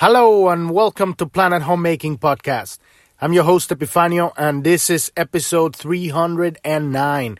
Hello 0.00 0.50
and 0.50 0.68
welcome 0.68 1.14
to 1.14 1.24
Planet 1.24 1.62
Homemaking 1.62 2.18
Podcast. 2.18 2.76
I'm 3.18 3.32
your 3.32 3.44
host 3.44 3.70
Epifanio 3.70 4.30
and 4.36 4.62
this 4.62 4.90
is 4.90 5.10
episode 5.16 5.74
309. 5.74 7.38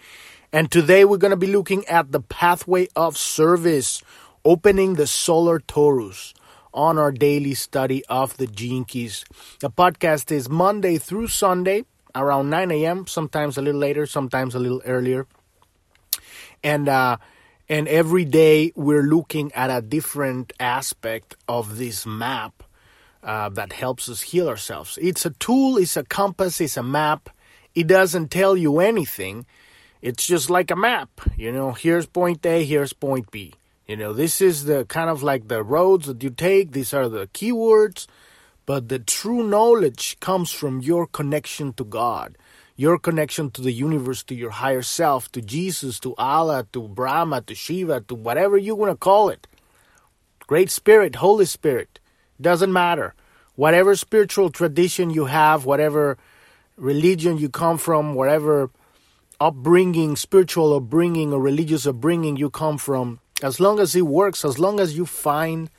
And 0.54 0.70
today 0.70 1.04
we're 1.04 1.18
going 1.18 1.32
to 1.32 1.36
be 1.36 1.48
looking 1.48 1.84
at 1.84 2.12
the 2.12 2.20
pathway 2.22 2.88
of 2.96 3.18
service, 3.18 4.02
opening 4.42 4.94
the 4.94 5.06
solar 5.06 5.60
torus 5.60 6.32
on 6.72 6.96
our 6.96 7.12
daily 7.12 7.52
study 7.52 8.02
of 8.06 8.38
the 8.38 8.46
gene 8.46 8.86
keys. 8.86 9.26
The 9.60 9.68
podcast 9.68 10.32
is 10.32 10.48
Monday 10.48 10.96
through 10.96 11.26
Sunday 11.26 11.84
around 12.14 12.48
9 12.48 12.70
a.m., 12.70 13.06
sometimes 13.06 13.58
a 13.58 13.60
little 13.60 13.82
later, 13.82 14.06
sometimes 14.06 14.54
a 14.54 14.58
little 14.58 14.80
earlier. 14.86 15.26
And 16.64 16.88
uh 16.88 17.18
and 17.68 17.88
every 17.88 18.24
day 18.24 18.72
we're 18.76 19.02
looking 19.02 19.52
at 19.52 19.70
a 19.70 19.82
different 19.82 20.52
aspect 20.60 21.36
of 21.48 21.78
this 21.78 22.06
map 22.06 22.62
uh, 23.22 23.48
that 23.50 23.72
helps 23.72 24.08
us 24.08 24.22
heal 24.22 24.48
ourselves. 24.48 24.98
It's 25.02 25.26
a 25.26 25.30
tool, 25.30 25.76
it's 25.76 25.96
a 25.96 26.04
compass, 26.04 26.60
it's 26.60 26.76
a 26.76 26.82
map. 26.82 27.28
It 27.74 27.88
doesn't 27.88 28.30
tell 28.30 28.56
you 28.56 28.78
anything. 28.78 29.46
It's 30.00 30.26
just 30.26 30.48
like 30.48 30.70
a 30.70 30.76
map. 30.76 31.10
You 31.36 31.50
know, 31.52 31.72
here's 31.72 32.06
point 32.06 32.46
A, 32.46 32.64
here's 32.64 32.92
point 32.92 33.30
B. 33.30 33.54
You 33.86 33.96
know, 33.96 34.12
this 34.12 34.40
is 34.40 34.64
the 34.64 34.84
kind 34.84 35.10
of 35.10 35.22
like 35.22 35.48
the 35.48 35.62
roads 35.62 36.06
that 36.06 36.22
you 36.22 36.30
take, 36.30 36.72
these 36.72 36.94
are 36.94 37.08
the 37.08 37.26
keywords, 37.28 38.06
but 38.64 38.88
the 38.88 38.98
true 38.98 39.42
knowledge 39.42 40.18
comes 40.20 40.50
from 40.52 40.80
your 40.80 41.06
connection 41.06 41.72
to 41.74 41.84
God 41.84 42.36
your 42.76 42.98
connection 42.98 43.50
to 43.50 43.62
the 43.62 43.72
universe, 43.72 44.22
to 44.24 44.34
your 44.34 44.50
higher 44.50 44.82
self, 44.82 45.32
to 45.32 45.40
Jesus, 45.40 45.98
to 46.00 46.14
Allah, 46.16 46.66
to 46.72 46.86
Brahma, 46.88 47.40
to 47.42 47.54
Shiva, 47.54 48.02
to 48.02 48.14
whatever 48.14 48.56
you 48.56 48.74
want 48.74 48.92
to 48.92 48.96
call 48.96 49.30
it. 49.30 49.46
Great 50.46 50.70
Spirit, 50.70 51.16
Holy 51.16 51.46
Spirit, 51.46 51.98
doesn't 52.40 52.72
matter. 52.72 53.14
Whatever 53.56 53.96
spiritual 53.96 54.50
tradition 54.50 55.08
you 55.08 55.24
have, 55.24 55.64
whatever 55.64 56.18
religion 56.76 57.38
you 57.38 57.48
come 57.48 57.78
from, 57.78 58.14
whatever 58.14 58.70
upbringing, 59.40 60.14
spiritual 60.14 60.74
upbringing 60.74 61.32
or 61.32 61.40
religious 61.40 61.86
upbringing 61.86 62.36
you 62.36 62.50
come 62.50 62.76
from, 62.76 63.20
as 63.42 63.58
long 63.58 63.80
as 63.80 63.96
it 63.96 64.02
works, 64.02 64.44
as 64.44 64.58
long 64.58 64.78
as 64.78 64.96
you 64.96 65.06
find 65.06 65.70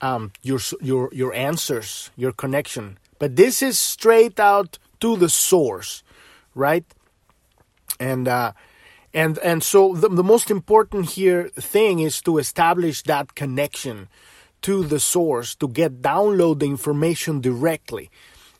um, 0.00 0.32
your 0.42 0.58
your 0.80 1.08
your 1.12 1.32
answers, 1.32 2.10
your 2.16 2.32
connection. 2.32 2.98
But 3.20 3.36
this 3.36 3.62
is 3.62 3.78
straight 3.78 4.40
out 4.40 4.78
to 5.02 5.16
the 5.16 5.28
source, 5.28 6.02
right? 6.54 6.84
And 8.00 8.28
uh, 8.28 8.52
and 9.12 9.38
and 9.38 9.62
so 9.62 9.94
the, 9.94 10.08
the 10.08 10.22
most 10.22 10.50
important 10.50 11.10
here 11.10 11.48
thing 11.48 11.98
is 11.98 12.22
to 12.22 12.38
establish 12.38 13.02
that 13.02 13.34
connection 13.34 14.08
to 14.62 14.84
the 14.84 15.00
source 15.00 15.56
to 15.56 15.66
get 15.66 16.00
download 16.02 16.60
the 16.60 16.66
information 16.66 17.40
directly. 17.40 18.10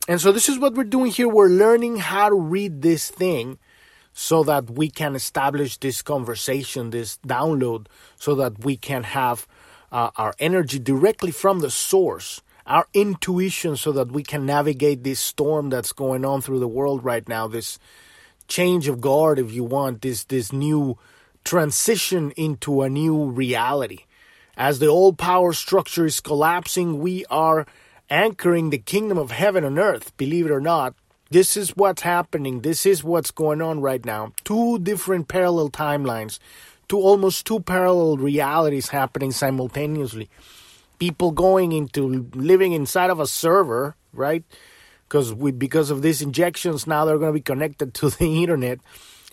And 0.07 0.19
so 0.19 0.33
this 0.33 0.49
is 0.49 0.59
what 0.59 0.73
we're 0.73 0.83
doing 0.83 1.11
here. 1.11 1.29
We're 1.29 1.47
learning 1.47 1.95
how 1.97 2.27
to 2.27 2.35
read 2.35 2.81
this 2.81 3.09
thing 3.09 3.57
so 4.11 4.43
that 4.43 4.69
we 4.69 4.89
can 4.89 5.15
establish 5.15 5.77
this 5.77 6.01
conversation, 6.01 6.89
this 6.89 7.19
download, 7.25 7.87
so 8.17 8.35
that 8.35 8.65
we 8.65 8.75
can 8.75 9.03
have 9.03 9.47
uh, 9.93 10.11
our 10.17 10.33
energy 10.39 10.77
directly 10.77 11.31
from 11.31 11.61
the 11.61 11.71
source 11.71 12.41
our 12.65 12.87
intuition 12.93 13.75
so 13.75 13.91
that 13.91 14.11
we 14.11 14.23
can 14.23 14.45
navigate 14.45 15.03
this 15.03 15.19
storm 15.19 15.69
that's 15.69 15.91
going 15.91 16.23
on 16.23 16.41
through 16.41 16.59
the 16.59 16.67
world 16.67 17.03
right 17.03 17.27
now 17.27 17.47
this 17.47 17.79
change 18.47 18.87
of 18.87 19.01
guard 19.01 19.39
if 19.39 19.51
you 19.51 19.63
want 19.63 20.01
this 20.01 20.23
this 20.25 20.51
new 20.51 20.97
transition 21.43 22.31
into 22.31 22.81
a 22.81 22.89
new 22.89 23.25
reality. 23.25 24.05
As 24.55 24.79
the 24.79 24.87
old 24.87 25.17
power 25.17 25.51
structure 25.53 26.05
is 26.05 26.21
collapsing 26.21 26.99
we 26.99 27.25
are 27.29 27.65
anchoring 28.09 28.69
the 28.69 28.77
kingdom 28.77 29.17
of 29.17 29.31
heaven 29.31 29.63
on 29.63 29.79
earth. 29.79 30.15
Believe 30.17 30.45
it 30.45 30.51
or 30.51 30.61
not 30.61 30.95
this 31.31 31.57
is 31.57 31.71
what's 31.71 32.03
happening. 32.03 32.61
This 32.61 32.85
is 32.85 33.03
what's 33.03 33.31
going 33.31 33.59
on 33.59 33.81
right 33.81 34.05
now. 34.05 34.33
Two 34.43 34.77
different 34.77 35.27
parallel 35.27 35.69
timelines 35.69 36.39
two 36.87 36.99
almost 36.99 37.45
two 37.45 37.59
parallel 37.59 38.17
realities 38.17 38.89
happening 38.89 39.31
simultaneously 39.31 40.29
people 41.03 41.31
going 41.31 41.73
into 41.73 42.29
living 42.33 42.71
inside 42.71 43.09
of 43.09 43.19
a 43.19 43.27
server, 43.27 43.93
right? 44.13 44.45
Because 45.03 45.33
we 45.33 45.51
because 45.51 45.91
of 45.91 46.01
these 46.01 46.21
injections 46.21 46.87
now 46.87 47.03
they're 47.03 47.17
going 47.17 47.33
to 47.35 47.39
be 47.41 47.41
connected 47.41 47.93
to 47.95 48.09
the 48.17 48.41
internet, 48.41 48.79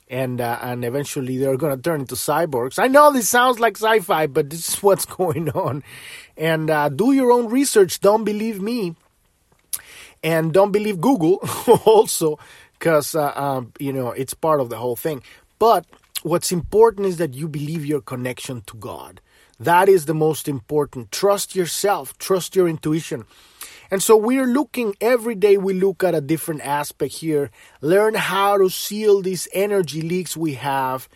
and 0.08 0.40
uh, 0.40 0.58
and 0.62 0.84
eventually 0.84 1.38
they're 1.38 1.56
going 1.56 1.76
to 1.76 1.80
turn 1.80 2.00
into 2.00 2.16
cyborgs. 2.16 2.80
I 2.80 2.88
know 2.88 3.12
this 3.12 3.28
sounds 3.28 3.60
like 3.60 3.76
sci-fi, 3.76 4.26
but 4.26 4.50
this 4.50 4.68
is 4.68 4.82
what's 4.86 5.06
going 5.06 5.48
on. 5.50 5.84
And 6.36 6.70
uh, 6.70 6.88
do 6.88 7.12
your 7.12 7.30
own 7.30 7.46
research. 7.46 8.00
Don't 8.00 8.24
believe 8.24 8.60
me, 8.60 8.96
and 10.24 10.52
don't 10.52 10.72
believe 10.72 11.00
Google 11.00 11.38
also, 11.84 12.40
because 12.80 13.14
uh, 13.14 13.30
um, 13.36 13.72
you 13.78 13.92
know 13.92 14.10
it's 14.10 14.34
part 14.34 14.60
of 14.60 14.70
the 14.70 14.76
whole 14.76 14.96
thing. 14.96 15.22
But 15.60 15.86
what's 16.24 16.50
important 16.50 17.06
is 17.06 17.18
that 17.18 17.34
you 17.34 17.46
believe 17.46 17.86
your 17.86 18.00
connection 18.00 18.62
to 18.66 18.74
God 18.76 19.20
that 19.60 19.90
is 19.90 20.06
the 20.06 20.14
most 20.14 20.48
important. 20.48 21.12
Trust 21.12 21.54
yourself, 21.54 22.16
trust 22.16 22.56
your 22.56 22.66
intuition. 22.66 23.26
And 23.90 24.02
so 24.02 24.16
we're 24.16 24.46
looking 24.46 24.94
every 25.00 25.34
day, 25.34 25.58
we 25.58 25.74
look 25.74 26.02
at 26.02 26.14
a 26.14 26.20
different 26.22 26.62
aspect 26.62 27.14
here, 27.14 27.50
learn 27.82 28.14
how 28.14 28.56
to 28.56 28.70
seal 28.70 29.20
these 29.20 29.48
energy 29.52 30.00
leaks 30.00 30.34
we 30.34 30.54
have, 30.54 31.08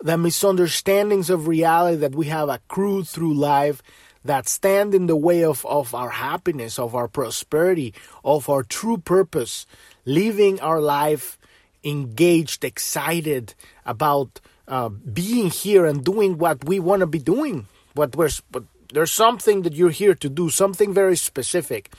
the 0.00 0.18
misunderstandings 0.18 1.30
of 1.30 1.46
reality 1.46 1.98
that 1.98 2.16
we 2.16 2.26
have 2.26 2.48
accrued 2.48 3.06
through 3.06 3.34
life 3.34 3.82
that 4.24 4.48
stand 4.48 4.94
in 4.94 5.06
the 5.06 5.16
way 5.16 5.44
of, 5.44 5.64
of 5.66 5.94
our 5.94 6.10
happiness, 6.10 6.78
of 6.78 6.96
our 6.96 7.06
prosperity, 7.06 7.94
of 8.24 8.48
our 8.48 8.64
true 8.64 8.98
purpose, 8.98 9.64
living 10.04 10.58
our 10.60 10.80
life 10.80 11.38
engaged, 11.84 12.64
excited 12.64 13.54
about 13.86 14.40
uh, 14.66 14.88
being 14.88 15.50
here 15.50 15.86
and 15.86 16.04
doing 16.04 16.38
what 16.38 16.64
we 16.64 16.80
want 16.80 17.00
to 17.00 17.06
be 17.06 17.18
doing 17.18 17.66
but 17.94 18.16
we're 18.16 18.30
but 18.50 18.64
there's 18.92 19.12
something 19.12 19.62
that 19.62 19.72
you're 19.72 19.90
here 19.90 20.14
to 20.14 20.28
do, 20.28 20.50
something 20.50 20.92
very 20.92 21.16
specific, 21.16 21.92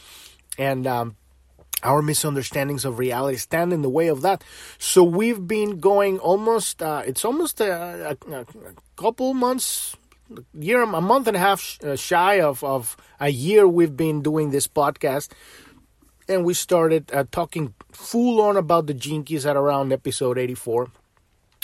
and 0.57 0.85
um, 0.85 1.15
our 1.81 2.01
misunderstandings 2.01 2.85
of 2.85 2.99
reality 2.99 3.37
stand 3.37 3.73
in 3.73 3.81
the 3.81 3.89
way 3.89 4.07
of 4.07 4.21
that. 4.21 4.43
So 4.77 5.03
we've 5.03 5.47
been 5.47 5.79
going 5.79 6.19
almost. 6.19 6.81
Uh, 6.81 7.03
it's 7.05 7.25
almost 7.25 7.59
a, 7.61 8.15
a, 8.27 8.33
a, 8.33 8.45
couple 8.95 9.33
months, 9.33 9.95
year, 10.53 10.81
a 10.81 11.01
month 11.01 11.27
and 11.27 11.35
a 11.35 11.39
half 11.39 11.79
uh, 11.83 11.95
shy 11.95 12.39
of 12.41 12.63
of 12.63 12.95
a 13.19 13.29
year. 13.29 13.67
We've 13.67 13.95
been 13.95 14.21
doing 14.21 14.51
this 14.51 14.67
podcast, 14.67 15.31
and 16.29 16.45
we 16.45 16.53
started 16.53 17.11
uh, 17.11 17.25
talking 17.31 17.73
full 17.91 18.41
on 18.41 18.55
about 18.55 18.87
the 18.87 18.93
Gene 18.93 19.23
Keys 19.23 19.45
at 19.45 19.57
around 19.57 19.91
episode 19.91 20.37
eighty 20.37 20.55
four. 20.55 20.91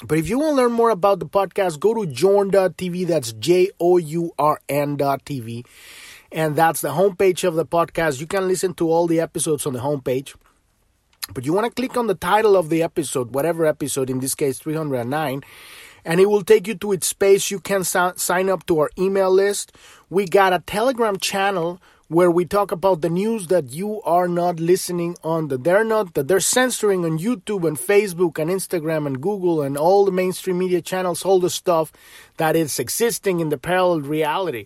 But 0.04 0.18
if 0.18 0.30
you 0.30 0.40
want 0.40 0.52
to 0.52 0.56
learn 0.64 0.72
more 0.72 0.92
about 0.92 1.20
the 1.20 1.26
podcast, 1.26 1.80
go 1.80 1.94
to 1.94 2.06
journ.tv. 2.06 3.08
That's 3.08 3.34
J 3.34 3.70
O 3.80 3.98
U 3.98 4.32
R 4.40 4.60
N.tv. 4.70 5.66
And 6.32 6.56
that's 6.56 6.82
the 6.82 6.90
homepage 6.90 7.44
of 7.46 7.56
the 7.56 7.66
podcast. 7.66 8.22
You 8.22 8.28
can 8.28 8.48
listen 8.48 8.74
to 8.76 8.90
all 8.90 9.08
the 9.08 9.20
episodes 9.20 9.66
on 9.66 9.74
the 9.74 9.80
homepage. 9.80 10.36
But 11.34 11.46
you 11.46 11.54
want 11.54 11.68
to 11.68 11.72
click 11.72 11.98
on 11.98 12.08
the 12.08 12.16
title 12.16 12.56
of 12.56 12.70
the 12.70 12.82
episode, 12.82 13.34
whatever 13.36 13.66
episode, 13.66 14.10
in 14.10 14.20
this 14.20 14.36
case 14.36 14.58
309, 14.58 15.44
and 16.06 16.20
it 16.20 16.26
will 16.28 16.44
take 16.44 16.68
you 16.68 16.76
to 16.76 16.92
its 16.92 17.08
space. 17.08 17.52
You 17.52 17.60
can 17.60 17.84
sign 17.84 18.50
up 18.50 18.66
to 18.68 18.80
our 18.80 18.90
email 18.98 19.30
list. 19.30 19.76
We 20.10 20.26
got 20.26 20.54
a 20.54 20.60
Telegram 20.60 21.18
channel 21.18 21.82
where 22.10 22.30
we 22.30 22.44
talk 22.44 22.72
about 22.72 23.02
the 23.02 23.10
news 23.10 23.48
that 23.48 23.72
you 23.72 24.02
are 24.02 24.28
not 24.28 24.60
listening 24.60 25.16
on 25.24 25.48
that 25.48 25.64
they're 25.64 25.84
not 25.84 26.14
that 26.16 26.28
they're 26.28 26.40
censoring 26.40 27.06
on 27.06 27.18
YouTube 27.18 27.66
and 27.66 27.78
Facebook 27.78 28.38
and 28.38 28.52
Instagram 28.52 29.08
and 29.08 29.22
Google 29.22 29.62
and 29.62 29.78
all 29.78 30.04
the 30.04 30.12
mainstream 30.12 30.58
media 30.58 30.82
channels 30.82 31.24
all 31.24 31.40
the 31.40 31.50
stuff 31.50 31.94
that 32.38 32.56
is 32.56 32.80
existing 32.80 33.40
in 33.40 33.50
the 33.50 33.58
parallel 33.58 34.02
reality 34.02 34.66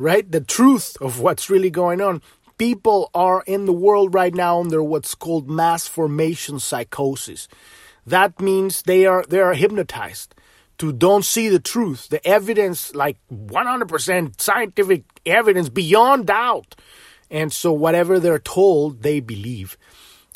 right? 0.00 0.32
The 0.32 0.40
truth 0.40 0.96
of 1.00 1.20
what's 1.20 1.50
really 1.50 1.70
going 1.70 2.00
on. 2.00 2.22
People 2.56 3.10
are 3.14 3.44
in 3.46 3.66
the 3.66 3.72
world 3.72 4.14
right 4.14 4.34
now 4.34 4.60
under 4.60 4.82
what's 4.82 5.14
called 5.14 5.48
mass 5.48 5.86
formation 5.86 6.58
psychosis. 6.58 7.48
That 8.06 8.40
means 8.40 8.82
they 8.82 9.06
are 9.06 9.24
they 9.28 9.40
are 9.40 9.54
hypnotized 9.54 10.34
to 10.80 10.92
don't 10.92 11.26
see 11.26 11.50
the 11.50 11.60
truth, 11.60 12.08
the 12.08 12.26
evidence, 12.26 12.94
like 12.94 13.18
100% 13.30 14.40
scientific 14.40 15.04
evidence 15.26 15.68
beyond 15.68 16.26
doubt. 16.26 16.74
And 17.30 17.52
so 17.52 17.70
whatever 17.70 18.18
they're 18.18 18.38
told, 18.38 19.02
they 19.02 19.20
believe. 19.20 19.76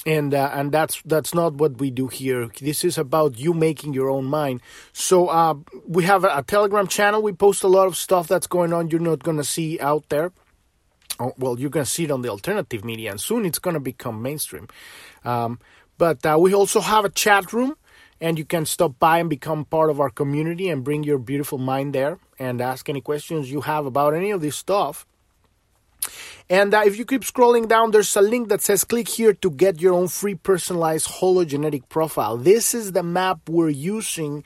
And 0.06 0.34
uh, 0.34 0.50
and 0.52 0.70
that's 0.70 1.00
that's 1.06 1.32
not 1.32 1.54
what 1.54 1.78
we 1.78 1.90
do 1.90 2.08
here. 2.08 2.50
This 2.60 2.84
is 2.84 2.98
about 2.98 3.38
you 3.38 3.54
making 3.54 3.94
your 3.94 4.10
own 4.10 4.26
mind. 4.26 4.60
So 4.92 5.28
uh, 5.28 5.54
we 5.88 6.04
have 6.04 6.24
a, 6.24 6.36
a 6.36 6.42
Telegram 6.42 6.86
channel. 6.86 7.22
We 7.22 7.32
post 7.32 7.62
a 7.62 7.68
lot 7.68 7.86
of 7.86 7.96
stuff 7.96 8.28
that's 8.28 8.46
going 8.46 8.74
on. 8.74 8.90
You're 8.90 9.00
not 9.00 9.22
to 9.38 9.44
see 9.44 9.80
out 9.80 10.10
there. 10.10 10.30
Oh, 11.18 11.32
well, 11.38 11.58
you're 11.58 11.70
to 11.86 11.90
see 11.90 12.04
it 12.04 12.10
on 12.10 12.20
the 12.20 12.28
alternative 12.28 12.84
media, 12.84 13.12
and 13.12 13.18
soon 13.18 13.46
it's 13.46 13.58
to 13.74 13.80
become 13.80 14.20
mainstream. 14.20 14.68
Um, 15.24 15.58
but 15.96 16.24
uh, 16.26 16.36
we 16.38 16.52
also 16.52 16.80
have 16.82 17.06
a 17.06 17.08
chat 17.08 17.54
room 17.54 17.74
and 18.24 18.38
you 18.38 18.44
can 18.46 18.64
stop 18.64 18.98
by 18.98 19.18
and 19.18 19.28
become 19.28 19.66
part 19.66 19.90
of 19.90 20.00
our 20.00 20.08
community 20.08 20.70
and 20.70 20.82
bring 20.82 21.04
your 21.04 21.18
beautiful 21.18 21.58
mind 21.58 21.94
there 21.94 22.18
and 22.38 22.62
ask 22.62 22.88
any 22.88 23.02
questions 23.02 23.52
you 23.52 23.60
have 23.60 23.84
about 23.84 24.14
any 24.14 24.30
of 24.30 24.40
this 24.40 24.56
stuff. 24.56 25.04
And 26.48 26.72
uh, 26.72 26.84
if 26.86 26.96
you 26.96 27.04
keep 27.04 27.20
scrolling 27.20 27.68
down, 27.68 27.90
there's 27.90 28.16
a 28.16 28.22
link 28.22 28.48
that 28.48 28.62
says 28.62 28.82
click 28.82 29.08
here 29.08 29.34
to 29.34 29.50
get 29.50 29.78
your 29.78 29.92
own 29.92 30.08
free 30.08 30.34
personalized 30.34 31.08
hologenetic 31.20 31.90
profile. 31.90 32.38
This 32.38 32.74
is 32.74 32.92
the 32.92 33.02
map 33.02 33.40
we're 33.46 33.68
using 33.68 34.42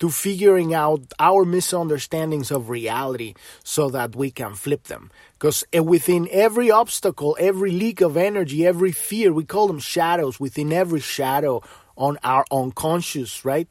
to 0.00 0.10
figuring 0.10 0.74
out 0.74 1.00
our 1.18 1.46
misunderstandings 1.46 2.50
of 2.50 2.68
reality 2.68 3.32
so 3.62 3.88
that 3.88 4.14
we 4.14 4.30
can 4.30 4.54
flip 4.54 4.84
them. 4.84 5.10
Because 5.38 5.64
eh, 5.72 5.78
within 5.78 6.28
every 6.30 6.70
obstacle, 6.70 7.38
every 7.40 7.70
leak 7.70 8.02
of 8.02 8.18
energy, 8.18 8.66
every 8.66 8.92
fear, 8.92 9.32
we 9.32 9.44
call 9.44 9.66
them 9.66 9.78
shadows, 9.78 10.38
within 10.38 10.74
every 10.74 11.00
shadow 11.00 11.62
on 11.96 12.18
our 12.24 12.44
unconscious, 12.50 13.44
right? 13.44 13.68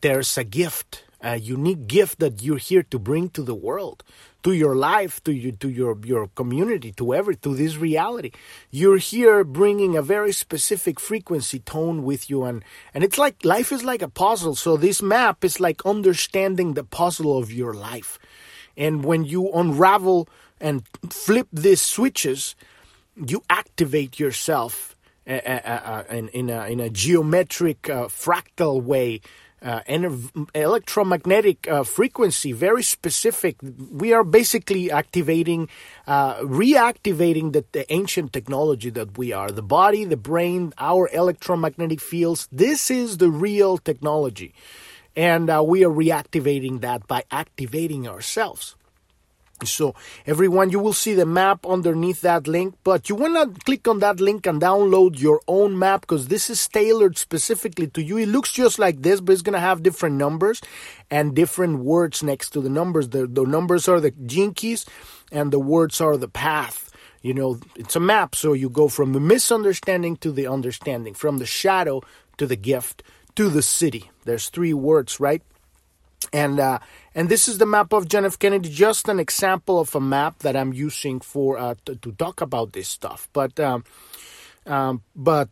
There's 0.00 0.36
a 0.36 0.44
gift, 0.44 1.04
a 1.20 1.36
unique 1.36 1.86
gift 1.86 2.18
that 2.20 2.42
you're 2.42 2.58
here 2.58 2.82
to 2.84 2.98
bring 2.98 3.30
to 3.30 3.42
the 3.42 3.54
world 3.54 4.02
to 4.44 4.52
your 4.52 4.76
life, 4.76 5.24
to 5.24 5.32
you, 5.32 5.52
to 5.52 5.68
your 5.68 5.98
your 6.04 6.28
community, 6.28 6.92
to 6.92 7.14
every 7.14 7.34
to 7.36 7.54
this 7.56 7.76
reality. 7.76 8.30
You're 8.70 8.98
here 8.98 9.42
bringing 9.42 9.96
a 9.96 10.02
very 10.02 10.32
specific 10.32 11.00
frequency 11.00 11.58
tone 11.58 12.04
with 12.04 12.28
you, 12.30 12.44
and 12.44 12.62
and 12.92 13.02
it's 13.02 13.18
like 13.18 13.44
life 13.44 13.72
is 13.72 13.82
like 13.82 14.02
a 14.02 14.08
puzzle. 14.08 14.54
So 14.54 14.76
this 14.76 15.02
map 15.02 15.44
is 15.44 15.58
like 15.58 15.84
understanding 15.86 16.74
the 16.74 16.84
puzzle 16.84 17.36
of 17.38 17.50
your 17.50 17.72
life, 17.72 18.18
and 18.76 19.02
when 19.04 19.24
you 19.24 19.50
unravel 19.50 20.28
and 20.60 20.84
flip 21.08 21.48
these 21.50 21.80
switches, 21.80 22.54
you 23.16 23.42
activate 23.48 24.20
yourself 24.20 24.93
in, 25.26 26.28
in, 26.28 26.50
a, 26.50 26.66
in 26.66 26.80
a 26.80 26.90
geometric 26.90 27.88
uh, 27.88 28.06
fractal 28.06 28.82
way 28.82 29.20
uh, 29.64 29.80
electromagnetic 30.54 31.66
uh, 31.68 31.82
frequency, 31.84 32.52
very 32.52 32.82
specific. 32.82 33.56
We 33.62 34.12
are 34.12 34.22
basically 34.22 34.90
activating, 34.90 35.68
uh, 36.06 36.40
reactivating 36.40 37.54
the, 37.54 37.64
the, 37.72 37.90
ancient 37.90 38.32
technology 38.32 38.90
that 38.90 39.16
we 39.16 39.32
are. 39.32 39.50
The 39.50 39.62
body, 39.62 40.04
the 40.04 40.18
brain, 40.18 40.74
our 40.76 41.08
electromagnetic 41.12 42.00
fields. 42.00 42.46
This 42.52 42.90
is 42.90 43.16
the 43.16 43.30
real 43.30 43.78
technology. 43.78 44.54
And 45.16 45.48
uh, 45.48 45.62
we 45.64 45.84
are 45.84 45.90
reactivating 45.90 46.82
that 46.82 47.06
by 47.06 47.24
activating 47.30 48.06
ourselves. 48.06 48.76
So, 49.62 49.94
everyone, 50.26 50.70
you 50.70 50.78
will 50.80 50.92
see 50.92 51.14
the 51.14 51.24
map 51.24 51.64
underneath 51.64 52.20
that 52.22 52.46
link, 52.48 52.74
but 52.82 53.08
you 53.08 53.14
want 53.14 53.54
to 53.54 53.60
click 53.64 53.86
on 53.86 54.00
that 54.00 54.20
link 54.20 54.46
and 54.46 54.60
download 54.60 55.20
your 55.20 55.40
own 55.46 55.78
map 55.78 56.02
because 56.02 56.28
this 56.28 56.50
is 56.50 56.66
tailored 56.66 57.16
specifically 57.16 57.86
to 57.88 58.02
you. 58.02 58.18
It 58.18 58.28
looks 58.28 58.52
just 58.52 58.78
like 58.78 59.02
this, 59.02 59.20
but 59.20 59.32
it's 59.32 59.42
going 59.42 59.54
to 59.54 59.60
have 59.60 59.82
different 59.82 60.16
numbers 60.16 60.60
and 61.10 61.34
different 61.34 61.78
words 61.78 62.22
next 62.22 62.50
to 62.50 62.60
the 62.60 62.68
numbers. 62.68 63.10
The, 63.10 63.26
the 63.26 63.44
numbers 63.44 63.88
are 63.88 64.00
the 64.00 64.10
gene 64.10 64.54
keys, 64.54 64.84
and 65.30 65.52
the 65.52 65.60
words 65.60 66.00
are 66.00 66.16
the 66.16 66.28
path. 66.28 66.90
You 67.22 67.32
know, 67.32 67.58
it's 67.76 67.96
a 67.96 68.00
map, 68.00 68.34
so 68.34 68.52
you 68.52 68.68
go 68.68 68.88
from 68.88 69.12
the 69.12 69.20
misunderstanding 69.20 70.16
to 70.18 70.30
the 70.30 70.46
understanding, 70.46 71.14
from 71.14 71.38
the 71.38 71.46
shadow 71.46 72.02
to 72.36 72.46
the 72.46 72.56
gift 72.56 73.02
to 73.36 73.48
the 73.48 73.60
siddhi. 73.60 74.08
There's 74.24 74.48
three 74.48 74.74
words, 74.74 75.20
right? 75.20 75.42
And 76.32 76.60
uh, 76.60 76.78
and 77.14 77.28
this 77.28 77.48
is 77.48 77.58
the 77.58 77.66
map 77.66 77.92
of 77.92 78.08
John 78.08 78.24
F. 78.24 78.38
Kennedy, 78.38 78.68
just 78.68 79.08
an 79.08 79.20
example 79.20 79.78
of 79.78 79.94
a 79.94 80.00
map 80.00 80.40
that 80.40 80.56
I'm 80.56 80.72
using 80.72 81.20
for 81.20 81.58
uh, 81.58 81.74
to, 81.84 81.96
to 81.96 82.12
talk 82.12 82.40
about 82.40 82.72
this 82.72 82.88
stuff. 82.88 83.28
But 83.32 83.58
um, 83.60 83.84
um, 84.66 85.02
but 85.14 85.48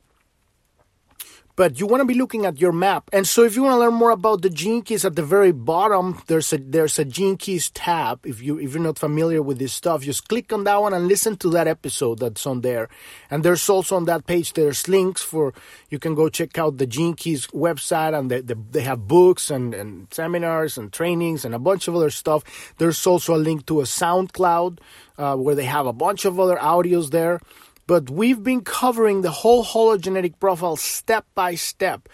but 1.56 1.78
you 1.78 1.87
want 1.87 2.00
to 2.00 2.04
be 2.06 2.14
looking 2.14 2.46
at 2.46 2.60
your 2.60 2.72
map. 2.72 3.10
And 3.12 3.26
so 3.26 3.44
if 3.44 3.56
you 3.56 3.62
want 3.62 3.75
to 3.75 3.78
learn 3.78 3.94
more 3.94 4.10
about 4.10 4.43
the 4.43 4.50
gene 4.50 4.82
keys 4.82 5.04
at 5.04 5.16
the 5.16 5.22
very 5.22 5.52
bottom, 5.52 6.20
there's 6.26 6.52
a 6.52 6.58
there's 6.58 6.99
a 6.99 7.04
gene 7.04 7.37
keys 7.37 7.70
tab. 7.70 8.25
If 8.25 8.43
you 8.43 8.58
if 8.58 8.72
you're 8.72 8.82
not 8.82 8.99
familiar 8.99 9.43
with 9.43 9.58
this 9.58 9.72
stuff, 9.72 10.02
just 10.02 10.28
click 10.28 10.52
on 10.52 10.64
that 10.64 10.81
one 10.81 10.94
and 10.94 11.08
listen 11.08 11.37
to 11.38 11.50
that 11.50 11.69
episode 11.69 12.20
that's 12.20 12.46
on 12.46 12.62
there. 12.62 12.88
And 13.31 13.44
there's 13.44 13.69
also 13.69 13.96
on 13.96 14.06
that 14.06 14.26
page 14.26 14.54
there's 14.54 14.88
links 14.88 15.22
for 15.22 15.52
you 15.90 15.99
can 15.99 16.14
go 16.14 16.28
check 16.28 16.58
out 16.58 16.78
the 16.78 16.87
gene 16.87 17.14
keys 17.14 17.46
website 17.49 18.19
and 18.19 18.31
they, 18.31 18.40
they, 18.40 18.55
they 18.70 18.82
have 18.82 19.06
books 19.06 19.50
and, 19.50 19.75
and 19.75 20.08
seminars 20.12 20.78
and 20.78 20.93
trainings 20.93 21.44
and 21.44 21.55
a 21.55 21.58
bunch 21.58 21.88
of 21.88 21.94
other 21.94 22.10
stuff. 22.10 22.75
There's 22.78 23.06
also 23.06 23.34
a 23.34 23.43
link 23.43 23.66
to 23.66 23.81
a 23.81 23.84
SoundCloud 23.84 24.78
uh, 25.19 25.37
where 25.37 25.55
they 25.55 25.64
have 25.64 25.87
a 25.87 25.93
bunch 25.93 26.25
of 26.25 26.40
other 26.40 26.56
audios 26.56 27.10
there 27.10 27.40
but 27.87 28.11
we've 28.11 28.43
been 28.43 28.62
covering 28.62 29.23
the 29.23 29.31
whole 29.31 29.64
hologenetic 29.64 30.38
profile 30.38 30.76
step 30.76 31.26
by 31.34 31.55
step 31.55 32.08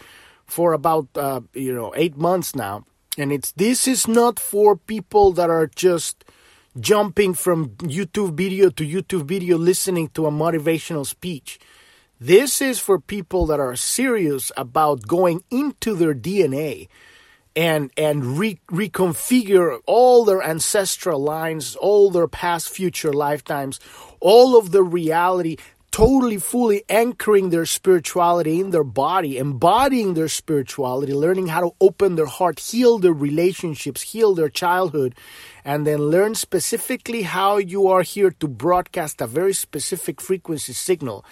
for 0.46 0.72
about 0.72 1.08
uh, 1.14 1.40
you 1.52 1.72
know 1.72 1.92
eight 1.96 2.16
months 2.16 2.54
now. 2.54 2.84
And 3.16 3.32
it's 3.32 3.52
this 3.52 3.88
is 3.88 4.06
not 4.06 4.38
for 4.38 4.76
people 4.76 5.32
that 5.32 5.50
are 5.50 5.66
just 5.66 6.24
jumping 6.78 7.34
from 7.34 7.70
youtube 7.78 8.34
video 8.34 8.70
to 8.70 8.86
youtube 8.86 9.24
video 9.24 9.58
listening 9.58 10.08
to 10.10 10.26
a 10.26 10.30
motivational 10.30 11.06
speech. 11.06 11.58
This 12.20 12.60
is 12.60 12.78
for 12.78 12.98
people 13.00 13.46
that 13.46 13.60
are 13.60 13.76
serious 13.76 14.52
about 14.56 15.06
going 15.06 15.42
into 15.50 15.94
their 15.94 16.14
dna 16.14 16.88
and 17.58 17.90
and 17.96 18.38
re- 18.38 18.60
reconfigure 18.68 19.80
all 19.84 20.24
their 20.24 20.42
ancestral 20.42 21.20
lines, 21.20 21.74
all 21.74 22.10
their 22.10 22.28
past 22.28 22.68
future 22.68 23.12
lifetimes, 23.12 23.80
all 24.20 24.58
of 24.58 24.72
the 24.72 24.82
reality 24.82 25.56
totally 25.90 26.36
fully 26.36 26.84
anchoring 26.88 27.50
their 27.50 27.66
spirituality 27.66 28.60
in 28.60 28.70
their 28.70 28.84
body, 28.84 29.38
embodying 29.38 30.14
their 30.14 30.28
spirituality, 30.28 31.12
learning 31.12 31.48
how 31.48 31.60
to 31.60 31.74
open 31.80 32.14
their 32.14 32.26
heart, 32.26 32.60
heal 32.60 32.98
their 32.98 33.12
relationships, 33.12 34.02
heal 34.02 34.34
their 34.34 34.48
childhood, 34.48 35.14
and 35.64 35.86
then 35.86 35.98
learn 35.98 36.34
specifically 36.34 37.22
how 37.22 37.56
you 37.56 37.88
are 37.88 38.02
here 38.02 38.30
to 38.30 38.46
broadcast 38.46 39.20
a 39.20 39.26
very 39.26 39.54
specific 39.54 40.20
frequency 40.20 40.72
signal 40.72 41.24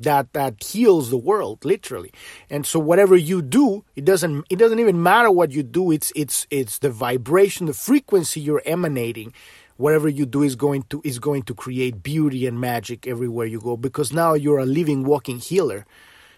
that 0.00 0.32
that 0.32 0.62
heals 0.62 1.10
the 1.10 1.16
world 1.16 1.64
literally. 1.64 2.12
And 2.50 2.66
so 2.66 2.78
whatever 2.80 3.16
you 3.16 3.40
do 3.40 3.84
it 3.94 4.04
doesn't 4.04 4.44
it 4.50 4.56
doesn't 4.56 4.80
even 4.80 5.02
matter 5.02 5.30
what 5.30 5.52
you 5.52 5.62
do. 5.62 5.90
It's 5.90 6.12
it's 6.16 6.46
it's 6.50 6.78
the 6.78 6.90
vibration 6.90 7.66
the 7.66 7.72
frequency 7.72 8.40
you're 8.40 8.62
emanating 8.66 9.32
whatever 9.76 10.08
you 10.08 10.26
do 10.26 10.42
is 10.42 10.56
going 10.56 10.84
to 10.90 11.00
is 11.04 11.18
going 11.18 11.42
to 11.44 11.54
create 11.54 12.02
beauty 12.02 12.46
and 12.46 12.60
magic 12.60 13.06
everywhere 13.06 13.46
you 13.46 13.60
go 13.60 13.76
because 13.76 14.12
now 14.12 14.34
you're 14.34 14.58
a 14.58 14.66
living 14.66 15.04
walking 15.04 15.38
healer. 15.38 15.86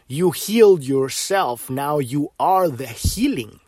You 0.06 0.30
healed 0.30 0.84
yourself. 0.84 1.70
Now 1.70 1.98
you 1.98 2.30
are 2.38 2.68
the 2.68 2.86
healing. 2.86 3.60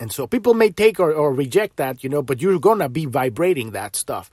And 0.00 0.10
so 0.10 0.26
people 0.26 0.54
may 0.54 0.70
take 0.70 0.98
or, 0.98 1.12
or 1.12 1.32
reject 1.32 1.76
that 1.76 2.02
you 2.02 2.10
know 2.10 2.22
but 2.22 2.40
you're 2.40 2.58
gonna 2.58 2.88
be 2.88 3.06
vibrating 3.06 3.70
that 3.72 3.94
stuff 3.96 4.30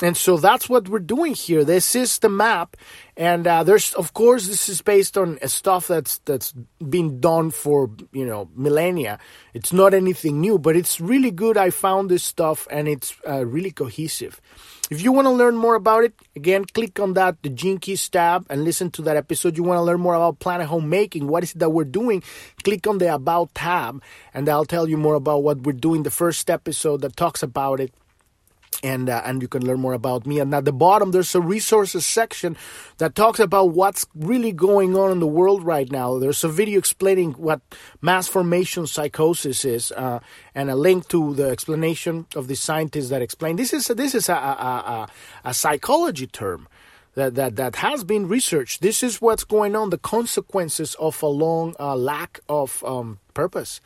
and 0.00 0.16
so 0.16 0.36
that's 0.36 0.68
what 0.68 0.88
we're 0.88 1.00
doing 1.00 1.34
here. 1.34 1.64
This 1.64 1.96
is 1.96 2.20
the 2.20 2.28
map, 2.28 2.76
and 3.16 3.46
uh, 3.46 3.64
there's, 3.64 3.94
of 3.94 4.14
course, 4.14 4.46
this 4.46 4.68
is 4.68 4.80
based 4.80 5.18
on 5.18 5.38
stuff 5.48 5.88
that's 5.88 6.18
that's 6.24 6.54
been 6.78 7.20
done 7.20 7.50
for 7.50 7.90
you 8.12 8.24
know 8.24 8.48
millennia. 8.54 9.18
It's 9.54 9.72
not 9.72 9.94
anything 9.94 10.40
new, 10.40 10.58
but 10.58 10.76
it's 10.76 11.00
really 11.00 11.32
good. 11.32 11.56
I 11.56 11.70
found 11.70 12.10
this 12.10 12.22
stuff, 12.22 12.68
and 12.70 12.86
it's 12.86 13.16
uh, 13.26 13.44
really 13.44 13.72
cohesive. 13.72 14.40
If 14.88 15.02
you 15.02 15.10
want 15.12 15.26
to 15.26 15.32
learn 15.32 15.56
more 15.56 15.74
about 15.74 16.04
it, 16.04 16.14
again, 16.34 16.64
click 16.64 16.98
on 17.00 17.12
that 17.14 17.42
the 17.42 17.50
Keys 17.50 18.08
tab 18.08 18.46
and 18.48 18.64
listen 18.64 18.90
to 18.92 19.02
that 19.02 19.16
episode. 19.16 19.56
You 19.56 19.64
want 19.64 19.78
to 19.78 19.82
learn 19.82 20.00
more 20.00 20.14
about 20.14 20.38
Planet 20.38 20.68
Homemaking? 20.68 21.26
What 21.26 21.42
is 21.42 21.52
it 21.52 21.58
that 21.58 21.70
we're 21.70 21.84
doing? 21.84 22.22
Click 22.62 22.86
on 22.86 22.98
the 22.98 23.12
About 23.12 23.52
tab, 23.54 24.00
and 24.32 24.48
I'll 24.48 24.64
tell 24.64 24.88
you 24.88 24.96
more 24.96 25.14
about 25.14 25.42
what 25.42 25.62
we're 25.62 25.72
doing. 25.72 26.04
The 26.04 26.10
first 26.10 26.48
episode 26.48 27.02
that 27.02 27.16
talks 27.16 27.42
about 27.42 27.80
it 27.80 27.92
and 28.82 29.08
uh, 29.08 29.22
and 29.24 29.42
you 29.42 29.48
can 29.48 29.66
learn 29.66 29.80
more 29.80 29.92
about 29.92 30.26
me. 30.26 30.40
And 30.40 30.54
at 30.54 30.64
the 30.64 30.72
bottom, 30.72 31.10
there's 31.10 31.34
a 31.34 31.40
resources 31.40 32.06
section 32.06 32.56
that 32.98 33.14
talks 33.14 33.40
about 33.40 33.70
what's 33.70 34.06
really 34.14 34.52
going 34.52 34.96
on 34.96 35.10
in 35.10 35.20
the 35.20 35.26
world 35.26 35.64
right 35.64 35.90
now. 35.90 36.18
There's 36.18 36.44
a 36.44 36.48
video 36.48 36.78
explaining 36.78 37.32
what 37.32 37.60
mass 38.00 38.28
formation 38.28 38.86
psychosis 38.86 39.64
is, 39.64 39.92
uh, 39.92 40.20
and 40.54 40.70
a 40.70 40.76
link 40.76 41.08
to 41.08 41.34
the 41.34 41.50
explanation 41.50 42.26
of 42.34 42.48
the 42.48 42.56
scientists 42.56 43.08
that 43.10 43.22
explain 43.22 43.56
this 43.56 43.72
is 43.72 43.90
a, 43.90 43.94
this 43.94 44.14
is 44.14 44.28
a, 44.28 44.34
a, 44.34 44.36
a, 44.36 45.08
a 45.44 45.54
psychology 45.54 46.26
term. 46.26 46.68
That, 47.14 47.34
that, 47.34 47.56
that 47.56 47.76
has 47.76 48.04
been 48.04 48.28
researched. 48.28 48.80
This 48.80 49.02
is 49.02 49.20
what's 49.20 49.42
going 49.42 49.74
on, 49.74 49.90
the 49.90 49.98
consequences 49.98 50.94
of 51.00 51.20
a 51.20 51.26
long 51.26 51.74
uh, 51.80 51.96
lack 51.96 52.38
of 52.48 52.84
um, 52.84 53.18
purpose 53.34 53.80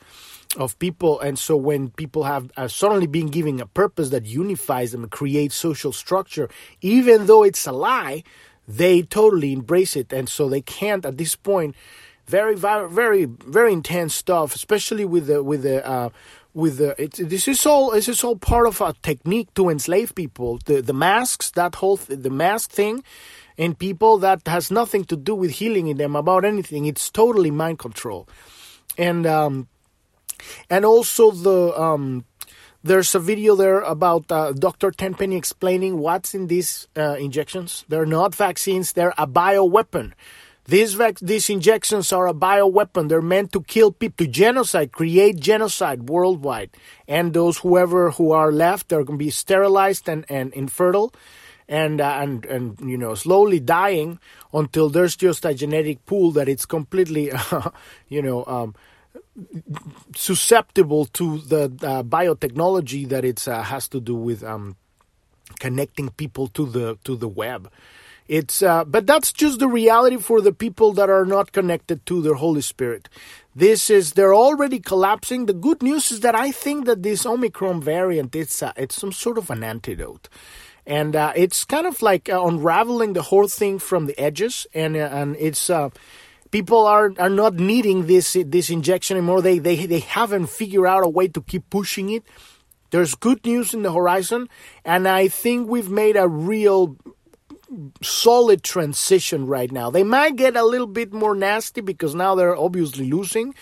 of 0.56 0.78
people. 0.78 1.20
And 1.20 1.38
so 1.38 1.56
when 1.56 1.90
people 1.90 2.24
have 2.24 2.50
suddenly 2.68 3.06
been 3.06 3.28
given 3.28 3.60
a 3.60 3.66
purpose 3.66 4.10
that 4.10 4.26
unifies 4.26 4.92
them 4.92 5.02
and 5.02 5.10
creates 5.10 5.54
social 5.54 5.92
structure 5.92 6.48
even 6.80 7.26
though 7.26 7.42
it's 7.42 7.66
a 7.66 7.72
lie 7.72 8.22
they 8.68 9.02
totally 9.02 9.52
embrace 9.52 9.96
it. 9.96 10.12
And 10.12 10.28
so 10.28 10.48
they 10.48 10.60
can't 10.60 11.04
at 11.04 11.18
this 11.18 11.34
point 11.36 11.74
very 12.26 12.54
very 12.54 13.24
very 13.24 13.72
intense 13.72 14.14
stuff 14.14 14.54
especially 14.54 15.04
with 15.04 15.26
the 15.26 15.42
with 15.42 15.62
the 15.62 15.86
uh, 15.86 16.10
with 16.54 16.78
the 16.78 17.02
it, 17.02 17.14
this 17.14 17.48
is 17.48 17.64
all 17.66 17.90
this 17.90 18.08
is 18.08 18.22
all 18.22 18.36
part 18.36 18.66
of 18.66 18.80
a 18.80 18.94
technique 19.02 19.52
to 19.54 19.68
enslave 19.68 20.14
people. 20.14 20.58
The 20.64 20.80
the 20.80 20.92
masks 20.92 21.50
that 21.52 21.76
whole 21.76 21.96
th- 21.96 22.20
the 22.20 22.30
mask 22.30 22.70
thing 22.70 23.02
in 23.56 23.74
people 23.74 24.18
that 24.18 24.46
has 24.46 24.70
nothing 24.70 25.04
to 25.06 25.16
do 25.16 25.34
with 25.34 25.52
healing 25.52 25.88
in 25.88 25.96
them 25.96 26.14
about 26.14 26.44
anything. 26.44 26.86
It's 26.86 27.10
totally 27.10 27.50
mind 27.50 27.78
control. 27.78 28.28
And 28.96 29.26
um 29.26 29.68
and 30.70 30.84
also 30.84 31.30
the 31.30 31.80
um, 31.80 32.24
there's 32.84 33.14
a 33.14 33.20
video 33.20 33.54
there 33.54 33.80
about 33.80 34.30
uh, 34.30 34.52
Dr. 34.52 34.90
Tenpenny 34.90 35.36
explaining 35.36 35.98
what's 35.98 36.34
in 36.34 36.48
these 36.48 36.88
uh, 36.96 37.14
injections. 37.14 37.84
They're 37.88 38.06
not 38.06 38.34
vaccines, 38.34 38.92
they're 38.92 39.14
a 39.16 39.26
bioweapon. 39.26 40.12
These, 40.64 40.94
vac- 40.94 41.18
these 41.18 41.50
injections 41.50 42.12
are 42.12 42.28
a 42.28 42.34
bioweapon. 42.34 43.08
They're 43.08 43.20
meant 43.20 43.52
to 43.52 43.62
kill 43.62 43.90
people, 43.90 44.24
to 44.24 44.30
genocide, 44.30 44.92
create 44.92 45.40
genocide 45.40 46.08
worldwide. 46.08 46.70
And 47.08 47.34
those 47.34 47.58
whoever 47.58 48.12
who 48.12 48.30
are 48.30 48.52
left, 48.52 48.88
they're 48.88 49.02
going 49.02 49.18
to 49.18 49.24
be 49.24 49.30
sterilized 49.30 50.08
and, 50.08 50.24
and 50.28 50.52
infertile 50.52 51.12
and, 51.68 52.00
uh, 52.00 52.18
and, 52.20 52.44
and, 52.46 52.78
you 52.80 52.96
know, 52.96 53.14
slowly 53.14 53.58
dying 53.58 54.20
until 54.52 54.88
there's 54.88 55.16
just 55.16 55.44
a 55.44 55.52
genetic 55.52 56.04
pool 56.06 56.30
that 56.32 56.48
it's 56.48 56.66
completely, 56.66 57.32
you 58.08 58.22
know, 58.22 58.44
um, 58.46 58.74
susceptible 60.14 61.06
to 61.06 61.38
the 61.38 61.64
uh, 61.64 62.02
biotechnology 62.02 63.08
that 63.08 63.24
it 63.24 63.46
uh, 63.48 63.62
has 63.62 63.88
to 63.88 64.00
do 64.00 64.14
with 64.14 64.42
um, 64.44 64.76
connecting 65.58 66.10
people 66.10 66.48
to 66.48 66.66
the 66.66 66.98
to 67.04 67.16
the 67.16 67.28
web. 67.28 67.70
It's 68.28 68.62
uh, 68.62 68.84
but 68.84 69.06
that's 69.06 69.32
just 69.32 69.58
the 69.58 69.68
reality 69.68 70.16
for 70.16 70.40
the 70.40 70.52
people 70.52 70.92
that 70.94 71.10
are 71.10 71.24
not 71.24 71.52
connected 71.52 72.06
to 72.06 72.22
their 72.22 72.34
Holy 72.34 72.60
Spirit. 72.60 73.08
This 73.54 73.90
is 73.90 74.12
they're 74.12 74.34
already 74.34 74.78
collapsing. 74.78 75.46
The 75.46 75.52
good 75.52 75.82
news 75.82 76.10
is 76.12 76.20
that 76.20 76.34
I 76.34 76.52
think 76.52 76.86
that 76.86 77.02
this 77.02 77.26
Omicron 77.26 77.82
variant 77.82 78.34
it's 78.34 78.62
uh, 78.62 78.72
it's 78.76 78.94
some 78.94 79.12
sort 79.12 79.38
of 79.38 79.50
an 79.50 79.62
antidote. 79.64 80.28
And 80.84 81.14
uh, 81.14 81.32
it's 81.36 81.64
kind 81.64 81.86
of 81.86 82.02
like 82.02 82.28
uh, 82.28 82.44
unraveling 82.44 83.12
the 83.12 83.22
whole 83.22 83.46
thing 83.46 83.78
from 83.78 84.06
the 84.06 84.18
edges, 84.18 84.66
and 84.74 84.96
and 84.96 85.36
it's 85.38 85.70
people 86.52 86.86
are, 86.86 87.12
are 87.18 87.28
not 87.28 87.54
needing 87.54 88.06
this 88.06 88.36
this 88.46 88.70
injection 88.70 89.16
anymore. 89.16 89.42
They, 89.42 89.58
they 89.58 89.86
they 89.86 90.00
haven't 90.00 90.46
figured 90.46 90.86
out 90.86 91.04
a 91.04 91.08
way 91.08 91.26
to 91.28 91.42
keep 91.42 91.68
pushing 91.68 92.10
it. 92.10 92.22
There's 92.90 93.16
good 93.16 93.44
news 93.44 93.74
in 93.74 93.82
the 93.82 93.92
horizon, 93.92 94.48
and 94.84 95.08
I 95.08 95.26
think 95.26 95.68
we've 95.68 95.90
made 95.90 96.16
a 96.16 96.28
real 96.28 96.96
solid 98.02 98.62
transition 98.62 99.46
right 99.46 99.72
now. 99.72 99.90
They 99.90 100.04
might 100.04 100.36
get 100.36 100.56
a 100.56 100.64
little 100.64 100.86
bit 100.86 101.10
more 101.10 101.34
nasty 101.34 101.80
because 101.80 102.14
now 102.14 102.34
they're 102.34 102.54
obviously 102.54 103.10
losing, 103.10 103.54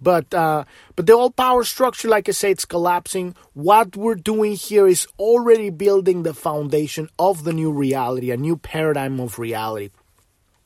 but 0.00 0.34
uh, 0.34 0.64
but 0.96 1.06
the 1.06 1.12
old 1.12 1.36
power 1.36 1.62
structure, 1.62 2.08
like 2.08 2.28
I 2.28 2.32
say, 2.32 2.50
it's 2.50 2.64
collapsing. 2.64 3.36
What 3.54 3.96
we're 3.96 4.16
doing 4.16 4.56
here 4.56 4.88
is 4.88 5.06
already 5.16 5.70
building 5.70 6.24
the 6.24 6.34
foundation 6.34 7.08
of 7.20 7.44
the 7.44 7.52
new 7.52 7.70
reality, 7.70 8.32
a 8.32 8.36
new 8.36 8.56
paradigm 8.56 9.20
of 9.20 9.38
reality. 9.38 9.90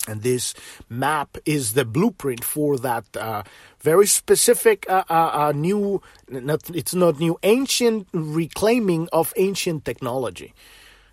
And 0.06 0.22
this 0.22 0.54
map 0.88 1.36
is 1.44 1.74
the 1.74 1.84
blueprint 1.84 2.44
for 2.44 2.78
that 2.78 3.04
uh, 3.16 3.42
very 3.80 4.06
specific 4.06 4.86
uh, 4.88 5.04
uh, 5.08 5.30
uh, 5.32 5.52
new, 5.54 6.02
not, 6.28 6.68
it's 6.74 6.94
not 6.94 7.18
new, 7.18 7.38
ancient 7.42 8.08
reclaiming 8.12 9.08
of 9.12 9.32
ancient 9.36 9.84
technology. 9.84 10.54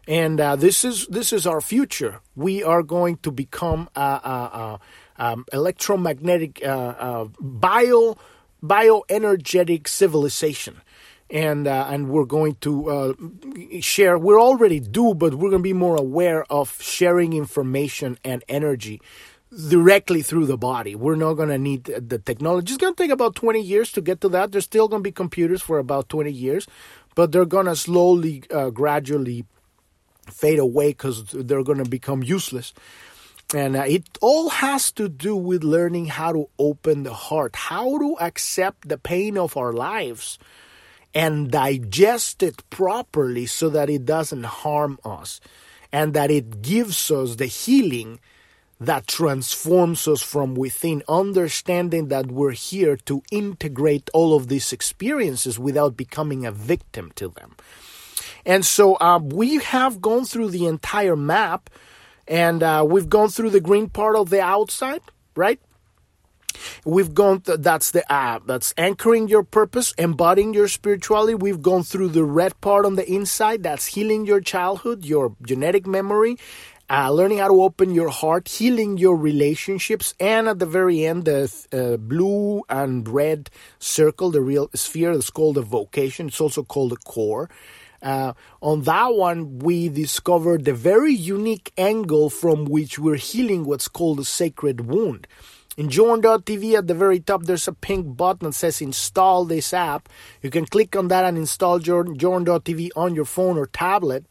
And 0.07 0.39
uh, 0.39 0.57
this 0.57 0.83
is 0.83 1.07
this 1.07 1.31
is 1.31 1.47
our 1.47 1.61
future. 1.61 2.19
We 2.35 2.61
are 2.61 2.83
going 2.83 3.17
to 3.23 3.31
become 3.31 3.87
a, 3.95 4.79
um, 5.17 5.45
electromagnetic 5.53 6.59
bio 6.61 8.17
bioenergetic 8.61 9.87
civilization 9.87 10.81
and 11.29 11.67
uh, 11.67 11.87
and 11.89 12.09
we're 12.09 12.25
going 12.25 12.55
to 12.61 12.89
uh, 12.89 13.13
share. 13.79 14.17
We're 14.17 14.41
already 14.41 14.79
do, 14.79 15.13
but 15.13 15.35
we're 15.35 15.49
going 15.49 15.61
to 15.61 15.69
be 15.69 15.73
more 15.73 15.95
aware 15.95 16.43
of 16.51 16.81
sharing 16.81 17.33
information 17.33 18.17
and 18.23 18.43
energy 18.47 19.01
directly 19.69 20.21
through 20.21 20.45
the 20.45 20.57
body. 20.57 20.95
We're 20.95 21.15
not 21.15 21.33
going 21.35 21.49
to 21.49 21.57
need 21.57 21.85
the 21.85 22.19
technology. 22.19 22.73
It's 22.73 22.81
going 22.81 22.95
to 22.95 23.03
take 23.03 23.11
about 23.11 23.35
20 23.35 23.61
years 23.61 23.91
to 23.93 24.01
get 24.01 24.21
to 24.21 24.29
that. 24.29 24.51
There's 24.51 24.65
still 24.65 24.87
going 24.87 25.01
to 25.01 25.07
be 25.07 25.11
computers 25.11 25.61
for 25.61 25.77
about 25.77 26.09
20 26.09 26.31
years, 26.31 26.67
but 27.15 27.31
they're 27.31 27.45
going 27.45 27.67
to 27.67 27.75
slowly, 27.75 28.43
uh, 28.51 28.71
gradually 28.71 29.45
fade 30.31 30.59
away 30.59 30.89
because 30.89 31.23
they're 31.31 31.63
going 31.63 31.83
to 31.83 31.89
become 31.89 32.23
useless. 32.23 32.73
And 33.53 33.75
uh, 33.75 33.83
it 33.87 34.05
all 34.21 34.49
has 34.49 34.91
to 34.93 35.07
do 35.07 35.35
with 35.35 35.63
learning 35.63 36.07
how 36.07 36.33
to 36.33 36.49
open 36.57 37.03
the 37.03 37.13
heart, 37.13 37.55
how 37.55 37.99
to 37.99 38.17
accept 38.19 38.89
the 38.89 38.97
pain 38.97 39.37
of 39.37 39.55
our 39.55 39.73
lives 39.73 40.39
and 41.13 41.51
digest 41.51 42.41
it 42.41 42.67
properly 42.69 43.45
so 43.45 43.69
that 43.69 43.89
it 43.89 44.05
doesn't 44.05 44.43
harm 44.43 44.99
us 45.05 45.39
and 45.91 46.13
that 46.13 46.31
it 46.31 46.61
gives 46.61 47.11
us 47.11 47.35
the 47.35 47.45
healing 47.45 48.19
that 48.79 49.07
transforms 49.07 50.07
us 50.07 50.21
from 50.21 50.55
within, 50.55 51.03
understanding 51.07 52.09
that 52.09 52.27
we're 52.27 52.51
here 52.51 52.97
to 52.97 53.21
integrate 53.31 54.09
all 54.13 54.35
of 54.35 54.47
these 54.47 54.73
experiences 54.73 55.57
without 55.57 55.95
becoming 55.95 56.45
a 56.45 56.51
victim 56.51 57.11
to 57.15 57.29
them. 57.29 57.55
And 58.45 58.65
so 58.65 58.95
uh, 58.95 59.19
we 59.19 59.57
have 59.57 60.01
gone 60.01 60.25
through 60.25 60.49
the 60.49 60.65
entire 60.65 61.15
map 61.15 61.69
and 62.27 62.63
uh, 62.63 62.85
we've 62.87 63.09
gone 63.09 63.29
through 63.29 63.51
the 63.51 63.61
green 63.61 63.89
part 63.89 64.15
of 64.15 64.29
the 64.29 64.41
outside, 64.41 65.01
right? 65.35 65.59
We've 66.85 67.13
gone, 67.13 67.41
th- 67.41 67.59
that's 67.61 67.91
the 67.91 68.09
app, 68.11 68.45
that's 68.45 68.73
anchoring 68.77 69.27
your 69.27 69.43
purpose, 69.43 69.93
embodying 69.97 70.53
your 70.53 70.67
spirituality. 70.67 71.35
We've 71.35 71.61
gone 71.61 71.83
through 71.83 72.09
the 72.09 72.23
red 72.23 72.59
part 72.61 72.85
on 72.85 72.95
the 72.95 73.09
inside, 73.09 73.63
that's 73.63 73.87
healing 73.87 74.25
your 74.25 74.41
childhood, 74.41 75.05
your 75.05 75.35
genetic 75.41 75.87
memory, 75.87 76.37
uh, 76.89 77.09
learning 77.09 77.39
how 77.39 77.47
to 77.47 77.61
open 77.61 77.95
your 77.95 78.09
heart, 78.09 78.47
healing 78.47 78.97
your 78.97 79.15
relationships, 79.15 80.13
and 80.19 80.47
at 80.47 80.59
the 80.59 80.65
very 80.65 81.05
end, 81.05 81.25
the 81.25 81.51
uh, 81.71 81.97
blue 81.97 82.61
and 82.69 83.07
red 83.07 83.49
circle, 83.79 84.31
the 84.31 84.41
real 84.41 84.69
sphere, 84.75 85.11
is 85.11 85.29
called 85.29 85.55
the 85.55 85.61
vocation. 85.61 86.27
It's 86.27 86.41
also 86.41 86.63
called 86.63 86.91
the 86.91 86.97
core. 86.97 87.49
Uh, 88.01 88.33
on 88.61 88.81
that 88.81 89.15
one, 89.15 89.59
we 89.59 89.87
discovered 89.87 90.65
the 90.65 90.73
very 90.73 91.13
unique 91.13 91.71
angle 91.77 92.29
from 92.29 92.65
which 92.65 92.99
we're 92.99 93.15
healing 93.15 93.63
what's 93.63 93.87
called 93.87 94.17
the 94.17 94.25
sacred 94.25 94.81
wound. 94.81 95.25
In 95.75 95.89
Journ.tv 95.89 96.75
at 96.75 96.85
the 96.85 96.93
very 96.93 97.19
top, 97.19 97.43
there's 97.43 97.67
a 97.67 97.73
pink 97.73 98.15
button 98.15 98.49
that 98.49 98.53
says 98.53 98.79
install 98.79 99.43
this 99.43 99.73
app. 99.73 100.07
You 100.43 100.51
can 100.51 100.67
click 100.67 100.95
on 100.95 101.07
that 101.07 101.25
and 101.25 101.35
install 101.35 101.79
Journ.tv 101.79 102.91
on 102.95 103.15
your 103.15 103.25
phone 103.25 103.57
or 103.57 103.65
tablet 103.65 104.23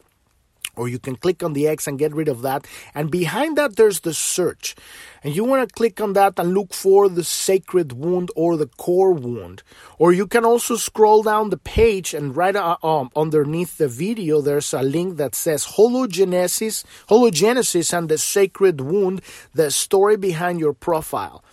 or 0.75 0.87
you 0.87 0.99
can 0.99 1.15
click 1.15 1.43
on 1.43 1.53
the 1.53 1.67
X 1.67 1.87
and 1.87 1.99
get 1.99 2.13
rid 2.13 2.27
of 2.27 2.41
that. 2.41 2.67
And 2.95 3.11
behind 3.11 3.57
that, 3.57 3.75
there's 3.75 4.01
the 4.01 4.13
search. 4.13 4.75
And 5.23 5.35
you 5.35 5.43
want 5.43 5.67
to 5.67 5.73
click 5.73 6.01
on 6.01 6.13
that 6.13 6.37
and 6.37 6.53
look 6.53 6.73
for 6.73 7.07
the 7.07 7.23
sacred 7.23 7.93
wound 7.93 8.31
or 8.35 8.57
the 8.57 8.67
core 8.67 9.13
wound. 9.13 9.63
Or 9.97 10.11
you 10.11 10.27
can 10.27 10.43
also 10.43 10.75
scroll 10.75 11.23
down 11.23 11.49
the 11.49 11.57
page 11.57 12.13
and 12.13 12.35
right 12.35 12.55
uh, 12.55 12.77
um, 12.83 13.09
underneath 13.15 13.77
the 13.77 13.87
video, 13.87 14.41
there's 14.41 14.73
a 14.73 14.81
link 14.81 15.17
that 15.17 15.35
says 15.35 15.65
Hologenesis, 15.77 16.83
Hologenesis 17.07 17.97
and 17.97 18.09
the 18.09 18.17
sacred 18.17 18.81
wound, 18.81 19.21
the 19.53 19.71
story 19.71 20.17
behind 20.17 20.59
your 20.59 20.73
profile. 20.73 21.43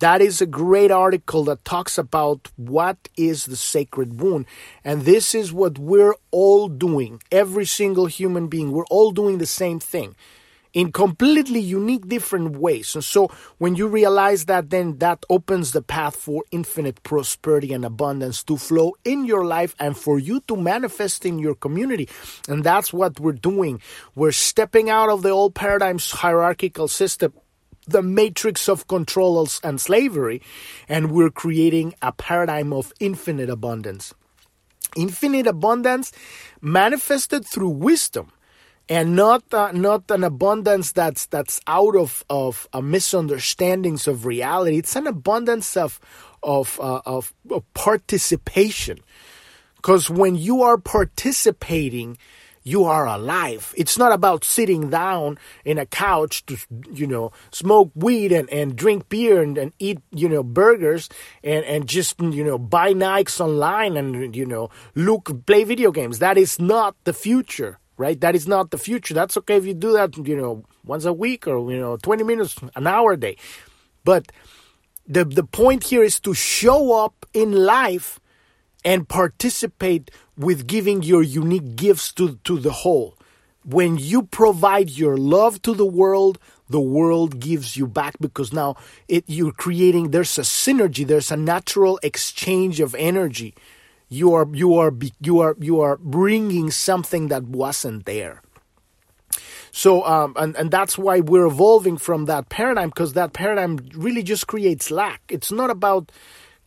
That 0.00 0.20
is 0.20 0.40
a 0.40 0.46
great 0.46 0.92
article 0.92 1.44
that 1.44 1.64
talks 1.64 1.98
about 1.98 2.50
what 2.56 3.08
is 3.16 3.46
the 3.46 3.56
sacred 3.56 4.20
wound. 4.20 4.46
And 4.84 5.02
this 5.02 5.34
is 5.34 5.52
what 5.52 5.78
we're 5.78 6.14
all 6.30 6.68
doing. 6.68 7.20
Every 7.32 7.66
single 7.66 8.06
human 8.06 8.46
being, 8.46 8.70
we're 8.70 8.86
all 8.86 9.10
doing 9.10 9.38
the 9.38 9.46
same 9.46 9.80
thing 9.80 10.14
in 10.72 10.92
completely 10.92 11.58
unique 11.58 12.06
different 12.08 12.58
ways. 12.58 12.94
And 12.94 13.02
so 13.02 13.28
when 13.58 13.74
you 13.74 13.88
realize 13.88 14.44
that, 14.44 14.70
then 14.70 14.98
that 14.98 15.24
opens 15.28 15.72
the 15.72 15.82
path 15.82 16.14
for 16.14 16.44
infinite 16.52 17.02
prosperity 17.02 17.72
and 17.72 17.84
abundance 17.84 18.44
to 18.44 18.56
flow 18.56 18.94
in 19.04 19.24
your 19.24 19.44
life 19.44 19.74
and 19.80 19.96
for 19.96 20.18
you 20.18 20.40
to 20.46 20.56
manifest 20.56 21.26
in 21.26 21.38
your 21.38 21.54
community. 21.54 22.08
And 22.48 22.62
that's 22.62 22.92
what 22.92 23.18
we're 23.18 23.32
doing. 23.32 23.80
We're 24.14 24.30
stepping 24.32 24.90
out 24.90 25.08
of 25.08 25.22
the 25.22 25.30
old 25.30 25.54
paradigm's 25.54 26.10
hierarchical 26.10 26.86
system 26.86 27.32
the 27.88 28.02
matrix 28.02 28.68
of 28.68 28.86
control 28.86 29.48
and 29.62 29.80
slavery, 29.80 30.42
and 30.88 31.10
we're 31.10 31.30
creating 31.30 31.94
a 32.02 32.12
paradigm 32.12 32.72
of 32.72 32.92
infinite 33.00 33.50
abundance. 33.50 34.14
Infinite 34.96 35.46
abundance 35.46 36.12
manifested 36.60 37.46
through 37.46 37.68
wisdom 37.68 38.32
and 38.88 39.14
not 39.14 39.42
uh, 39.52 39.70
not 39.72 40.10
an 40.10 40.24
abundance 40.24 40.92
that's 40.92 41.26
that's 41.26 41.60
out 41.66 41.94
of 41.94 42.24
of 42.30 42.68
uh, 42.72 42.80
misunderstandings 42.80 44.08
of 44.08 44.24
reality. 44.24 44.78
It's 44.78 44.96
an 44.96 45.06
abundance 45.06 45.76
of 45.76 46.00
of 46.42 46.80
uh, 46.80 47.00
of, 47.04 47.34
of 47.50 47.62
participation, 47.74 48.98
because 49.76 50.08
when 50.08 50.36
you 50.36 50.62
are 50.62 50.78
participating 50.78 52.16
you 52.68 52.84
are 52.84 53.06
alive. 53.06 53.72
It's 53.78 53.96
not 53.96 54.12
about 54.12 54.44
sitting 54.44 54.90
down 54.90 55.38
in 55.64 55.78
a 55.78 55.86
couch 55.86 56.44
to, 56.46 56.58
you 56.92 57.06
know, 57.06 57.32
smoke 57.50 57.90
weed 57.94 58.30
and, 58.30 58.48
and 58.50 58.76
drink 58.76 59.08
beer 59.08 59.40
and, 59.40 59.56
and 59.56 59.72
eat, 59.78 60.00
you 60.12 60.28
know, 60.28 60.42
burgers 60.42 61.08
and, 61.42 61.64
and 61.64 61.88
just, 61.88 62.20
you 62.20 62.44
know, 62.44 62.58
buy 62.58 62.92
Nikes 62.92 63.40
online 63.40 63.96
and, 63.96 64.36
you 64.36 64.44
know, 64.44 64.68
look, 64.94 65.46
play 65.46 65.64
video 65.64 65.90
games. 65.90 66.18
That 66.18 66.36
is 66.36 66.60
not 66.60 66.94
the 67.04 67.14
future, 67.14 67.78
right? 67.96 68.20
That 68.20 68.34
is 68.34 68.46
not 68.46 68.70
the 68.70 68.78
future. 68.78 69.14
That's 69.14 69.38
okay 69.38 69.56
if 69.56 69.64
you 69.64 69.72
do 69.72 69.94
that, 69.94 70.18
you 70.18 70.36
know, 70.36 70.64
once 70.84 71.06
a 71.06 71.12
week 71.12 71.48
or, 71.48 71.72
you 71.72 71.80
know, 71.80 71.96
20 71.96 72.22
minutes, 72.22 72.54
an 72.76 72.86
hour 72.86 73.12
a 73.12 73.16
day. 73.16 73.36
But 74.04 74.30
the, 75.06 75.24
the 75.24 75.44
point 75.44 75.84
here 75.84 76.02
is 76.02 76.20
to 76.20 76.34
show 76.34 76.92
up 76.92 77.24
in 77.32 77.52
life 77.52 78.20
and 78.84 79.08
participate 79.08 80.10
with 80.36 80.66
giving 80.66 81.02
your 81.02 81.22
unique 81.22 81.76
gifts 81.76 82.12
to, 82.14 82.38
to 82.44 82.58
the 82.58 82.70
whole. 82.70 83.16
When 83.64 83.98
you 83.98 84.22
provide 84.22 84.90
your 84.90 85.16
love 85.16 85.60
to 85.62 85.74
the 85.74 85.84
world, 85.84 86.38
the 86.68 86.80
world 86.80 87.40
gives 87.40 87.76
you 87.76 87.86
back 87.86 88.14
because 88.20 88.52
now 88.52 88.76
it, 89.08 89.24
you're 89.26 89.52
creating, 89.52 90.10
there's 90.10 90.38
a 90.38 90.42
synergy, 90.42 91.06
there's 91.06 91.30
a 91.30 91.36
natural 91.36 91.98
exchange 92.02 92.80
of 92.80 92.94
energy. 92.94 93.54
You 94.08 94.32
are, 94.34 94.46
you 94.52 94.74
are, 94.76 94.92
you 95.20 95.40
are, 95.40 95.56
you 95.58 95.80
are 95.80 95.96
bringing 95.98 96.70
something 96.70 97.28
that 97.28 97.42
wasn't 97.44 98.06
there. 98.06 98.42
So, 99.70 100.04
um, 100.04 100.32
and, 100.36 100.56
and 100.56 100.70
that's 100.70 100.96
why 100.96 101.20
we're 101.20 101.46
evolving 101.46 101.98
from 101.98 102.24
that 102.24 102.48
paradigm 102.48 102.88
because 102.88 103.12
that 103.12 103.32
paradigm 103.32 103.78
really 103.94 104.22
just 104.22 104.46
creates 104.46 104.90
lack. 104.90 105.20
It's 105.28 105.52
not 105.52 105.70
about 105.70 106.10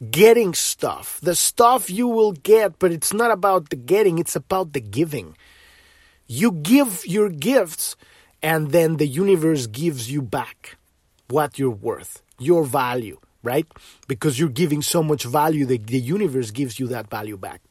getting 0.10 0.54
stuff. 0.54 1.20
The 1.22 1.36
stuff 1.36 1.90
you 1.90 2.08
will 2.08 2.32
get, 2.32 2.80
but 2.80 2.92
it's 2.92 3.14
not 3.14 3.32
about 3.32 3.70
the 3.70 3.76
getting, 3.76 4.18
it's 4.18 4.36
about 4.36 4.74
the 4.74 4.82
giving. 4.82 5.38
You 6.28 6.52
give 6.52 7.06
your 7.06 7.30
gifts, 7.30 7.96
and 8.42 8.72
then 8.72 8.98
the 8.98 9.08
universe 9.08 9.68
gives 9.68 10.12
you 10.12 10.22
back 10.22 10.78
what 11.30 11.60
you're 11.60 11.70
worth, 11.70 12.22
your 12.40 12.64
value, 12.64 13.20
right? 13.44 13.68
Because 14.08 14.40
you're 14.40 14.50
giving 14.50 14.82
so 14.82 15.04
much 15.04 15.24
value, 15.24 15.66
that 15.66 15.88
the 15.88 16.00
universe 16.00 16.52
gives 16.52 16.80
you 16.80 16.88
that 16.88 17.10
value 17.10 17.38
back. 17.38 17.62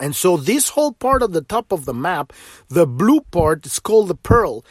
And 0.00 0.16
so 0.16 0.36
this 0.36 0.70
whole 0.70 0.92
part 0.92 1.22
of 1.22 1.32
the 1.32 1.40
top 1.40 1.70
of 1.70 1.84
the 1.84 1.94
map, 1.94 2.32
the 2.68 2.86
blue 2.86 3.20
part 3.20 3.64
is 3.64 3.78
called 3.78 4.08
the 4.08 4.16
pearl. 4.16 4.64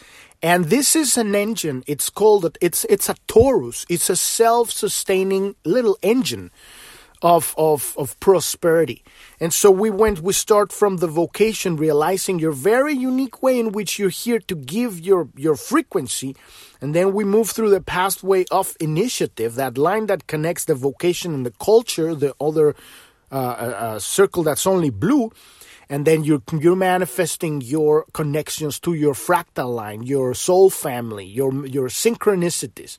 And 0.44 0.66
this 0.66 0.94
is 0.94 1.18
an 1.18 1.34
engine. 1.34 1.84
It's 1.88 2.10
called 2.10 2.58
it's 2.60 2.86
it's 2.90 3.08
a 3.08 3.16
torus. 3.30 3.86
It's 3.88 4.10
a 4.10 4.18
self-sustaining 4.18 5.56
little 5.64 5.98
engine 6.02 6.52
of 7.22 7.56
of 7.58 7.96
of 7.98 8.20
prosperity. 8.20 9.06
And 9.40 9.54
so 9.54 9.72
we 9.72 9.90
went 9.90 10.20
we 10.20 10.34
start 10.34 10.74
from 10.74 10.98
the 10.98 11.08
vocation 11.08 11.78
realizing 11.78 12.40
your 12.40 12.52
very 12.52 12.94
unique 12.94 13.42
way 13.42 13.58
in 13.58 13.72
which 13.72 13.98
you're 13.98 14.10
here 14.10 14.40
to 14.40 14.56
give 14.56 15.00
your 15.00 15.30
your 15.38 15.56
frequency 15.56 16.36
and 16.82 16.94
then 16.94 17.14
we 17.14 17.24
move 17.24 17.50
through 17.50 17.70
the 17.70 17.80
pathway 17.80 18.44
of 18.52 18.76
initiative, 18.82 19.56
that 19.56 19.78
line 19.78 20.08
that 20.08 20.28
connects 20.28 20.66
the 20.66 20.76
vocation 20.76 21.34
and 21.34 21.46
the 21.46 21.52
culture, 21.52 22.14
the 22.14 22.36
other 22.42 22.76
uh, 23.32 23.36
uh, 23.36 24.00
circle 24.00 24.44
that's 24.44 24.68
only 24.68 24.90
blue 24.90 25.32
and 25.94 26.06
then 26.06 26.24
you're 26.24 26.42
you're 26.60 26.76
manifesting 26.76 27.62
your 27.62 28.06
connections 28.14 28.80
to 28.80 28.96
your 28.96 29.14
fractal 29.14 29.76
line, 29.76 30.02
your 30.02 30.34
soul 30.34 30.72
family, 30.72 31.24
your 31.24 31.68
your 31.68 31.88
synchronicities, 31.88 32.98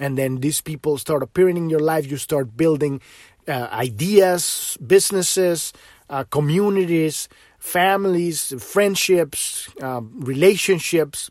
and 0.00 0.18
then 0.18 0.40
these 0.40 0.60
people 0.60 0.98
start 0.98 1.22
appearing 1.22 1.56
in 1.56 1.70
your 1.70 1.80
life. 1.80 2.10
You 2.10 2.18
start 2.18 2.58
building 2.58 3.00
uh, 3.48 3.68
ideas, 3.72 4.76
businesses, 4.86 5.72
uh, 6.10 6.24
communities, 6.24 7.26
families, 7.58 8.52
friendships, 8.58 9.70
uh, 9.80 10.02
relationships, 10.32 11.30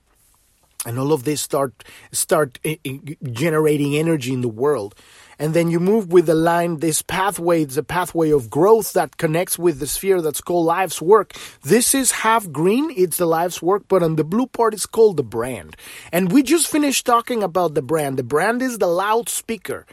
and 0.86 0.98
all 0.98 1.12
of 1.12 1.24
this 1.24 1.42
start 1.42 1.84
start 2.12 2.60
uh, 2.66 2.76
uh, 2.86 2.92
generating 3.32 3.96
energy 3.96 4.34
in 4.34 4.42
the 4.42 4.48
world 4.48 4.96
and 5.42 5.54
then 5.54 5.72
you 5.72 5.80
move 5.80 6.12
with 6.12 6.26
the 6.26 6.36
line, 6.36 6.80
this 6.80 7.02
pathway, 7.02 7.66
a 7.78 7.82
pathway 7.82 8.30
of 8.30 8.50
growth 8.50 8.92
that 8.92 9.16
connects 9.16 9.58
with 9.58 9.80
the 9.80 9.88
sphere 9.88 10.22
that's 10.22 10.42
called 10.42 10.66
life's 10.66 11.02
work. 11.02 11.34
This 11.64 11.96
is 11.96 12.12
half 12.12 12.52
green, 12.52 12.92
it's 12.96 13.18
the 13.18 13.26
life's 13.26 13.62
work, 13.62 13.84
but 13.88 14.04
on 14.04 14.18
the 14.18 14.26
blue 14.26 14.48
part, 14.48 14.74
it's 14.74 14.86
called 14.86 15.16
the 15.16 15.24
brand. 15.24 15.78
And 16.12 16.30
we 16.30 16.44
just 16.44 16.68
finished 16.68 17.06
talking 17.06 17.42
about 17.42 17.74
the 17.74 17.82
brand. 17.82 18.18
The 18.18 18.24
brand 18.24 18.62
is 18.62 18.80
the 18.80 18.88
loudspeaker, 18.88 19.86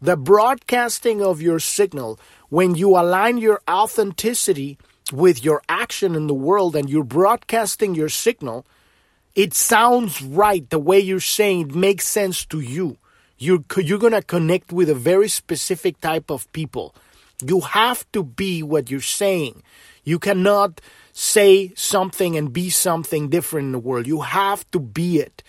the 0.00 0.16
broadcasting 0.16 1.20
of 1.20 1.42
your 1.42 1.58
signal. 1.58 2.20
When 2.48 2.76
you 2.76 2.90
align 2.90 3.38
your 3.38 3.62
authenticity 3.68 4.78
with 5.12 5.44
your 5.44 5.60
action 5.68 6.14
in 6.14 6.28
the 6.28 6.34
world 6.34 6.76
and 6.76 6.88
you're 6.88 7.02
broadcasting 7.02 7.96
your 7.96 8.08
signal, 8.08 8.64
it 9.34 9.54
sounds 9.54 10.22
right 10.22 10.68
the 10.70 10.78
way 10.78 10.98
you're 10.98 11.20
saying 11.20 11.70
it 11.70 11.74
makes 11.74 12.06
sense 12.06 12.44
to 12.46 12.60
you 12.60 12.98
you're 13.38 13.64
you're 13.76 13.98
going 13.98 14.12
to 14.12 14.22
connect 14.22 14.72
with 14.72 14.88
a 14.88 14.94
very 14.94 15.28
specific 15.28 16.00
type 16.00 16.30
of 16.30 16.50
people. 16.52 16.94
You 17.44 17.60
have 17.60 18.10
to 18.12 18.22
be 18.22 18.62
what 18.62 18.90
you're 18.90 19.00
saying. 19.00 19.62
You 20.04 20.18
cannot 20.18 20.80
say 21.12 21.72
something 21.74 22.36
and 22.36 22.52
be 22.52 22.70
something 22.70 23.28
different 23.28 23.66
in 23.66 23.72
the 23.72 23.78
world. 23.78 24.06
You 24.06 24.20
have 24.22 24.68
to 24.70 24.80
be 24.80 25.18
it. 25.18 25.42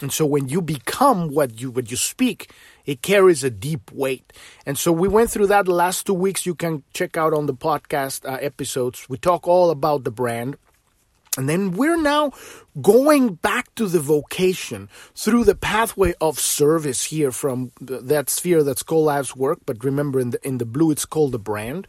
And 0.00 0.12
so 0.12 0.26
when 0.26 0.48
you 0.48 0.62
become 0.62 1.28
what 1.28 1.60
you 1.60 1.70
what 1.70 1.90
you 1.90 1.96
speak, 1.96 2.50
it 2.86 3.02
carries 3.02 3.44
a 3.44 3.50
deep 3.50 3.92
weight. 3.92 4.32
And 4.66 4.78
so 4.78 4.90
we 4.92 5.08
went 5.08 5.30
through 5.30 5.48
that 5.48 5.66
the 5.66 5.74
last 5.74 6.06
two 6.06 6.14
weeks. 6.14 6.46
You 6.46 6.54
can 6.54 6.82
check 6.92 7.16
out 7.16 7.34
on 7.34 7.46
the 7.46 7.54
podcast 7.54 8.24
uh, 8.28 8.38
episodes. 8.40 9.08
We 9.08 9.18
talk 9.18 9.46
all 9.46 9.70
about 9.70 10.04
the 10.04 10.10
brand. 10.10 10.56
And 11.38 11.48
then 11.48 11.72
we're 11.72 12.00
now 12.00 12.32
going 12.80 13.34
back 13.34 13.74
to 13.76 13.86
the 13.86 14.00
vocation 14.00 14.90
through 15.14 15.44
the 15.44 15.54
pathway 15.54 16.12
of 16.20 16.38
service 16.38 17.04
here 17.04 17.32
from 17.32 17.72
that 17.80 18.28
sphere 18.28 18.62
that's 18.62 18.82
called 18.82 19.34
work. 19.34 19.60
But 19.64 19.82
remember, 19.82 20.20
in 20.20 20.30
the, 20.30 20.46
in 20.46 20.58
the 20.58 20.66
blue, 20.66 20.90
it's 20.90 21.06
called 21.06 21.32
the 21.32 21.38
brand. 21.38 21.86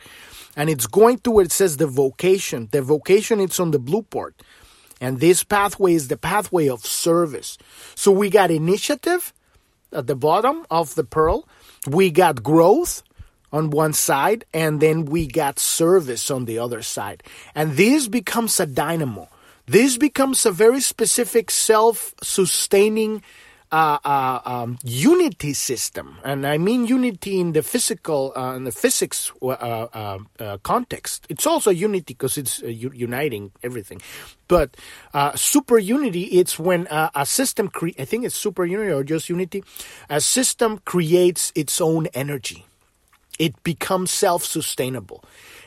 And 0.56 0.70
it's 0.70 0.88
going 0.88 1.20
to 1.20 1.32
where 1.32 1.46
it 1.46 1.52
says 1.52 1.78
the 1.78 1.88
vocation. 1.88 2.70
The 2.72 2.82
vocation, 2.82 3.42
it's 3.42 3.60
on 3.60 3.72
the 3.72 3.80
blue 3.80 4.04
part. 4.04 4.42
And 5.02 5.20
this 5.20 5.44
pathway 5.44 5.96
is 5.96 6.08
the 6.08 6.16
pathway 6.16 6.70
of 6.70 6.86
service. 6.86 7.58
So 7.96 8.12
we 8.12 8.30
got 8.30 8.50
initiative 8.50 9.34
at 9.92 10.08
the 10.08 10.16
bottom 10.16 10.66
of 10.72 10.96
the 10.96 11.04
pearl. 11.04 11.48
We 11.86 12.12
got 12.12 12.44
growth 12.44 13.04
on 13.52 13.70
one 13.70 13.94
side, 13.94 14.46
and 14.54 14.80
then 14.80 15.06
we 15.06 15.28
got 15.28 15.60
service 15.60 16.32
on 16.32 16.46
the 16.46 16.58
other 16.58 16.82
side. 16.82 17.22
And 17.54 17.74
this 17.74 18.08
becomes 18.08 18.60
a 18.60 18.66
dynamo. 18.66 19.28
This 19.66 19.98
becomes 19.98 20.46
a 20.46 20.52
very 20.52 20.82
specific 20.82 21.50
self 21.50 22.14
sustaining 22.22 23.24
uh, 23.72 23.98
uh, 24.06 24.40
um, 24.46 24.78
unity 24.84 25.54
system, 25.54 26.20
and 26.24 26.46
I 26.46 26.60
mean 26.60 26.86
unity 26.86 27.40
in 27.40 27.54
the 27.54 27.64
physical, 27.64 28.34
uh, 28.36 28.54
in 28.56 28.66
the 28.66 28.72
physics 28.72 29.32
uh, 29.42 29.48
uh, 29.48 30.20
uh, 30.38 30.58
context. 30.64 31.26
It's 31.30 31.48
also 31.48 31.72
unity 31.72 32.14
because 32.14 32.38
it's 32.38 32.62
uniting 32.62 33.52
everything. 33.64 34.02
But 34.48 34.76
super 35.36 35.80
unity, 35.80 36.26
it's 36.26 36.60
when 36.60 36.86
a 36.92 37.26
system, 37.26 37.72
I 37.98 38.06
think 38.06 38.26
it's 38.26 38.36
super 38.36 38.66
unity 38.66 38.92
or 38.92 39.04
just 39.04 39.30
unity, 39.30 39.64
a 40.10 40.22
system 40.22 40.80
creates 40.86 41.52
its 41.56 41.82
own 41.82 42.08
energy. 42.14 42.68
It 43.40 43.64
becomes 43.64 44.12
self-sustainable. 44.12 45.24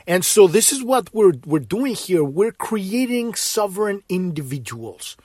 And 0.07 0.25
so 0.25 0.47
this 0.47 0.73
is 0.73 0.83
what 0.83 1.13
we're, 1.13 1.35
we're 1.45 1.59
doing 1.59 1.95
here. 1.95 2.23
We're 2.23 2.53
creating 2.53 3.35
sovereign 3.35 4.03
individuals. 4.09 5.17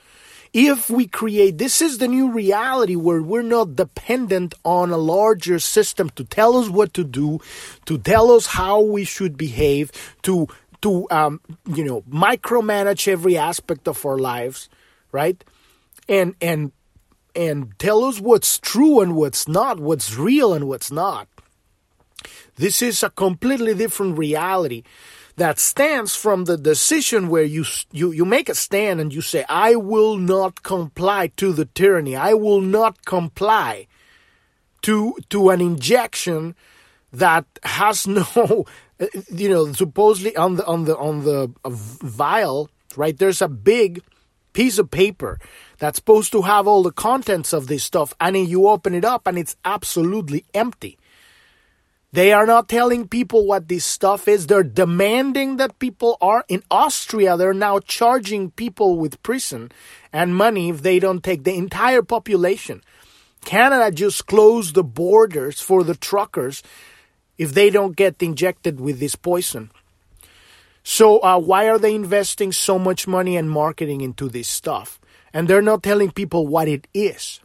If 0.52 0.90
we 0.90 1.06
create, 1.06 1.56
this 1.56 1.80
is 1.80 1.96
the 1.96 2.08
new 2.08 2.30
reality 2.30 2.94
where 2.94 3.22
we're 3.22 3.42
not 3.42 3.74
dependent 3.74 4.54
on 4.64 4.90
a 4.90 4.98
larger 4.98 5.58
system 5.58 6.10
to 6.10 6.24
tell 6.24 6.56
us 6.56 6.68
what 6.68 6.92
to 6.94 7.04
do, 7.04 7.40
to 7.86 7.96
tell 7.96 8.32
us 8.32 8.46
how 8.46 8.82
we 8.82 9.04
should 9.04 9.38
behave, 9.38 9.92
to, 10.22 10.48
to, 10.82 11.06
um, 11.10 11.40
you 11.66 11.84
know, 11.84 12.02
micromanage 12.02 13.08
every 13.08 13.38
aspect 13.38 13.88
of 13.88 14.04
our 14.04 14.18
lives, 14.18 14.68
right? 15.10 15.42
And, 16.06 16.34
and, 16.42 16.72
and 17.34 17.72
tell 17.78 18.04
us 18.04 18.20
what's 18.20 18.58
true 18.58 19.00
and 19.00 19.16
what's 19.16 19.48
not, 19.48 19.80
what's 19.80 20.16
real 20.16 20.52
and 20.52 20.68
what's 20.68 20.90
not. 20.90 21.28
This 22.56 22.82
is 22.82 23.02
a 23.02 23.10
completely 23.10 23.74
different 23.74 24.18
reality 24.18 24.82
that 25.36 25.58
stands 25.58 26.14
from 26.14 26.44
the 26.44 26.58
decision 26.58 27.28
where 27.28 27.44
you, 27.44 27.64
you, 27.90 28.12
you 28.12 28.24
make 28.24 28.48
a 28.48 28.54
stand 28.54 29.00
and 29.00 29.12
you 29.14 29.22
say, 29.22 29.44
I 29.48 29.76
will 29.76 30.16
not 30.16 30.62
comply 30.62 31.28
to 31.38 31.52
the 31.52 31.64
tyranny. 31.64 32.14
I 32.14 32.34
will 32.34 32.60
not 32.60 33.04
comply 33.06 33.86
to, 34.82 35.16
to 35.30 35.50
an 35.50 35.60
injection 35.60 36.54
that 37.12 37.46
has 37.62 38.06
no, 38.06 38.66
you 39.32 39.48
know, 39.48 39.72
supposedly 39.72 40.36
on 40.36 40.56
the, 40.56 40.66
on 40.66 40.84
the, 40.84 40.96
on 40.98 41.24
the 41.24 41.50
uh, 41.64 41.70
vial, 41.70 42.68
right? 42.96 43.16
There's 43.16 43.40
a 43.40 43.48
big 43.48 44.02
piece 44.52 44.78
of 44.78 44.90
paper 44.90 45.38
that's 45.78 45.96
supposed 45.96 46.30
to 46.32 46.42
have 46.42 46.68
all 46.68 46.82
the 46.82 46.92
contents 46.92 47.54
of 47.54 47.68
this 47.68 47.84
stuff. 47.84 48.12
And 48.20 48.36
then 48.36 48.46
you 48.46 48.68
open 48.68 48.94
it 48.94 49.04
up 49.04 49.26
and 49.26 49.38
it's 49.38 49.56
absolutely 49.64 50.44
empty. 50.52 50.98
They 52.12 52.34
are 52.34 52.44
not 52.44 52.68
telling 52.68 53.08
people 53.08 53.46
what 53.46 53.68
this 53.68 53.86
stuff 53.86 54.28
is. 54.28 54.46
They're 54.46 54.62
demanding 54.62 55.56
that 55.56 55.78
people 55.78 56.18
are 56.20 56.44
in 56.46 56.62
Austria. 56.70 57.38
They're 57.38 57.54
now 57.54 57.78
charging 57.78 58.50
people 58.50 58.98
with 58.98 59.22
prison 59.22 59.72
and 60.12 60.36
money 60.36 60.68
if 60.68 60.82
they 60.82 60.98
don't 60.98 61.24
take 61.24 61.44
the 61.44 61.54
entire 61.54 62.02
population. 62.02 62.82
Canada 63.46 63.90
just 63.90 64.26
closed 64.26 64.74
the 64.74 64.84
borders 64.84 65.60
for 65.60 65.82
the 65.82 65.94
truckers 65.94 66.62
if 67.38 67.54
they 67.54 67.70
don't 67.70 67.96
get 67.96 68.22
injected 68.22 68.78
with 68.78 69.00
this 69.00 69.16
poison. 69.16 69.70
So, 70.84 71.18
uh, 71.20 71.38
why 71.38 71.68
are 71.68 71.78
they 71.78 71.94
investing 71.94 72.52
so 72.52 72.78
much 72.78 73.08
money 73.08 73.36
and 73.38 73.50
marketing 73.50 74.02
into 74.02 74.28
this 74.28 74.48
stuff? 74.48 75.00
And 75.32 75.48
they're 75.48 75.62
not 75.62 75.82
telling 75.82 76.10
people 76.10 76.46
what 76.46 76.68
it 76.68 76.88
is. 76.92 77.40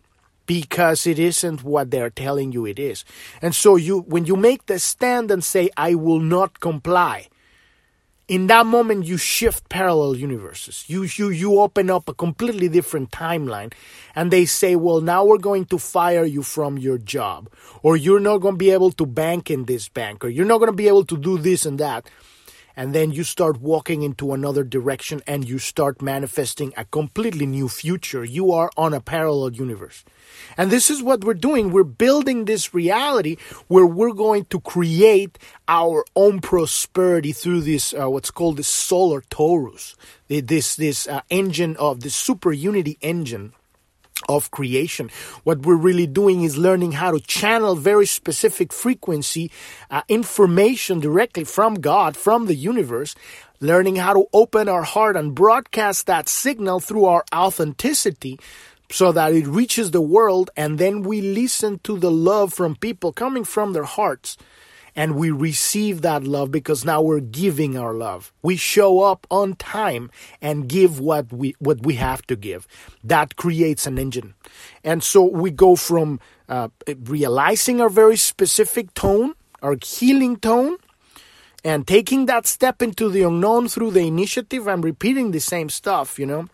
Because 0.48 1.06
it 1.06 1.20
isn't 1.20 1.64
what 1.64 1.92
they're 1.92 2.10
telling 2.10 2.52
you 2.52 2.66
it 2.66 2.80
is. 2.80 3.06
And 3.42 3.54
so 3.54 3.76
you 3.76 4.00
when 4.00 4.26
you 4.26 4.36
make 4.36 4.66
the 4.66 4.80
stand 4.80 5.30
and 5.30 5.44
say 5.44 5.70
I 5.78 5.94
will 5.94 6.20
not 6.20 6.60
comply, 6.60 7.28
in 8.28 8.48
that 8.48 8.66
moment 8.66 9.06
you 9.06 9.18
shift 9.18 9.70
parallel 9.70 10.16
universes. 10.16 10.86
You 10.88 11.04
you 11.04 11.30
you 11.30 11.60
open 11.60 11.90
up 11.90 12.10
a 12.10 12.14
completely 12.14 12.68
different 12.68 13.12
timeline 13.12 13.74
and 14.16 14.32
they 14.32 14.46
say, 14.46 14.76
"Well, 14.76 15.02
now 15.02 15.24
we're 15.24 15.38
going 15.38 15.66
to 15.66 15.78
fire 15.78 16.26
you 16.26 16.44
from 16.44 16.78
your 16.78 16.98
job 16.98 17.50
or 17.84 17.96
you're 17.96 18.20
not 18.20 18.40
going 18.40 18.56
to 18.56 18.58
be 18.58 18.72
able 18.72 18.92
to 18.94 19.06
bank 19.06 19.52
in 19.52 19.66
this 19.66 19.88
bank 19.88 20.26
or 20.26 20.30
you're 20.30 20.46
not 20.46 20.58
going 20.58 20.72
to 20.72 20.76
be 20.76 20.88
able 20.88 21.06
to 21.06 21.18
do 21.18 21.38
this 21.38 21.66
and 21.66 21.80
that." 21.80 22.10
And 22.78 22.94
then 22.94 23.12
you 23.12 23.24
start 23.24 23.60
walking 23.60 24.04
into 24.04 24.34
another 24.34 24.64
direction 24.64 25.22
and 25.26 25.50
you 25.50 25.58
start 25.58 26.00
manifesting 26.00 26.72
a 26.78 26.86
completely 26.86 27.48
new 27.48 27.68
future. 27.68 28.24
You 28.24 28.52
are 28.52 28.70
on 28.78 28.94
a 28.94 29.02
parallel 29.02 29.54
universe. 29.54 30.06
And 30.58 30.70
this 30.70 30.92
is 30.92 31.02
what 31.02 31.24
we're 31.24 31.34
doing. 31.34 31.72
We're 31.72 31.84
building 31.84 32.46
this 32.46 32.76
reality 32.76 33.38
where 33.68 33.86
we're 33.88 34.14
going 34.14 34.46
to 34.46 34.60
create 34.60 35.40
our 35.68 36.06
own 36.16 36.40
prosperity 36.40 37.32
through 37.32 37.62
this, 37.62 37.96
uh, 37.96 38.10
what's 38.12 38.30
called 38.30 38.58
the 38.58 38.64
solar 38.64 39.22
torus, 39.22 39.96
this, 40.28 40.76
this 40.76 41.08
uh, 41.08 41.22
engine 41.32 41.76
of 41.78 42.02
the 42.02 42.12
super 42.12 42.54
unity 42.54 43.00
engine 43.02 43.54
of 44.28 44.52
creation. 44.52 45.10
What 45.44 45.66
we're 45.66 45.76
really 45.76 46.08
doing 46.08 46.44
is 46.44 46.58
learning 46.58 46.94
how 46.94 47.12
to 47.12 47.20
channel 47.20 47.76
very 47.76 48.06
specific 48.06 48.74
frequency 48.74 49.52
uh, 49.90 50.02
information 50.08 51.00
directly 51.00 51.44
from 51.44 51.76
God, 51.76 52.18
from 52.18 52.46
the 52.46 52.56
universe, 52.56 53.16
learning 53.60 53.98
how 53.98 54.14
to 54.14 54.26
open 54.34 54.70
our 54.70 54.84
heart 54.84 55.16
and 55.16 55.34
broadcast 55.34 56.06
that 56.08 56.30
signal 56.30 56.80
through 56.80 57.06
our 57.06 57.24
authenticity 57.34 58.40
so 58.90 59.12
that 59.12 59.34
it 59.34 59.48
reaches 59.48 59.92
the 59.92 60.02
world 60.02 60.50
and 60.56 60.80
then 60.80 61.02
we 61.02 61.22
listen 61.22 61.80
to 61.80 61.98
the 61.98 62.12
love 62.12 62.54
from 62.54 62.76
people 62.76 63.12
coming 63.12 63.44
from 63.44 63.74
their 63.74 63.84
hearts 63.84 64.38
and 64.98 65.16
we 65.16 65.30
receive 65.30 66.02
that 66.02 66.24
love 66.24 66.52
because 66.52 66.84
now 66.84 67.04
we're 67.04 67.20
giving 67.20 67.78
our 67.78 67.94
love. 67.94 68.34
We 68.42 68.58
show 68.58 69.02
up 69.02 69.28
on 69.30 69.54
time 69.54 70.10
and 70.42 70.68
give 70.68 71.00
what 71.00 71.32
we 71.32 71.56
what 71.60 71.86
we 71.86 71.94
have 71.96 72.26
to 72.28 72.36
give. 72.36 72.68
That 73.04 73.36
creates 73.36 73.86
an 73.86 74.00
engine, 74.00 74.34
and 74.84 75.04
so 75.04 75.24
we 75.24 75.52
go 75.52 75.76
from 75.76 76.20
uh, 76.50 76.70
realizing 77.04 77.80
our 77.80 77.90
very 77.90 78.18
specific 78.18 78.94
tone, 78.96 79.36
our 79.62 79.78
healing 79.86 80.38
tone, 80.38 80.78
and 81.64 81.88
taking 81.88 82.26
that 82.26 82.48
step 82.48 82.82
into 82.82 83.08
the 83.08 83.22
unknown 83.22 83.68
through 83.70 83.92
the 83.92 84.08
initiative 84.08 84.68
and 84.68 84.84
repeating 84.84 85.30
the 85.32 85.40
same 85.40 85.70
stuff. 85.70 86.18
You 86.18 86.26
know. 86.26 86.50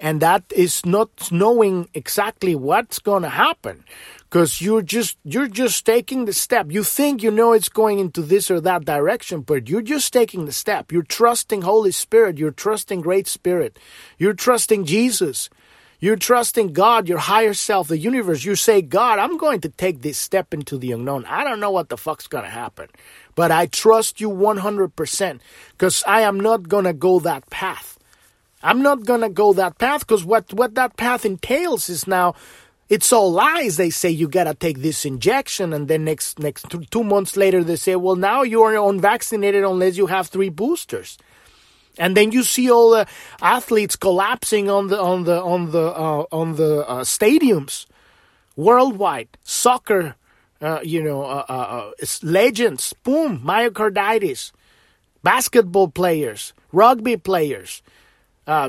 And 0.00 0.20
that 0.20 0.44
is 0.54 0.84
not 0.84 1.30
knowing 1.30 1.88
exactly 1.94 2.54
what's 2.54 2.98
going 2.98 3.22
to 3.22 3.28
happen 3.28 3.84
because 4.28 4.60
you're 4.60 4.82
just 4.82 5.18
you're 5.24 5.48
just 5.48 5.84
taking 5.84 6.24
the 6.24 6.32
step. 6.32 6.70
You 6.70 6.84
think 6.84 7.22
you 7.22 7.30
know 7.30 7.52
it's 7.52 7.68
going 7.68 7.98
into 7.98 8.22
this 8.22 8.50
or 8.50 8.60
that 8.60 8.84
direction 8.84 9.42
but 9.42 9.68
you're 9.68 9.82
just 9.82 10.12
taking 10.12 10.46
the 10.46 10.52
step. 10.52 10.90
You're 10.90 11.02
trusting 11.02 11.62
holy 11.62 11.92
spirit. 11.92 12.38
You're 12.38 12.50
trusting 12.50 13.00
great 13.02 13.28
spirit. 13.28 13.78
You're 14.18 14.34
trusting 14.34 14.84
jesus. 14.84 15.50
You're 16.00 16.16
trusting 16.16 16.72
god 16.72 17.08
your 17.08 17.18
higher 17.18 17.54
self 17.54 17.88
the 17.88 17.98
universe. 17.98 18.44
You 18.44 18.56
say 18.56 18.82
god 18.82 19.18
i'm 19.18 19.36
going 19.36 19.60
to 19.60 19.68
take 19.68 20.02
this 20.02 20.18
step 20.18 20.54
into 20.54 20.78
the 20.78 20.92
unknown. 20.92 21.24
I 21.26 21.44
don't 21.44 21.60
know 21.60 21.70
what 21.70 21.90
the 21.90 21.96
fuck's 21.96 22.26
going 22.26 22.44
to 22.44 22.50
happen 22.50 22.88
but 23.34 23.50
i 23.50 23.66
trust 23.66 24.20
you 24.20 24.30
100% 24.30 25.40
because 25.72 26.04
i 26.06 26.20
am 26.22 26.38
not 26.38 26.68
going 26.68 26.84
to 26.84 26.92
go 26.92 27.20
that 27.20 27.48
path 27.50 27.91
i'm 28.62 28.82
not 28.82 29.04
to 29.04 29.28
go 29.28 29.52
that 29.52 29.78
path 29.78 30.00
because 30.06 30.24
what 30.24 30.52
what 30.52 30.74
that 30.74 30.96
path 30.96 31.24
entails 31.24 31.88
is 31.88 32.06
now 32.06 32.34
it's 32.92 33.10
all 33.10 33.32
lies. 33.32 33.78
They 33.78 33.88
say 33.88 34.10
you 34.10 34.28
gotta 34.28 34.52
take 34.52 34.80
this 34.82 35.06
injection, 35.06 35.72
and 35.72 35.88
then 35.88 36.04
next 36.04 36.38
next 36.38 36.68
two, 36.68 36.84
two 36.84 37.02
months 37.02 37.38
later 37.38 37.64
they 37.64 37.76
say, 37.76 37.96
well, 37.96 38.16
now 38.16 38.42
you 38.42 38.60
are 38.62 38.76
unvaccinated 38.76 39.64
unless 39.64 39.96
you 39.96 40.08
have 40.08 40.28
three 40.28 40.50
boosters. 40.50 41.16
And 41.96 42.14
then 42.14 42.32
you 42.32 42.42
see 42.42 42.70
all 42.70 42.90
the 42.90 43.06
athletes 43.40 43.96
collapsing 43.96 44.68
on 44.68 44.88
the 44.88 45.00
on 45.00 45.24
the 45.24 45.42
on 45.42 45.70
the 45.70 45.86
uh, 45.86 46.26
on 46.30 46.56
the 46.56 46.86
uh, 46.86 47.00
stadiums 47.00 47.86
worldwide. 48.56 49.38
Soccer, 49.42 50.14
uh, 50.60 50.80
you 50.82 51.02
know, 51.02 51.22
uh, 51.22 51.46
uh, 51.48 51.52
uh, 51.52 52.06
legends. 52.22 52.92
Boom, 53.04 53.40
myocarditis. 53.40 54.52
Basketball 55.22 55.88
players, 55.88 56.52
rugby 56.72 57.16
players, 57.16 57.80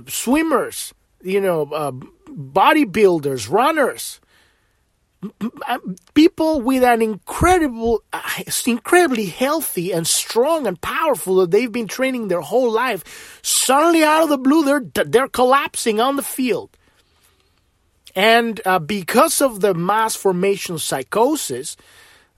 swimmers. 0.08 0.94
You 1.22 1.40
know, 1.40 1.66
bodybuilders, 2.28 3.50
runners, 3.50 4.20
uh, 5.68 5.80
people 6.14 6.62
with 6.62 6.84
an 6.84 7.02
incredible, 7.02 8.04
uh, 8.12 8.22
incredibly 8.66 9.26
healthy 9.26 9.92
and 9.92 10.06
strong 10.06 10.68
and 10.68 10.80
powerful 10.82 11.38
that 11.38 11.52
they've 11.52 11.72
been 11.72 11.88
training 11.88 12.28
their 12.28 12.42
whole 12.42 12.72
life, 12.72 13.40
suddenly 13.42 14.04
out 14.04 14.24
of 14.24 14.30
the 14.30 14.38
blue, 14.38 14.64
they're 14.64 15.06
they're 15.06 15.28
collapsing 15.28 16.00
on 16.00 16.16
the 16.16 16.24
field. 16.24 16.70
And 18.16 18.62
uh, 18.66 18.80
because 18.80 19.42
of 19.42 19.62
the 19.62 19.74
mass 19.74 20.16
formation 20.16 20.78
psychosis, 20.78 21.78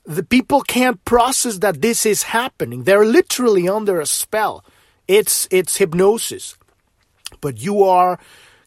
the 0.05 0.23
people 0.23 0.61
can't 0.61 1.03
process 1.05 1.57
that 1.59 1.81
this 1.81 2.05
is 2.05 2.23
happening. 2.23 2.83
They're 2.83 3.05
literally 3.05 3.67
under 3.67 3.99
a 3.99 4.05
spell. 4.05 4.63
It's 5.07 5.47
it's 5.51 5.77
hypnosis, 5.77 6.55
but 7.45 7.62
you 7.62 7.84
are 7.84 8.17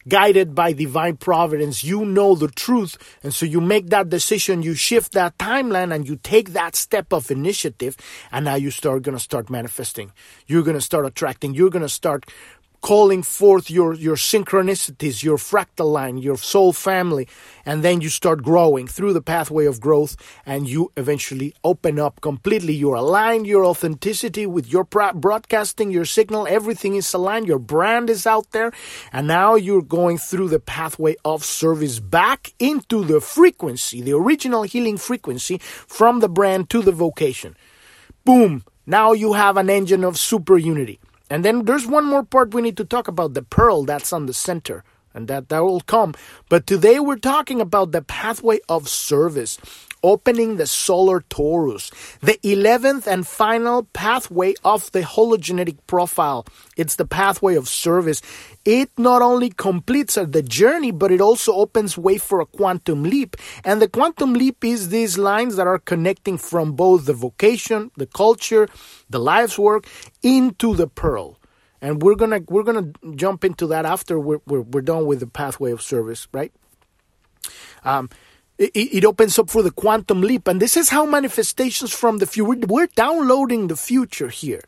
guided 0.07 0.55
by 0.55 0.71
divine 0.71 1.17
providence. 1.17 1.83
You 1.83 2.05
know 2.05 2.33
the 2.33 2.47
truth. 2.47 2.97
And 3.21 3.33
so 3.33 3.45
you 3.45 3.59
make 3.59 3.89
that 3.89 4.07
decision, 4.07 4.63
you 4.63 4.73
shift 4.73 5.11
that 5.11 5.37
timeline 5.37 5.93
and 5.93 6.07
you 6.07 6.15
take 6.15 6.53
that 6.53 6.77
step 6.77 7.11
of 7.11 7.29
initiative. 7.29 7.97
And 8.31 8.45
now 8.45 8.55
you 8.55 8.71
start 8.71 9.03
going 9.03 9.17
to 9.17 9.23
start 9.23 9.49
manifesting. 9.49 10.13
You're 10.47 10.63
going 10.63 10.77
to 10.77 10.81
start 10.81 11.05
attracting. 11.05 11.55
You're 11.55 11.69
going 11.69 11.81
to 11.81 11.89
start 11.89 12.25
calling 12.81 13.23
forth 13.23 13.69
your, 13.69 13.93
your 13.93 14.15
synchronicities, 14.15 15.23
your 15.23 15.37
fractal 15.37 15.91
line, 15.91 16.17
your 16.17 16.37
soul 16.37 16.73
family, 16.73 17.27
and 17.65 17.83
then 17.83 18.01
you 18.01 18.09
start 18.09 18.43
growing 18.43 18.87
through 18.87 19.13
the 19.13 19.21
pathway 19.21 19.65
of 19.65 19.79
growth 19.79 20.15
and 20.45 20.67
you 20.67 20.91
eventually 20.97 21.53
open 21.63 21.99
up 21.99 22.21
completely. 22.21 22.73
You're 22.73 22.95
aligned, 22.95 23.47
your 23.47 23.65
authenticity 23.65 24.45
with 24.45 24.71
your 24.71 24.83
broadcasting, 24.83 25.91
your 25.91 26.05
signal, 26.05 26.47
everything 26.47 26.95
is 26.95 27.13
aligned, 27.13 27.47
your 27.47 27.59
brand 27.59 28.09
is 28.09 28.25
out 28.25 28.51
there, 28.51 28.71
and 29.11 29.27
now 29.27 29.55
you're 29.55 29.81
going 29.81 30.17
through 30.17 30.49
the 30.49 30.59
pathway 30.59 31.15
of 31.25 31.43
service 31.43 31.99
back 31.99 32.53
into 32.59 33.03
the 33.03 33.21
frequency, 33.21 34.01
the 34.01 34.13
original 34.13 34.63
healing 34.63 34.97
frequency 34.97 35.57
from 35.59 36.19
the 36.19 36.29
brand 36.29 36.69
to 36.69 36.81
the 36.81 36.91
vocation. 36.91 37.55
Boom! 38.25 38.63
Now 38.85 39.13
you 39.13 39.33
have 39.33 39.57
an 39.57 39.69
engine 39.69 40.03
of 40.03 40.17
super 40.17 40.57
unity. 40.57 40.99
And 41.29 41.45
then 41.45 41.65
there's 41.65 41.85
one 41.85 42.05
more 42.05 42.23
part 42.23 42.53
we 42.53 42.61
need 42.61 42.77
to 42.77 42.85
talk 42.85 43.07
about 43.07 43.33
the 43.33 43.43
pearl 43.43 43.83
that's 43.85 44.11
on 44.11 44.25
the 44.25 44.33
center, 44.33 44.83
and 45.13 45.27
that, 45.27 45.49
that 45.49 45.63
will 45.63 45.81
come. 45.81 46.15
But 46.49 46.65
today 46.65 46.99
we're 46.99 47.17
talking 47.17 47.61
about 47.61 47.91
the 47.91 48.01
pathway 48.01 48.59
of 48.67 48.89
service, 48.89 49.59
opening 50.03 50.57
the 50.57 50.67
solar 50.67 51.21
torus, 51.21 51.91
the 52.19 52.39
11th 52.43 53.07
and 53.07 53.27
final 53.27 53.83
pathway 53.93 54.53
of 54.63 54.91
the 54.91 55.01
hologenetic 55.01 55.77
profile. 55.87 56.45
It's 56.77 56.95
the 56.95 57.05
pathway 57.05 57.55
of 57.55 57.67
service. 57.67 58.21
It 58.65 58.89
not 58.97 59.21
only 59.21 59.49
completes 59.49 60.15
the 60.15 60.43
journey, 60.43 60.91
but 60.91 61.11
it 61.11 61.21
also 61.21 61.53
opens 61.53 61.97
way 61.97 62.17
for 62.17 62.39
a 62.39 62.45
quantum 62.45 63.03
leap. 63.03 63.35
And 63.63 63.81
the 63.81 63.89
quantum 63.89 64.33
leap 64.33 64.63
is 64.63 64.89
these 64.89 65.17
lines 65.17 65.55
that 65.55 65.67
are 65.67 65.79
connecting 65.79 66.37
from 66.37 66.73
both 66.73 67.05
the 67.05 67.13
vocation, 67.13 67.91
the 67.97 68.07
culture, 68.07 68.67
the 69.09 69.19
life's 69.19 69.57
work 69.57 69.87
into 70.21 70.75
the 70.75 70.87
pearl. 70.87 71.37
And 71.81 72.01
we're 72.01 72.15
gonna 72.15 72.41
we're 72.49 72.63
gonna 72.63 72.91
jump 73.15 73.45
into 73.45 73.67
that 73.67 73.85
after 73.85 74.19
we're 74.19 74.41
we're, 74.45 74.61
we're 74.61 74.81
done 74.81 75.05
with 75.05 75.21
the 75.21 75.27
pathway 75.27 75.71
of 75.71 75.81
service, 75.81 76.27
right? 76.33 76.51
Um, 77.83 78.09
it, 78.59 78.71
it, 78.75 79.05
opens 79.05 79.39
up 79.39 79.49
for 79.49 79.63
the 79.63 79.71
quantum 79.71 80.21
leap, 80.21 80.47
and 80.47 80.61
this 80.61 80.75
is 80.75 80.89
how 80.89 81.05
manifestations 81.05 81.93
from 81.93 82.17
the 82.17 82.25
future. 82.25 82.67
We're 82.67 82.87
downloading 82.87 83.67
the 83.67 83.77
future 83.77 84.27
here. 84.27 84.61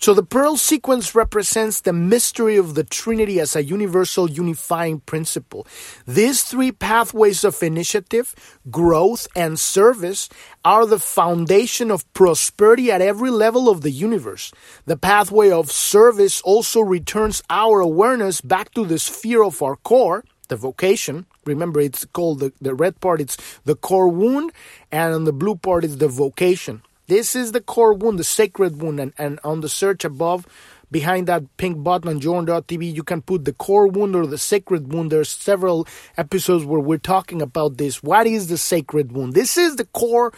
So 0.00 0.14
the 0.14 0.22
Pearl 0.22 0.56
sequence 0.56 1.14
represents 1.14 1.82
the 1.82 1.92
mystery 1.92 2.56
of 2.56 2.74
the 2.74 2.84
Trinity 2.84 3.38
as 3.38 3.54
a 3.54 3.62
universal 3.62 4.30
unifying 4.30 5.00
principle. 5.00 5.66
These 6.06 6.42
three 6.42 6.72
pathways 6.72 7.44
of 7.44 7.62
initiative, 7.62 8.34
growth, 8.70 9.28
and 9.36 9.60
service 9.60 10.30
are 10.64 10.86
the 10.86 10.98
foundation 10.98 11.90
of 11.90 12.10
prosperity 12.14 12.90
at 12.90 13.02
every 13.02 13.30
level 13.30 13.68
of 13.68 13.82
the 13.82 13.90
universe. 13.90 14.52
The 14.86 14.96
pathway 14.96 15.50
of 15.50 15.70
service 15.70 16.40
also 16.40 16.80
returns 16.80 17.42
our 17.50 17.80
awareness 17.80 18.40
back 18.40 18.72
to 18.72 18.86
the 18.86 18.98
sphere 18.98 19.44
of 19.44 19.62
our 19.62 19.76
core, 19.76 20.24
the 20.48 20.56
vocation. 20.56 21.26
Remember, 21.50 21.80
it's 21.80 22.04
called 22.06 22.40
the, 22.40 22.52
the 22.60 22.74
red 22.74 23.00
part, 23.00 23.20
it's 23.20 23.36
the 23.64 23.76
core 23.76 24.08
wound, 24.08 24.52
and 24.90 25.14
on 25.14 25.24
the 25.24 25.32
blue 25.32 25.56
part, 25.56 25.84
is 25.84 25.98
the 25.98 26.08
vocation. 26.08 26.82
This 27.06 27.34
is 27.34 27.52
the 27.52 27.60
core 27.60 27.92
wound, 27.92 28.18
the 28.18 28.24
sacred 28.24 28.80
wound, 28.80 29.00
and, 29.00 29.12
and 29.18 29.40
on 29.42 29.60
the 29.60 29.68
search 29.68 30.04
above, 30.04 30.46
behind 30.90 31.26
that 31.26 31.44
pink 31.56 31.82
button 31.82 32.08
on 32.08 32.20
journ.tv, 32.20 32.94
you 32.94 33.02
can 33.02 33.22
put 33.22 33.44
the 33.44 33.52
core 33.52 33.86
wound 33.86 34.14
or 34.14 34.26
the 34.26 34.38
sacred 34.38 34.92
wound. 34.92 35.10
There's 35.10 35.28
several 35.28 35.86
episodes 36.16 36.64
where 36.64 36.80
we're 36.80 36.98
talking 36.98 37.42
about 37.42 37.76
this. 37.76 38.02
What 38.02 38.26
is 38.26 38.48
the 38.48 38.58
sacred 38.58 39.12
wound? 39.12 39.34
This 39.34 39.56
is 39.56 39.76
the 39.76 39.86
core 39.86 40.32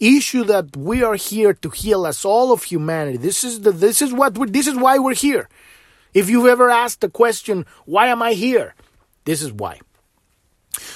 issue 0.00 0.44
that 0.44 0.76
we 0.76 1.02
are 1.02 1.16
here 1.16 1.52
to 1.52 1.70
heal 1.70 2.06
as 2.06 2.24
all 2.24 2.52
of 2.52 2.64
humanity. 2.64 3.18
This 3.18 3.44
is 3.44 3.60
the 3.60 3.72
this 3.72 4.00
is 4.00 4.12
what 4.12 4.38
we 4.38 4.48
this 4.48 4.66
is 4.66 4.76
why 4.76 4.98
we're 4.98 5.14
here. 5.14 5.48
If 6.14 6.30
you've 6.30 6.46
ever 6.46 6.70
asked 6.70 7.00
the 7.00 7.10
question, 7.10 7.66
why 7.84 8.08
am 8.08 8.22
I 8.22 8.32
here? 8.32 8.74
This 9.24 9.42
is 9.42 9.52
why. 9.52 9.80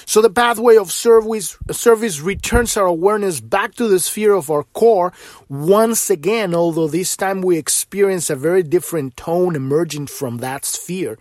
So 0.05 0.21
the 0.21 0.29
pathway 0.29 0.77
of 0.77 0.91
service, 0.91 1.57
service 1.71 2.21
returns 2.21 2.77
our 2.77 2.85
awareness 2.85 3.39
back 3.39 3.75
to 3.75 3.87
the 3.87 3.99
sphere 3.99 4.33
of 4.33 4.49
our 4.49 4.63
core 4.63 5.13
once 5.49 6.09
again, 6.09 6.53
although 6.53 6.87
this 6.87 7.15
time 7.17 7.41
we 7.41 7.57
experience 7.57 8.29
a 8.29 8.35
very 8.35 8.63
different 8.63 9.17
tone 9.17 9.55
emerging 9.55 10.07
from 10.07 10.37
that 10.37 10.65
sphere. 10.65 11.17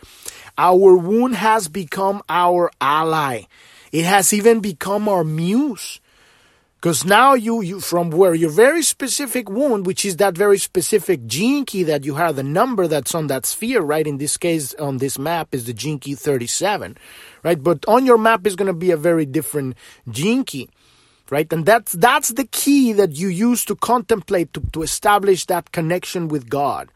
Our 0.58 0.96
wound 0.96 1.36
has 1.36 1.68
become 1.68 2.22
our 2.28 2.70
ally. 2.80 3.44
It 3.90 4.04
has 4.04 4.32
even 4.32 4.60
become 4.60 5.08
our 5.08 5.24
muse. 5.24 6.00
Because 6.82 7.04
now 7.04 7.34
you, 7.34 7.60
you, 7.60 7.78
from 7.78 8.10
where 8.10 8.34
your 8.34 8.50
very 8.50 8.82
specific 8.82 9.48
wound, 9.48 9.86
which 9.86 10.04
is 10.04 10.16
that 10.16 10.36
very 10.36 10.58
specific 10.58 11.24
gene 11.26 11.64
key 11.64 11.84
that 11.84 12.04
you 12.04 12.16
have, 12.16 12.34
the 12.34 12.42
number 12.42 12.88
that's 12.88 13.14
on 13.14 13.28
that 13.28 13.46
sphere, 13.46 13.80
right? 13.80 14.04
In 14.04 14.18
this 14.18 14.36
case, 14.36 14.74
on 14.74 14.98
this 14.98 15.16
map 15.16 15.54
is 15.54 15.66
the 15.66 15.72
gene 15.72 16.00
key 16.00 16.16
37, 16.16 16.98
right? 17.44 17.62
But 17.62 17.84
on 17.86 18.04
your 18.04 18.18
map 18.18 18.48
is 18.48 18.56
going 18.56 18.66
to 18.66 18.72
be 18.72 18.90
a 18.90 18.96
very 18.96 19.24
different 19.24 19.76
gene 20.10 20.42
key, 20.42 20.70
right? 21.30 21.46
And 21.52 21.64
that's, 21.64 21.92
that's 21.92 22.30
the 22.30 22.46
key 22.46 22.92
that 22.94 23.12
you 23.12 23.28
use 23.28 23.64
to 23.66 23.76
contemplate, 23.76 24.52
to, 24.54 24.60
to 24.72 24.82
establish 24.82 25.46
that 25.46 25.70
connection 25.70 26.26
with 26.26 26.50
God, 26.50 26.90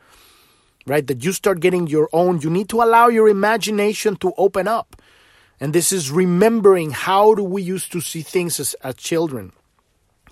right? 0.88 1.06
That 1.06 1.22
you 1.22 1.30
start 1.30 1.60
getting 1.60 1.86
your 1.86 2.08
own, 2.12 2.40
you 2.40 2.50
need 2.50 2.68
to 2.70 2.82
allow 2.82 3.06
your 3.06 3.28
imagination 3.28 4.16
to 4.16 4.32
open 4.36 4.66
up. 4.66 5.00
And 5.60 5.72
this 5.72 5.92
is 5.92 6.10
remembering 6.10 6.90
how 6.90 7.36
do 7.36 7.44
we 7.44 7.62
used 7.62 7.92
to 7.92 8.00
see 8.00 8.22
things 8.22 8.58
as, 8.58 8.74
as 8.82 8.96
children 8.96 9.52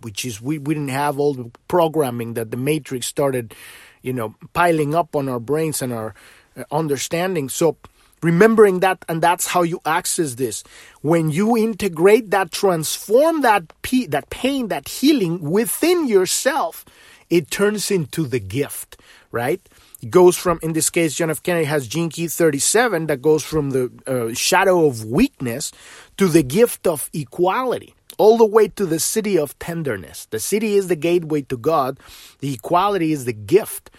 which 0.05 0.25
is 0.25 0.41
we, 0.41 0.59
we 0.59 0.75
didn't 0.75 0.91
have 0.91 1.19
all 1.19 1.35
the 1.35 1.51
programming 1.67 2.35
that 2.35 2.51
the 2.51 2.57
matrix 2.57 3.07
started 3.07 3.55
you 4.03 4.13
know 4.13 4.35
piling 4.53 4.95
up 4.95 5.17
on 5.17 5.29
our 5.29 5.41
brains 5.41 5.83
and 5.83 5.93
our 5.93 6.15
uh, 6.57 6.63
understanding. 6.71 7.49
So 7.49 7.77
remembering 8.23 8.81
that 8.81 9.05
and 9.09 9.21
that's 9.23 9.49
how 9.49 9.63
you 9.63 9.81
access 9.85 10.35
this. 10.35 10.63
When 11.03 11.31
you 11.31 11.57
integrate 11.57 12.31
that 12.31 12.53
transform 12.53 13.41
that 13.41 13.73
p 13.83 14.07
that 14.07 14.31
pain 14.31 14.69
that 14.69 14.89
healing 14.89 15.41
within 15.51 16.07
yourself 16.07 16.85
it 17.31 17.51
turns 17.51 17.91
into 17.91 18.27
the 18.27 18.41
gift 18.41 18.99
right? 19.33 19.61
It 20.01 20.11
goes 20.11 20.37
from 20.37 20.61
in 20.63 20.75
this 20.75 20.91
case 20.91 21.15
john 21.15 21.31
f. 21.31 21.43
Kennedy 21.43 21.65
has 21.65 21.89
gene 21.89 22.09
key 22.09 22.29
37 22.29 23.07
that 23.07 23.21
goes 23.21 23.43
from 23.43 23.71
the 23.71 23.91
uh, 24.07 24.35
shadow 24.35 24.87
of 24.87 25.05
weakness 25.05 25.73
to 26.19 26.29
the 26.29 26.43
gift 26.43 26.87
of 26.87 27.11
equality 27.13 27.95
all 28.19 28.37
the 28.37 28.47
way 28.47 28.69
to 28.69 28.87
the 28.87 28.97
siddhi 28.97 29.41
of 29.41 29.59
tenderness. 29.59 30.27
The 30.27 30.39
siddhi 30.39 30.75
is 30.75 30.89
the 30.89 30.97
gateway 30.97 31.43
to 31.43 31.57
God, 31.57 31.99
the 32.41 32.55
equality 32.55 33.13
is 33.13 33.25
the 33.25 33.33
gift, 33.33 33.91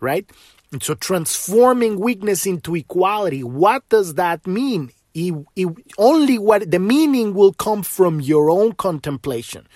right? 0.00 0.28
And 0.72 0.82
so 0.82 0.94
transforming 0.94 2.00
weakness 2.00 2.46
into 2.46 2.74
equality, 2.74 3.42
what 3.42 3.88
does 3.88 4.14
that 4.14 4.46
mean? 4.46 4.90
Only 5.98 6.38
what 6.38 6.70
the 6.70 6.78
meaning 6.78 7.34
will 7.34 7.52
come 7.52 7.82
from 7.82 8.20
your 8.20 8.50
own 8.50 8.72
contemplation 8.72 9.66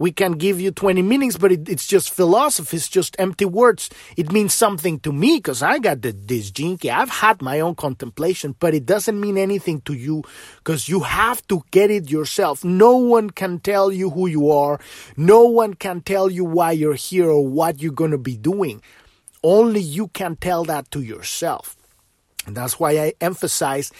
we 0.00 0.10
can 0.10 0.32
give 0.32 0.58
you 0.58 0.70
20 0.70 1.02
meanings, 1.02 1.36
but 1.36 1.52
it, 1.52 1.68
it's 1.68 1.86
just 1.86 2.10
philosophy. 2.10 2.78
It's 2.78 2.88
just 2.88 3.14
empty 3.18 3.44
words. 3.44 3.90
It 4.16 4.32
means 4.32 4.54
something 4.54 4.98
to 5.00 5.12
me 5.12 5.36
because 5.36 5.62
I 5.62 5.78
got 5.78 6.00
the, 6.00 6.12
this 6.12 6.50
key. 6.50 6.88
I've 6.90 7.10
had 7.10 7.42
my 7.42 7.60
own 7.60 7.74
contemplation, 7.74 8.56
but 8.58 8.72
it 8.72 8.86
doesn't 8.86 9.20
mean 9.20 9.36
anything 9.36 9.82
to 9.82 9.92
you 9.92 10.24
because 10.56 10.88
you 10.88 11.00
have 11.00 11.46
to 11.48 11.62
get 11.70 11.90
it 11.90 12.10
yourself. 12.10 12.64
No 12.64 12.96
one 12.96 13.28
can 13.28 13.60
tell 13.60 13.92
you 13.92 14.08
who 14.08 14.26
you 14.26 14.50
are. 14.50 14.80
No 15.18 15.44
one 15.44 15.74
can 15.74 16.00
tell 16.00 16.30
you 16.30 16.46
why 16.46 16.72
you're 16.72 16.94
here 16.94 17.28
or 17.28 17.46
what 17.46 17.82
you're 17.82 17.92
going 17.92 18.12
to 18.12 18.18
be 18.18 18.38
doing. 18.38 18.80
Only 19.44 19.80
you 19.80 20.08
can 20.08 20.36
tell 20.36 20.64
that 20.64 20.90
to 20.92 21.02
yourself. 21.02 21.76
And 22.46 22.56
that's 22.56 22.80
why 22.80 22.92
I 22.92 23.12
emphasize 23.20 23.92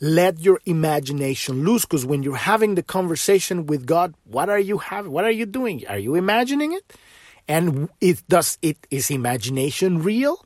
let 0.00 0.38
your 0.40 0.60
imagination 0.64 1.64
loose 1.64 1.84
because 1.84 2.06
when 2.06 2.22
you're 2.22 2.36
having 2.36 2.74
the 2.74 2.82
conversation 2.82 3.66
with 3.66 3.86
God, 3.86 4.14
what 4.24 4.48
are 4.48 4.58
you 4.58 4.78
having? 4.78 5.10
What 5.10 5.24
are 5.24 5.30
you 5.30 5.46
doing? 5.46 5.84
Are 5.88 5.98
you 5.98 6.14
imagining 6.14 6.72
it? 6.72 6.96
And 7.48 7.88
it 8.00 8.22
does 8.28 8.58
it 8.62 8.86
is 8.90 9.10
imagination 9.10 10.02
real? 10.02 10.44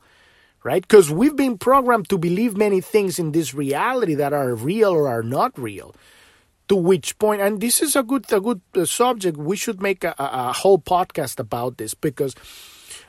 Right? 0.63 0.81
Because 0.81 1.11
we've 1.11 1.35
been 1.35 1.57
programmed 1.57 2.07
to 2.09 2.17
believe 2.17 2.55
many 2.55 2.79
things 2.79 3.19
in 3.19 3.33
this 3.33 3.53
reality 3.53 4.15
that 4.15 4.31
are 4.31 4.55
real 4.55 4.91
or 4.91 5.09
are 5.09 5.23
not 5.23 5.57
real. 5.59 5.93
To 6.69 6.77
which 6.77 7.19
point, 7.19 7.41
and 7.41 7.59
this 7.59 7.81
is 7.81 7.97
a 7.97 8.03
good 8.03 8.31
a 8.31 8.39
good 8.39 8.61
uh, 8.73 8.85
subject. 8.85 9.37
We 9.37 9.57
should 9.57 9.81
make 9.81 10.05
a, 10.05 10.15
a, 10.17 10.53
whole 10.53 10.79
podcast 10.79 11.37
about 11.37 11.77
this 11.77 11.93
because 11.93 12.35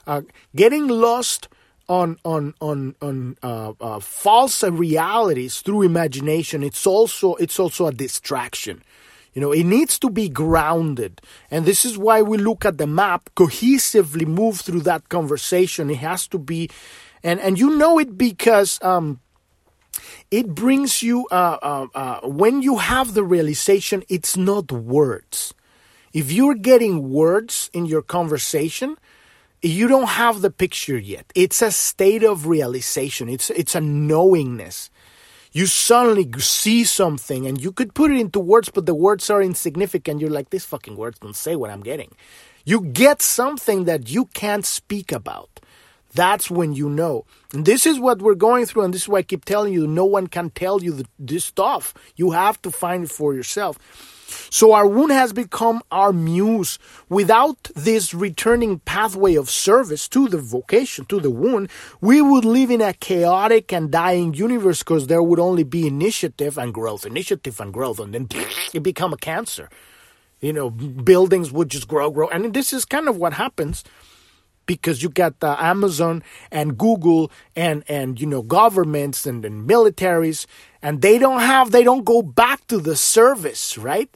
uh, 0.09 0.23
getting 0.57 0.89
lost 0.89 1.49
on 1.89 2.19
on 2.25 2.55
on 2.61 2.95
on 3.03 3.37
uh, 3.43 3.73
uh, 3.81 4.01
false 4.01 4.63
realities 4.63 5.61
through 5.61 5.83
imagination 5.83 6.63
it's 6.63 6.87
also 6.87 7.35
it's 7.37 7.59
also 7.59 7.87
a 7.87 7.93
distraction. 7.93 8.83
You 9.35 9.41
know 9.43 9.53
it 9.53 9.65
needs 9.65 9.99
to 9.99 10.11
be 10.11 10.29
grounded. 10.29 11.21
And 11.51 11.67
this 11.67 11.85
is 11.85 11.99
why 11.99 12.23
we 12.23 12.39
look 12.39 12.65
at 12.65 12.79
the 12.79 12.87
map 12.87 13.31
cohesively 13.37 14.27
move 14.27 14.61
through 14.61 14.83
that 14.83 15.09
conversation. 15.09 15.91
It 15.91 15.99
has 15.99 16.27
to 16.29 16.39
be 16.39 16.71
and 17.23 17.41
and 17.41 17.59
you 17.59 17.77
know 17.77 17.99
it 17.99 18.17
because 18.17 18.83
um 18.83 19.21
it 20.31 20.55
brings 20.55 21.03
you 21.03 21.27
uh, 21.31 21.59
uh, 21.63 21.87
uh, 21.95 22.21
when 22.27 22.63
you 22.63 22.79
have 22.79 23.15
the 23.15 23.25
realization 23.25 24.03
it's 24.09 24.37
not 24.37 24.73
words. 24.73 25.55
If 26.13 26.31
you're 26.31 26.55
getting 26.55 27.11
words 27.11 27.71
in 27.73 27.87
your 27.87 28.03
conversation 28.03 28.97
you 29.65 29.89
don't 29.89 30.09
have 30.09 30.43
the 30.43 30.51
picture 30.51 30.99
yet. 30.99 31.27
It's 31.35 31.63
a 31.63 31.71
state 31.71 32.23
of 32.23 32.47
realization. 32.47 33.29
It's 33.29 33.51
it's 33.51 33.75
a 33.75 33.81
knowingness. 33.81 34.91
You 35.53 35.67
suddenly 35.67 36.29
see 36.39 36.85
something 36.85 37.47
and 37.47 37.61
you 37.61 37.71
could 37.71 37.95
put 37.95 38.11
it 38.11 38.19
into 38.19 38.41
words, 38.41 38.71
but 38.71 38.87
the 38.87 38.95
words 38.95 39.31
are 39.31 39.41
insignificant. 39.41 40.21
You're 40.21 40.31
like, 40.31 40.51
these 40.51 40.65
fucking 40.65 40.97
words 40.97 41.21
don't 41.21 41.37
say 41.37 41.55
what 41.55 41.71
I'm 41.71 41.83
getting. 41.83 42.11
You 42.65 42.81
get 42.81 43.23
something 43.23 43.85
that 43.85 44.11
you 44.11 44.27
can't 44.27 44.67
speak 44.67 45.13
about. 45.13 45.61
That's 46.15 46.51
when 46.51 46.73
you 46.73 46.89
know. 46.89 47.25
And 47.53 47.65
this 47.65 47.87
is 47.87 48.01
what 48.01 48.23
we're 48.23 48.35
going 48.35 48.67
through, 48.67 48.83
and 48.83 48.95
this 48.95 49.03
is 49.03 49.09
why 49.09 49.19
I 49.19 49.23
keep 49.23 49.45
telling 49.45 49.73
you 49.73 49.87
no 49.87 50.05
one 50.05 50.29
can 50.29 50.51
tell 50.51 50.83
you 50.83 50.93
the, 50.93 51.07
this 51.19 51.45
stuff. 51.45 51.95
You 52.17 52.31
have 52.31 52.61
to 52.63 52.71
find 52.71 53.05
it 53.05 53.11
for 53.11 53.35
yourself. 53.35 53.79
So 54.51 54.73
our 54.73 54.87
wound 54.87 55.13
has 55.13 55.33
become 55.33 55.83
our 55.91 56.13
muse. 56.13 56.79
Without 57.09 57.71
this 57.75 58.15
returning 58.15 58.81
pathway 58.81 59.35
of 59.35 59.51
service 59.51 60.09
to 60.09 60.29
the 60.29 60.39
vocation, 60.39 61.05
to 61.07 61.21
the 61.21 61.31
wound, 61.31 61.69
we 62.01 62.21
would 62.21 62.45
live 62.45 62.71
in 62.71 62.81
a 62.81 62.93
chaotic 62.93 63.73
and 63.73 63.91
dying 63.91 64.35
universe 64.35 64.81
because 64.81 65.07
there 65.07 65.23
would 65.23 65.39
only 65.39 65.65
be 65.65 65.87
initiative 65.87 66.59
and 66.59 66.73
growth, 66.73 67.05
initiative 67.07 67.61
and 67.61 67.73
growth, 67.73 67.99
and 67.99 68.15
then 68.15 68.29
it 68.73 68.83
become 68.83 69.13
a 69.13 69.19
cancer. 69.19 69.69
You 70.41 70.53
know, 70.53 70.71
buildings 70.71 71.51
would 71.53 71.71
just 71.71 71.89
grow, 71.89 72.11
grow. 72.11 72.29
And 72.29 72.53
this 72.53 72.73
is 72.73 72.85
kind 72.85 73.09
of 73.09 73.17
what 73.17 73.33
happens 73.35 73.83
because 74.67 75.03
you 75.03 75.09
got 75.09 75.35
uh, 75.43 75.57
Amazon 75.59 76.23
and 76.51 76.77
Google 76.79 77.31
and 77.55 77.85
and 77.89 78.21
you 78.21 78.27
know 78.27 78.43
governments 78.43 79.27
and, 79.27 79.45
and 79.45 79.69
militaries 79.69 80.47
and 80.83 81.03
they 81.03 81.19
don't 81.19 81.41
have 81.41 81.71
they 81.71 81.85
don't 81.85 82.05
go 82.05 82.23
back 82.23 82.67
to 82.69 82.79
the 82.79 82.97
service, 82.97 83.79
right? 83.79 84.11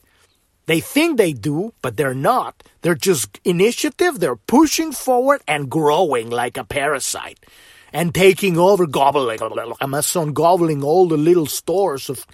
They 0.66 0.80
think 0.80 1.16
they 1.16 1.32
do, 1.32 1.72
but 1.80 1.96
they're 1.96 2.14
not. 2.14 2.62
They're 2.82 2.94
just 2.94 3.40
initiative, 3.42 4.20
they're 4.20 4.36
pushing 4.36 4.92
forward 4.92 5.40
and 5.48 5.70
growing 5.70 6.28
like 6.28 6.58
a 6.58 6.64
parasite 6.64 7.40
and 7.90 8.14
taking 8.14 8.58
over, 8.58 8.86
gobbling, 8.86 9.40
Amazon 9.80 10.34
gobbling 10.34 10.84
all 10.84 11.08
the 11.08 11.16
little 11.16 11.46
stores 11.46 12.10
of 12.10 12.26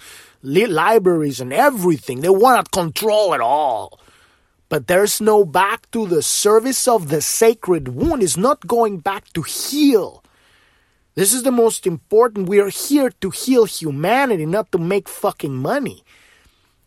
libraries 0.43 1.39
and 1.39 1.53
everything. 1.53 2.19
They 2.19 2.29
want 2.29 2.65
to 2.65 2.71
control 2.71 3.33
it 3.33 3.41
all. 3.41 3.99
But 4.67 4.87
there's 4.87 5.21
no 5.21 5.45
back 5.45 5.89
to 5.91 6.07
the 6.07 6.21
service 6.21 6.87
of 6.87 7.09
the 7.09 7.21
sacred 7.21 7.89
wound. 7.89 8.23
Is 8.23 8.37
not 8.37 8.65
going 8.67 8.99
back 8.99 9.31
to 9.33 9.41
heal. 9.43 10.23
This 11.15 11.33
is 11.33 11.43
the 11.43 11.51
most 11.51 11.87
important. 11.87 12.49
We 12.49 12.59
are 12.59 12.69
here 12.69 13.09
to 13.21 13.29
heal 13.29 13.65
humanity, 13.65 14.45
not 14.45 14.71
to 14.73 14.77
make 14.77 15.07
fucking 15.07 15.55
money. 15.55 16.03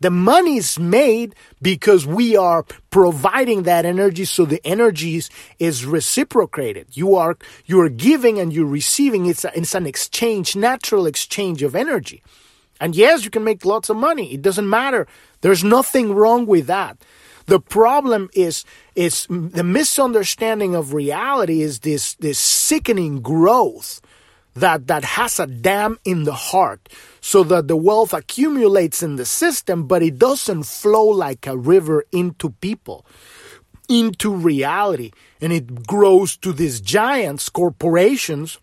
The 0.01 0.11
money 0.11 0.57
is 0.57 0.79
made 0.79 1.35
because 1.61 2.07
we 2.07 2.37
are 2.37 2.63
providing 2.89 3.63
that 3.63 3.85
energy 3.85 4.23
so 4.23 4.45
the 4.45 4.65
energy 4.65 5.21
is, 5.59 5.85
reciprocated. 5.85 6.87
You 6.95 7.15
are, 7.15 7.37
you 7.65 7.81
are 7.81 7.89
giving 7.89 8.39
and 8.39 8.53
you're 8.53 8.65
receiving. 8.65 9.25
It's, 9.25 9.43
a, 9.43 9.57
it's 9.57 9.75
an 9.75 9.85
exchange, 9.85 10.55
natural 10.55 11.05
exchange 11.05 11.63
of 11.63 11.75
energy. 11.75 12.23
And 12.79 12.95
yes, 12.95 13.25
you 13.25 13.29
can 13.29 13.43
make 13.43 13.65
lots 13.65 13.89
of 13.89 13.97
money. 13.97 14.33
It 14.33 14.41
doesn't 14.41 14.69
matter. 14.69 15.05
There's 15.41 15.65
nothing 15.65 16.13
wrong 16.13 16.45
with 16.45 16.67
that. 16.67 16.97
The 17.49 17.59
problem 17.59 18.29
is 18.33 18.63
is 18.95 19.25
the 19.29 19.63
misunderstanding 19.63 20.75
of 20.75 20.93
reality 20.93 21.61
is 21.61 21.79
this 21.79 22.13
this 22.15 22.37
sickening 22.37 23.21
growth 23.21 24.01
that 24.53 24.85
that 24.85 25.03
has 25.17 25.39
a 25.39 25.47
dam 25.47 25.97
in 26.05 26.25
the 26.25 26.33
heart 26.51 26.89
so 27.21 27.43
that 27.43 27.67
the 27.67 27.75
wealth 27.75 28.13
accumulates 28.13 29.01
in 29.01 29.15
the 29.15 29.25
system 29.25 29.87
but 29.87 30.03
it 30.03 30.19
doesn't 30.19 30.63
flow 30.63 31.05
like 31.05 31.47
a 31.47 31.57
river 31.57 32.05
into 32.11 32.51
people 32.61 33.03
into 33.89 34.33
reality. 34.33 35.11
And 35.41 35.51
it 35.51 35.87
grows 35.87 36.37
to 36.37 36.53
these 36.53 36.79
giants 36.79 37.49
corporations 37.49 38.59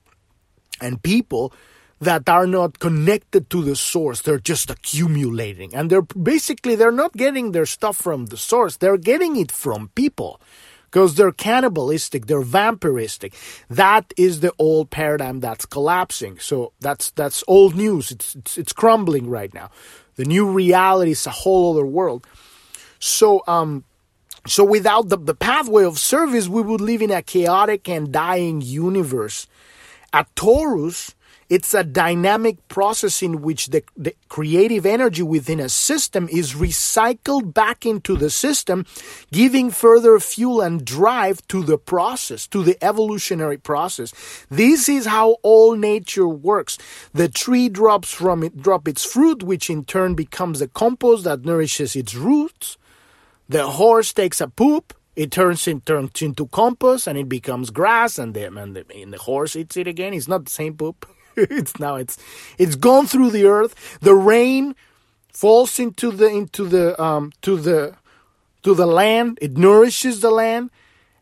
and 0.80 1.02
people 1.02 1.52
that 2.00 2.28
are 2.28 2.46
not 2.46 2.78
connected 2.78 3.48
to 3.50 3.62
the 3.62 3.76
source. 3.76 4.20
They're 4.22 4.38
just 4.38 4.70
accumulating. 4.70 5.74
And 5.74 5.90
they're 5.90 6.02
basically 6.02 6.74
they're 6.74 6.92
not 6.92 7.12
getting 7.14 7.52
their 7.52 7.66
stuff 7.66 7.96
from 7.96 8.26
the 8.26 8.36
source. 8.36 8.76
They're 8.76 8.98
getting 8.98 9.36
it 9.36 9.50
from 9.50 9.90
people. 9.94 10.40
Because 10.84 11.16
they're 11.16 11.32
cannibalistic. 11.32 12.26
They're 12.26 12.42
vampiristic. 12.42 13.34
That 13.68 14.14
is 14.16 14.40
the 14.40 14.52
old 14.58 14.90
paradigm 14.90 15.40
that's 15.40 15.66
collapsing. 15.66 16.38
So 16.38 16.72
that's 16.80 17.10
that's 17.10 17.42
old 17.48 17.74
news. 17.74 18.10
It's 18.10 18.34
it's, 18.34 18.56
it's 18.56 18.72
crumbling 18.72 19.28
right 19.28 19.52
now. 19.52 19.70
The 20.14 20.24
new 20.24 20.48
reality 20.48 21.10
is 21.10 21.26
a 21.26 21.30
whole 21.30 21.72
other 21.72 21.84
world. 21.84 22.26
So 22.98 23.42
um 23.46 23.84
so 24.46 24.64
without 24.64 25.08
the, 25.08 25.18
the 25.18 25.34
pathway 25.34 25.84
of 25.84 25.98
service 25.98 26.46
we 26.46 26.62
would 26.62 26.80
live 26.80 27.02
in 27.02 27.10
a 27.10 27.20
chaotic 27.20 27.88
and 27.88 28.12
dying 28.12 28.60
universe. 28.60 29.48
At 30.12 30.32
torus 30.34 31.15
it's 31.48 31.74
a 31.74 31.84
dynamic 31.84 32.66
process 32.68 33.22
in 33.22 33.40
which 33.42 33.68
the, 33.68 33.82
the, 33.96 34.14
creative 34.28 34.84
energy 34.84 35.22
within 35.22 35.60
a 35.60 35.68
system 35.68 36.28
is 36.30 36.54
recycled 36.54 37.54
back 37.54 37.86
into 37.86 38.16
the 38.16 38.30
system, 38.30 38.84
giving 39.30 39.70
further 39.70 40.18
fuel 40.18 40.60
and 40.60 40.84
drive 40.84 41.46
to 41.48 41.62
the 41.62 41.78
process, 41.78 42.46
to 42.48 42.62
the 42.62 42.76
evolutionary 42.84 43.56
process. 43.56 44.12
This 44.50 44.88
is 44.88 45.06
how 45.06 45.36
all 45.42 45.76
nature 45.76 46.28
works. 46.28 46.78
The 47.14 47.28
tree 47.28 47.68
drops 47.68 48.12
from 48.12 48.42
it, 48.42 48.60
drop 48.60 48.88
its 48.88 49.04
fruit, 49.04 49.42
which 49.42 49.70
in 49.70 49.84
turn 49.84 50.14
becomes 50.14 50.58
the 50.58 50.68
compost 50.68 51.24
that 51.24 51.44
nourishes 51.44 51.94
its 51.94 52.14
roots. 52.14 52.76
The 53.48 53.66
horse 53.68 54.12
takes 54.12 54.40
a 54.40 54.48
poop, 54.48 54.92
it 55.14 55.30
turns, 55.30 55.66
in, 55.68 55.80
turns 55.82 56.20
into 56.20 56.46
compost 56.48 57.06
and 57.06 57.16
it 57.16 57.28
becomes 57.28 57.70
grass 57.70 58.18
and 58.18 58.34
the, 58.34 58.46
and 58.46 58.76
the, 58.76 58.84
and 58.94 59.12
the 59.12 59.18
horse 59.18 59.54
eats 59.54 59.76
it 59.76 59.86
again. 59.86 60.12
It's 60.12 60.28
not 60.28 60.44
the 60.44 60.50
same 60.50 60.74
poop. 60.74 61.06
it's 61.50 61.78
now 61.78 61.96
it's 61.96 62.16
it's 62.56 62.76
gone 62.76 63.06
through 63.06 63.30
the 63.30 63.44
earth. 63.44 63.98
The 64.00 64.14
rain 64.14 64.74
falls 65.28 65.78
into 65.78 66.10
the 66.10 66.28
into 66.28 66.66
the 66.66 67.00
um 67.00 67.32
to 67.42 67.58
the 67.58 67.94
to 68.62 68.74
the 68.74 68.86
land. 68.86 69.38
It 69.42 69.58
nourishes 69.58 70.20
the 70.20 70.30
land, 70.30 70.70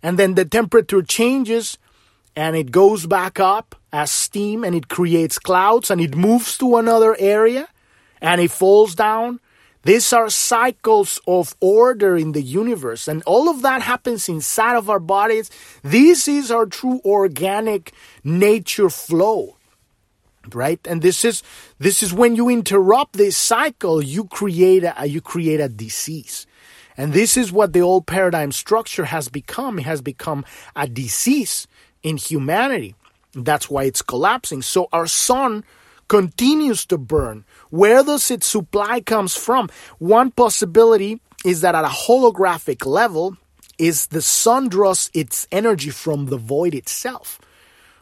and 0.03 0.17
then 0.17 0.35
the 0.35 0.45
temperature 0.45 1.03
changes, 1.03 1.79
and 2.37 2.55
it 2.55 2.71
goes 2.71 3.07
back 3.07 3.41
up 3.41 3.75
as 3.93 4.13
steam, 4.13 4.63
and 4.63 4.75
it 4.75 4.89
creates 4.89 5.39
clouds, 5.39 5.91
and 5.91 6.01
it 6.01 6.15
moves 6.17 6.57
to 6.59 6.77
another 6.77 7.17
area, 7.19 7.69
and 8.21 8.41
it 8.41 8.53
falls 8.53 8.95
down. 8.95 9.41
These 9.83 10.15
are 10.15 10.31
cycles 10.31 11.21
of 11.27 11.55
order 11.61 12.17
in 12.17 12.33
the 12.33 12.41
universe, 12.41 13.09
and 13.09 13.23
all 13.27 13.51
of 13.51 13.63
that 13.63 13.83
happens 13.83 14.29
inside 14.29 14.77
of 14.77 14.89
our 14.89 15.01
bodies. 15.01 15.51
This 15.83 16.29
is 16.29 16.53
our 16.53 16.67
true 16.67 17.01
organic 17.05 17.93
nature 18.23 18.89
flow 18.89 19.57
right? 20.53 20.81
And 20.87 21.03
this 21.03 21.25
is 21.25 21.43
this 21.79 22.03
is 22.03 22.13
when 22.13 22.37
you 22.37 22.49
interrupt 22.49 23.15
this 23.15 23.37
cycle 23.37 24.03
you 24.03 24.25
create 24.25 24.85
a 24.85 25.07
you 25.07 25.21
create 25.21 25.61
a 25.61 25.69
disease. 25.69 26.47
And 26.97 27.13
this 27.13 27.37
is 27.37 27.51
what 27.51 27.73
the 27.73 27.81
old 27.81 28.07
paradigm 28.07 28.53
structure 28.53 29.05
has 29.05 29.29
become. 29.29 29.79
It 29.79 29.87
has 29.87 30.01
become 30.01 30.45
a 30.77 30.87
disease 30.87 31.67
in 32.03 32.17
humanity. 32.17 32.95
That's 33.33 33.69
why 33.69 33.85
it's 33.85 34.03
collapsing. 34.03 34.63
So 34.63 34.89
our 34.93 35.07
sun 35.09 35.65
continues 36.07 36.87
to 36.87 36.99
burn. 36.99 37.45
Where 37.71 38.05
does 38.05 38.31
its 38.31 38.47
supply 38.47 39.01
comes 39.01 39.37
from? 39.37 39.71
One 39.99 40.31
possibility 40.31 41.21
is 41.45 41.63
that 41.63 41.75
at 41.75 41.85
a 41.85 41.89
holographic 41.89 42.87
level 42.87 43.37
is 43.79 44.07
the 44.09 44.23
sun 44.23 44.69
draws 44.69 45.11
its 45.15 45.49
energy 45.51 45.91
from 45.91 46.27
the 46.27 46.37
void 46.37 46.75
itself. 46.75 47.41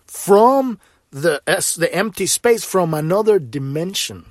From 0.06 0.78
the 1.12 1.40
the 1.78 1.94
empty 1.94 2.26
space 2.26 2.64
from 2.64 2.94
another 2.94 3.38
dimension 3.38 4.26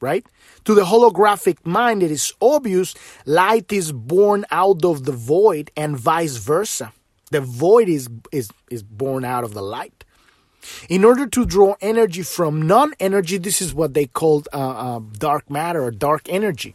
right? 0.00 0.26
To 0.64 0.74
the 0.74 0.82
holographic 0.82 1.58
mind 1.64 2.02
it 2.02 2.10
is 2.10 2.32
obvious 2.40 2.94
light 3.26 3.72
is 3.72 3.92
born 3.92 4.44
out 4.50 4.84
of 4.84 5.04
the 5.04 5.12
void 5.12 5.70
and 5.76 5.96
vice 5.96 6.36
versa. 6.36 6.92
The 7.30 7.40
void 7.40 7.88
is 7.88 8.08
is 8.32 8.50
is 8.70 8.82
born 8.82 9.24
out 9.24 9.44
of 9.44 9.54
the 9.54 9.62
light. 9.62 10.04
In 10.88 11.04
order 11.04 11.26
to 11.26 11.46
draw 11.46 11.76
energy 11.80 12.22
from 12.22 12.62
non-energy 12.62 13.38
this 13.38 13.62
is 13.62 13.74
what 13.74 13.94
they 13.94 14.06
call 14.06 14.42
uh, 14.52 14.96
uh, 14.96 15.00
dark 15.18 15.48
matter 15.50 15.82
or 15.82 15.90
dark 15.90 16.28
energy. 16.28 16.74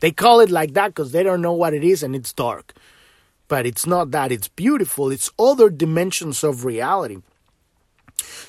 They 0.00 0.12
call 0.12 0.40
it 0.40 0.50
like 0.50 0.74
that 0.74 0.88
because 0.88 1.12
they 1.12 1.22
don't 1.22 1.42
know 1.42 1.52
what 1.52 1.74
it 1.74 1.82
is 1.82 2.02
and 2.02 2.14
it's 2.14 2.32
dark. 2.32 2.74
But 3.48 3.64
it's 3.64 3.86
not 3.86 4.10
that 4.10 4.32
it's 4.32 4.48
beautiful. 4.48 5.10
It's 5.10 5.30
other 5.38 5.70
dimensions 5.70 6.44
of 6.44 6.64
reality 6.64 7.18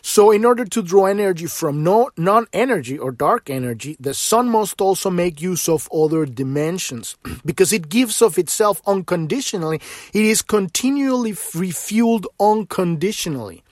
so, 0.01 0.31
in 0.31 0.45
order 0.45 0.65
to 0.65 0.81
draw 0.81 1.05
energy 1.05 1.47
from 1.47 1.83
no, 1.83 2.09
non 2.17 2.47
energy 2.53 2.97
or 2.97 3.11
dark 3.11 3.49
energy, 3.49 3.97
the 3.99 4.13
sun 4.13 4.49
must 4.49 4.79
also 4.79 5.09
make 5.09 5.41
use 5.41 5.67
of 5.67 5.89
other 5.93 6.25
dimensions 6.25 7.17
because 7.45 7.73
it 7.73 7.89
gives 7.89 8.21
of 8.21 8.37
itself 8.37 8.81
unconditionally. 8.87 9.81
It 10.13 10.25
is 10.25 10.41
continually 10.41 11.33
refueled 11.33 12.25
unconditionally. 12.39 13.63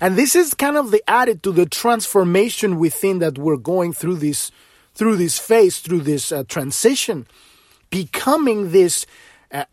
And 0.00 0.16
this 0.16 0.36
is 0.36 0.54
kind 0.54 0.76
of 0.76 0.90
the 0.90 1.02
added 1.08 1.42
to 1.42 1.52
the 1.52 1.66
transformation 1.66 2.78
within 2.78 3.18
that 3.18 3.38
we're 3.38 3.56
going 3.56 3.92
through 3.92 4.16
this 4.16 4.50
through 4.94 5.16
this 5.16 5.40
phase, 5.40 5.80
through 5.80 6.02
this 6.02 6.30
uh, 6.30 6.44
transition, 6.44 7.26
becoming 7.90 8.70
this 8.70 9.06
uh, 9.50 9.64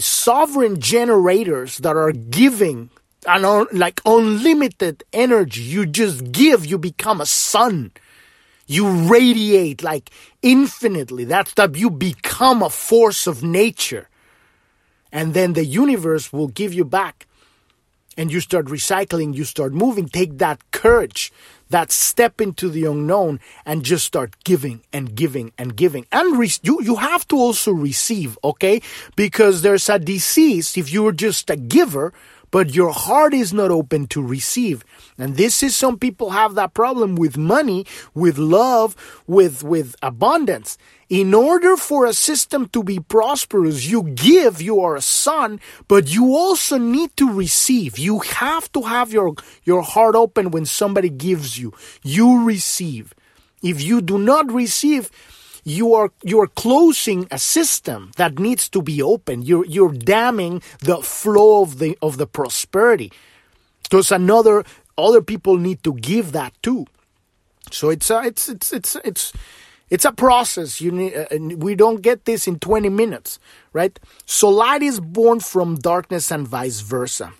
sovereign 0.00 0.80
generators 0.80 1.76
that 1.78 1.94
are 1.94 2.12
giving 2.12 2.88
an 3.26 3.44
un, 3.44 3.66
like 3.72 4.00
unlimited 4.04 5.04
energy. 5.12 5.62
You 5.62 5.86
just 5.86 6.32
give, 6.32 6.66
you 6.66 6.78
become 6.78 7.20
a 7.20 7.26
sun. 7.26 7.92
You 8.66 8.88
radiate 8.88 9.82
like 9.82 10.10
infinitely. 10.40 11.24
That's 11.24 11.54
that 11.54 11.76
you 11.76 11.90
become 11.90 12.62
a 12.62 12.70
force 12.70 13.26
of 13.26 13.42
nature. 13.42 14.08
And 15.12 15.34
then 15.34 15.52
the 15.52 15.64
universe 15.64 16.32
will 16.32 16.48
give 16.48 16.72
you 16.72 16.84
back. 16.84 17.26
And 18.16 18.30
you 18.30 18.40
start 18.40 18.66
recycling, 18.66 19.34
you 19.34 19.44
start 19.44 19.72
moving. 19.72 20.06
Take 20.06 20.36
that 20.38 20.70
courage, 20.70 21.32
that 21.70 21.90
step 21.90 22.42
into 22.42 22.68
the 22.68 22.84
unknown, 22.84 23.40
and 23.64 23.84
just 23.84 24.04
start 24.04 24.36
giving 24.44 24.82
and 24.92 25.14
giving 25.14 25.52
and 25.56 25.74
giving. 25.74 26.06
And 26.12 26.38
re- 26.38 26.50
you, 26.62 26.82
you 26.82 26.96
have 26.96 27.26
to 27.28 27.36
also 27.36 27.72
receive, 27.72 28.38
okay? 28.44 28.82
Because 29.16 29.62
there's 29.62 29.88
a 29.88 29.98
disease 29.98 30.76
if 30.76 30.92
you're 30.92 31.12
just 31.12 31.48
a 31.48 31.56
giver 31.56 32.12
but 32.52 32.74
your 32.74 32.92
heart 32.92 33.34
is 33.34 33.52
not 33.52 33.72
open 33.72 34.06
to 34.08 34.22
receive. 34.22 34.84
And 35.18 35.36
this 35.36 35.62
is 35.64 35.74
some 35.74 35.98
people 35.98 36.30
have 36.30 36.54
that 36.54 36.74
problem 36.74 37.16
with 37.16 37.36
money, 37.36 37.84
with 38.14 38.38
love, 38.38 38.94
with, 39.26 39.64
with 39.64 39.96
abundance. 40.02 40.78
In 41.08 41.34
order 41.34 41.76
for 41.76 42.06
a 42.06 42.12
system 42.12 42.68
to 42.68 42.84
be 42.84 43.00
prosperous, 43.00 43.86
you 43.86 44.04
give, 44.04 44.62
you 44.62 44.80
are 44.80 44.96
a 44.96 45.02
sun, 45.02 45.60
but 45.88 46.14
you 46.14 46.36
also 46.36 46.78
need 46.78 47.16
to 47.16 47.32
receive. 47.32 47.98
You 47.98 48.20
have 48.20 48.70
to 48.72 48.82
have 48.82 49.12
your, 49.12 49.34
your 49.64 49.82
heart 49.82 50.14
open 50.14 50.52
when 50.52 50.66
somebody 50.66 51.08
gives 51.08 51.58
you. 51.58 51.72
You 52.02 52.44
receive. 52.44 53.14
If 53.62 53.80
you 53.80 54.00
do 54.00 54.18
not 54.18 54.52
receive, 54.52 55.10
you 55.64 55.94
are 55.94 56.10
you're 56.22 56.48
closing 56.48 57.26
a 57.30 57.38
system 57.38 58.10
that 58.16 58.38
needs 58.38 58.68
to 58.70 58.82
be 58.82 59.02
open. 59.02 59.42
You're 59.42 59.66
you're 59.66 59.92
damming 59.92 60.62
the 60.80 60.98
flow 61.02 61.62
of 61.62 61.78
the 61.78 61.96
of 62.02 62.16
the 62.16 62.26
prosperity. 62.26 63.12
Because 63.82 64.10
another 64.10 64.64
other 64.98 65.22
people 65.22 65.56
need 65.58 65.82
to 65.84 65.94
give 65.94 66.32
that 66.32 66.52
too. 66.62 66.86
So 67.70 67.90
it's 67.90 68.10
a, 68.10 68.22
it's 68.24 68.48
it's 68.48 68.72
it's 68.72 68.96
it's 69.04 69.32
it's 69.90 70.04
a 70.04 70.12
process. 70.12 70.80
You 70.80 70.90
need, 70.90 71.14
uh, 71.14 71.26
we 71.56 71.74
don't 71.74 72.00
get 72.00 72.24
this 72.24 72.48
in 72.48 72.58
20 72.58 72.88
minutes, 72.88 73.38
right? 73.74 73.98
So 74.24 74.48
light 74.48 74.82
is 74.82 75.00
born 75.00 75.40
from 75.40 75.76
darkness 75.76 76.32
and 76.32 76.48
vice 76.48 76.80
versa. 76.80 77.34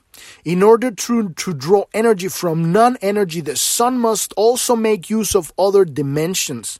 In 0.44 0.62
order 0.62 0.90
to, 0.90 1.30
to 1.30 1.54
draw 1.54 1.84
energy 1.94 2.28
from 2.28 2.70
non 2.70 2.98
energy, 3.00 3.40
the 3.40 3.56
sun 3.56 3.98
must 3.98 4.34
also 4.36 4.76
make 4.76 5.08
use 5.08 5.34
of 5.34 5.50
other 5.58 5.86
dimensions 5.86 6.78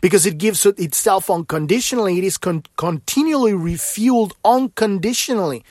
because 0.00 0.26
it 0.26 0.38
gives 0.38 0.64
itself 0.66 1.30
unconditionally. 1.30 2.18
It 2.18 2.24
is 2.24 2.38
con- 2.38 2.64
continually 2.76 3.52
refueled 3.52 4.32
unconditionally. 4.44 5.64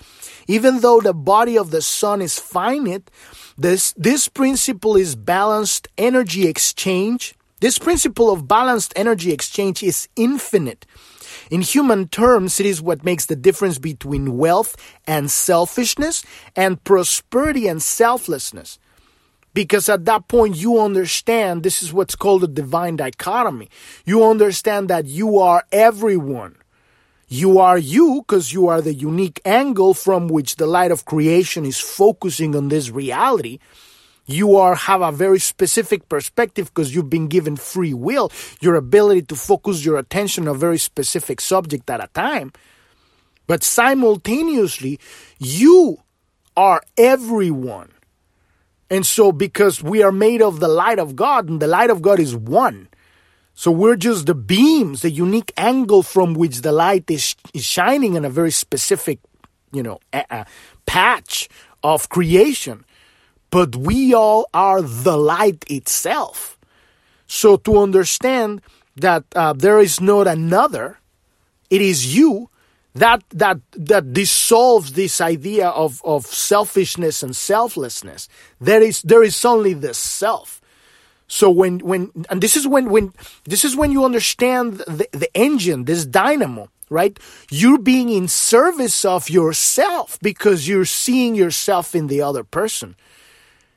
Even 0.47 0.81
though 0.81 0.99
the 0.99 1.13
body 1.13 1.57
of 1.57 1.71
the 1.71 1.81
sun 1.81 2.21
is 2.21 2.39
finite, 2.39 3.09
this, 3.57 3.93
this 3.97 4.27
principle 4.27 4.95
is 4.95 5.15
balanced 5.15 5.87
energy 5.97 6.47
exchange. 6.47 7.35
This 7.59 7.77
principle 7.77 8.31
of 8.31 8.47
balanced 8.47 8.93
energy 8.95 9.31
exchange 9.31 9.83
is 9.83 10.07
infinite. 10.15 10.85
In 11.51 11.61
human 11.61 12.07
terms, 12.07 12.59
it 12.59 12.65
is 12.65 12.81
what 12.81 13.03
makes 13.03 13.25
the 13.25 13.35
difference 13.35 13.79
between 13.79 14.37
wealth 14.37 14.75
and 15.05 15.29
selfishness 15.29 16.23
and 16.55 16.83
prosperity 16.83 17.67
and 17.67 17.81
selflessness. 17.81 18.79
Because 19.59 19.89
at 19.89 20.05
that 20.05 20.29
point, 20.29 20.55
you 20.55 20.79
understand 20.79 21.63
this 21.63 21.83
is 21.83 21.91
what's 21.91 22.15
called 22.15 22.45
a 22.45 22.47
divine 22.47 22.95
dichotomy. 22.95 23.67
You 24.05 24.23
understand 24.23 24.89
that 24.89 25.03
you 25.03 25.37
are 25.39 25.65
everyone. 25.69 26.55
You 27.27 27.59
are 27.59 27.77
you 27.77 28.23
because 28.25 28.53
you 28.53 28.67
are 28.67 28.81
the 28.81 28.93
unique 28.93 29.41
angle 29.43 29.93
from 29.93 30.29
which 30.29 30.55
the 30.55 30.65
light 30.65 30.91
of 30.91 31.03
creation 31.03 31.65
is 31.65 31.77
focusing 31.77 32.55
on 32.55 32.69
this 32.69 32.89
reality. 32.89 33.59
You 34.25 34.55
are 34.55 34.75
have 34.75 35.01
a 35.01 35.11
very 35.11 35.39
specific 35.39 36.07
perspective 36.07 36.73
because 36.73 36.95
you've 36.95 37.09
been 37.09 37.27
given 37.27 37.57
free 37.57 37.93
will, 37.93 38.31
your 38.61 38.75
ability 38.75 39.23
to 39.23 39.35
focus 39.35 39.83
your 39.83 39.97
attention 39.97 40.47
on 40.47 40.55
a 40.55 40.57
very 40.57 40.77
specific 40.77 41.41
subject 41.41 41.89
at 41.89 42.01
a 42.01 42.07
time. 42.13 42.53
But 43.45 43.65
simultaneously, 43.65 45.01
you 45.37 45.97
are 46.55 46.81
everyone. 46.97 47.89
And 48.89 49.05
so, 49.05 49.31
because 49.31 49.83
we 49.83 50.01
are 50.01 50.11
made 50.11 50.41
of 50.41 50.59
the 50.59 50.67
light 50.67 50.99
of 50.99 51.15
God, 51.15 51.47
and 51.47 51.61
the 51.61 51.67
light 51.67 51.89
of 51.89 52.01
God 52.01 52.19
is 52.19 52.35
one. 52.35 52.87
So 53.53 53.71
we're 53.71 53.97
just 53.97 54.25
the 54.25 54.35
beams, 54.35 55.01
the 55.01 55.11
unique 55.11 55.51
angle 55.57 56.01
from 56.01 56.33
which 56.33 56.61
the 56.61 56.71
light 56.71 57.11
is, 57.11 57.35
is 57.53 57.65
shining 57.65 58.13
in 58.15 58.23
a 58.23 58.29
very 58.29 58.51
specific, 58.51 59.19
you 59.73 59.83
know, 59.83 59.99
patch 60.85 61.49
of 61.83 62.07
creation. 62.07 62.85
But 63.51 63.75
we 63.75 64.13
all 64.13 64.47
are 64.53 64.81
the 64.81 65.17
light 65.17 65.65
itself. 65.69 66.57
So 67.27 67.57
to 67.57 67.79
understand 67.79 68.61
that 68.95 69.25
uh, 69.35 69.53
there 69.53 69.79
is 69.79 69.99
not 69.99 70.27
another, 70.27 70.99
it 71.69 71.81
is 71.81 72.15
you 72.15 72.49
that 72.99 73.23
that 73.29 73.59
that 73.73 74.13
dissolves 74.13 74.93
this 74.93 75.21
idea 75.21 75.69
of, 75.69 76.01
of 76.03 76.25
selfishness 76.25 77.23
and 77.23 77.35
selflessness. 77.35 78.27
There 78.59 78.81
is 78.81 79.01
there 79.01 79.23
is 79.23 79.43
only 79.45 79.73
the 79.73 79.93
self. 79.93 80.61
So 81.27 81.49
when 81.49 81.79
when 81.79 82.11
and 82.29 82.41
this 82.41 82.55
is 82.57 82.67
when 82.67 82.89
when 82.89 83.13
this 83.45 83.63
is 83.63 83.75
when 83.75 83.91
you 83.91 84.03
understand 84.03 84.79
the, 84.79 85.07
the 85.11 85.29
engine, 85.33 85.85
this 85.85 86.05
dynamo, 86.05 86.69
right? 86.89 87.17
You're 87.49 87.77
being 87.77 88.09
in 88.09 88.27
service 88.27 89.05
of 89.05 89.29
yourself 89.29 90.17
because 90.21 90.67
you're 90.67 90.85
seeing 90.85 91.35
yourself 91.35 91.95
in 91.95 92.07
the 92.07 92.21
other 92.21 92.43
person. 92.43 92.95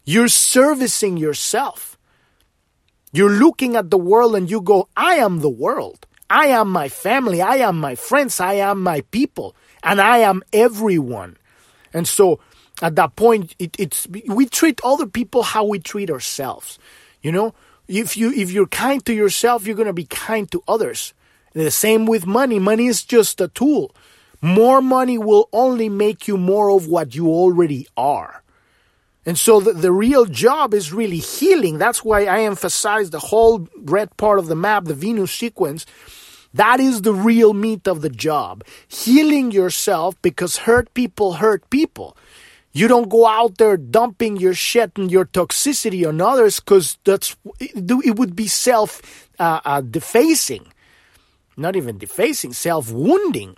You're 0.05 0.29
servicing 0.29 1.17
yourself. 1.17 1.99
You're 3.13 3.31
looking 3.31 3.77
at 3.77 3.91
the 3.91 3.99
world 3.99 4.35
and 4.35 4.51
you 4.51 4.63
go, 4.63 4.89
I 4.97 5.17
am 5.17 5.41
the 5.41 5.51
world. 5.51 6.07
I 6.33 6.47
am 6.47 6.71
my 6.71 6.89
family. 6.89 7.43
I 7.43 7.57
am 7.57 7.79
my 7.79 7.95
friends. 7.95 8.41
I 8.41 8.55
am 8.55 8.83
my 8.83 9.03
people. 9.11 9.55
And 9.83 10.01
I 10.01 10.19
am 10.19 10.43
everyone. 10.51 11.37
And 11.93 12.09
so 12.09 12.41
at 12.81 12.97
that 12.97 13.17
point, 13.17 13.55
it, 13.59 13.77
it's, 13.79 14.09
we 14.09 14.47
treat 14.47 14.81
other 14.83 15.07
people 15.07 15.43
how 15.43 15.65
we 15.65 15.79
treat 15.79 16.11
ourselves. 16.11 16.79
You 17.21 17.33
know, 17.33 17.55
if 17.87 18.17
you, 18.17 18.33
if 18.33 18.51
you're 18.51 18.67
kind 18.67 19.05
to 19.05 19.13
yourself, 19.13 19.67
you're 19.67 19.77
going 19.77 19.89
to 19.89 19.93
be 19.93 20.07
kind 20.07 20.51
to 20.53 20.63
others. 20.67 21.13
The 21.53 21.71
same 21.71 22.07
with 22.07 22.27
money. 22.27 22.59
Money 22.59 22.87
is 22.87 23.05
just 23.05 23.39
a 23.43 23.49
tool. 23.49 23.95
More 24.41 24.81
money 24.81 25.19
will 25.19 25.51
only 25.53 25.91
make 25.91 26.27
you 26.27 26.39
more 26.39 26.71
of 26.71 26.89
what 26.89 27.15
you 27.15 27.29
already 27.29 27.87
are. 27.95 28.43
And 29.27 29.39
so 29.39 29.61
the, 29.61 29.75
the 29.75 29.93
real 29.93 30.25
job 30.25 30.73
is 30.73 30.95
really 30.95 31.19
healing. 31.19 31.77
That's 31.77 32.03
why 32.03 32.25
I 32.25 32.41
emphasize 32.41 33.11
the 33.11 33.21
whole 33.21 33.69
red 33.77 34.17
part 34.17 34.39
of 34.39 34.47
the 34.47 34.57
map, 34.57 34.85
the 34.85 34.95
Venus 34.95 35.31
sequence, 35.31 35.85
that 36.55 36.81
is 36.81 37.03
the 37.03 37.15
real 37.15 37.55
meat 37.55 37.89
of 37.89 38.03
the 38.03 38.11
job. 38.11 38.65
Healing 38.89 39.51
yourself 39.51 40.21
because 40.23 40.59
hurt 40.59 40.93
people 40.95 41.35
hurt 41.35 41.69
people. 41.71 42.17
You 42.73 42.89
don't 42.89 43.09
go 43.09 43.27
out 43.27 43.59
there 43.59 43.77
dumping 43.77 44.39
your 44.39 44.55
shit 44.55 44.93
and 44.97 45.13
your 45.13 45.27
toxicity 45.27 46.07
on 46.07 46.21
others 46.21 46.59
because 46.59 46.99
that's 47.05 47.37
it 47.61 48.17
would 48.17 48.35
be 48.35 48.47
self 48.47 49.29
uh, 49.39 49.61
uh, 49.65 49.81
defacing, 49.83 50.73
not 51.57 51.77
even 51.77 51.99
defacing, 51.99 52.55
self 52.55 52.91
wounding. 52.91 53.57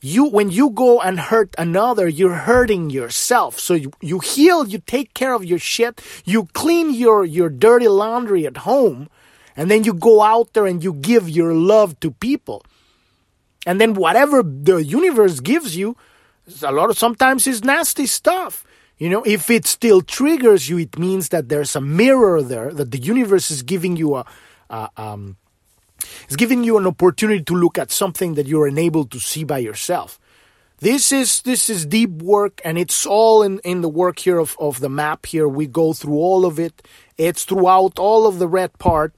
You 0.00 0.26
when 0.26 0.50
you 0.50 0.70
go 0.70 1.00
and 1.00 1.18
hurt 1.18 1.52
another, 1.58 2.06
you're 2.06 2.46
hurting 2.46 2.90
yourself. 2.90 3.58
So 3.58 3.74
you, 3.74 3.90
you 4.00 4.20
heal, 4.20 4.68
you 4.68 4.78
take 4.78 5.14
care 5.14 5.34
of 5.34 5.44
your 5.44 5.58
shit, 5.58 6.00
you 6.24 6.46
clean 6.52 6.94
your 6.94 7.24
your 7.24 7.48
dirty 7.48 7.88
laundry 7.88 8.46
at 8.46 8.58
home 8.58 9.08
and 9.58 9.68
then 9.68 9.82
you 9.82 9.92
go 9.92 10.22
out 10.22 10.52
there 10.52 10.66
and 10.66 10.82
you 10.82 10.94
give 10.94 11.28
your 11.28 11.52
love 11.52 11.98
to 12.00 12.12
people. 12.12 12.64
And 13.66 13.80
then 13.80 13.94
whatever 13.94 14.42
the 14.42 14.76
universe 14.76 15.40
gives 15.40 15.76
you, 15.76 15.96
a 16.62 16.70
lot 16.70 16.90
of 16.90 16.96
sometimes 16.96 17.46
is 17.46 17.64
nasty 17.64 18.06
stuff. 18.06 18.64
You 18.98 19.10
know, 19.10 19.24
if 19.24 19.50
it 19.50 19.66
still 19.66 20.00
triggers 20.00 20.68
you, 20.68 20.78
it 20.78 20.96
means 20.96 21.30
that 21.30 21.48
there's 21.48 21.74
a 21.74 21.80
mirror 21.80 22.40
there, 22.40 22.72
that 22.72 22.92
the 22.92 22.98
universe 22.98 23.50
is 23.50 23.62
giving 23.62 23.96
you 23.96 24.14
a, 24.14 24.24
a 24.70 24.88
um, 24.96 25.36
is 26.28 26.36
giving 26.36 26.62
you 26.62 26.78
an 26.78 26.86
opportunity 26.86 27.42
to 27.42 27.54
look 27.54 27.78
at 27.78 27.90
something 27.90 28.34
that 28.34 28.46
you're 28.46 28.68
unable 28.68 29.04
to 29.06 29.18
see 29.18 29.42
by 29.42 29.58
yourself. 29.58 30.20
This 30.78 31.10
is 31.10 31.42
this 31.42 31.68
is 31.68 31.84
deep 31.84 32.10
work, 32.22 32.60
and 32.64 32.78
it's 32.78 33.04
all 33.04 33.42
in, 33.42 33.58
in 33.64 33.80
the 33.80 33.88
work 33.88 34.20
here 34.20 34.38
of, 34.38 34.56
of 34.60 34.78
the 34.78 34.88
map. 34.88 35.26
Here 35.26 35.48
we 35.48 35.66
go 35.66 35.92
through 35.92 36.14
all 36.14 36.46
of 36.46 36.60
it. 36.60 36.86
It's 37.16 37.44
throughout 37.44 37.98
all 37.98 38.28
of 38.28 38.38
the 38.38 38.46
red 38.46 38.78
part, 38.78 39.12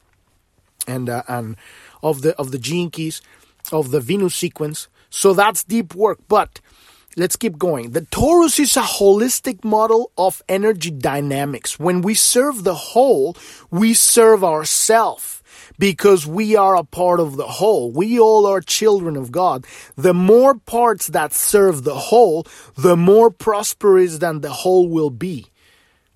and 0.91 1.09
uh, 1.09 1.23
and 1.29 1.57
of 2.03 2.23
the 2.23 2.37
of 2.37 2.51
the 2.51 2.59
gene 2.59 2.91
keys 2.91 3.23
of 3.73 3.91
the 3.91 4.01
Venus 4.01 4.35
sequence. 4.35 4.89
So 5.11 5.33
that's 5.35 5.65
deep 5.65 5.95
work, 5.95 6.19
but 6.29 6.61
let's 7.17 7.37
keep 7.37 7.59
going. 7.59 7.91
The 7.91 8.03
torus 8.03 8.59
is 8.61 8.77
a 8.77 8.83
holistic 8.83 9.65
model 9.65 10.13
of 10.17 10.43
energy 10.49 10.91
dynamics. 10.91 11.79
When 11.79 12.01
we 12.03 12.15
serve 12.15 12.65
the 12.65 12.75
whole, 12.75 13.37
we 13.71 13.95
serve 13.95 14.45
ourselves 14.45 15.43
because 15.79 16.27
we 16.27 16.57
are 16.57 16.77
a 16.77 16.85
part 16.85 17.21
of 17.21 17.37
the 17.37 17.47
whole. 17.47 17.91
We 17.91 18.21
all 18.21 18.47
are 18.47 18.61
children 18.61 19.17
of 19.17 19.33
God. 19.33 19.67
The 19.97 20.15
more 20.15 20.55
parts 20.55 21.09
that 21.09 21.33
serve 21.33 21.85
the 21.85 21.95
whole, 21.95 22.47
the 22.77 22.97
more 22.97 23.31
prosperous 23.31 24.19
than 24.19 24.41
the 24.41 24.51
whole 24.51 24.89
will 24.89 25.11
be 25.11 25.47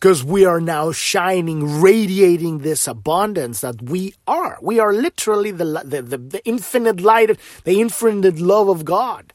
because 0.05 0.23
we 0.23 0.45
are 0.45 0.61
now 0.61 0.93
shining, 0.93 1.81
radiating 1.81 2.59
this 2.59 2.87
abundance 2.87 3.63
that 3.63 3.81
we 3.81 4.13
are. 4.27 4.59
We 4.61 4.79
are 4.79 4.93
literally 4.93 5.51
the, 5.51 5.65
the, 5.83 6.03
the, 6.03 6.19
the, 6.19 6.45
infinite 6.45 7.01
light, 7.01 7.41
the 7.65 7.81
infinite 7.81 8.39
love 8.39 8.69
of 8.69 8.85
God. 8.85 9.33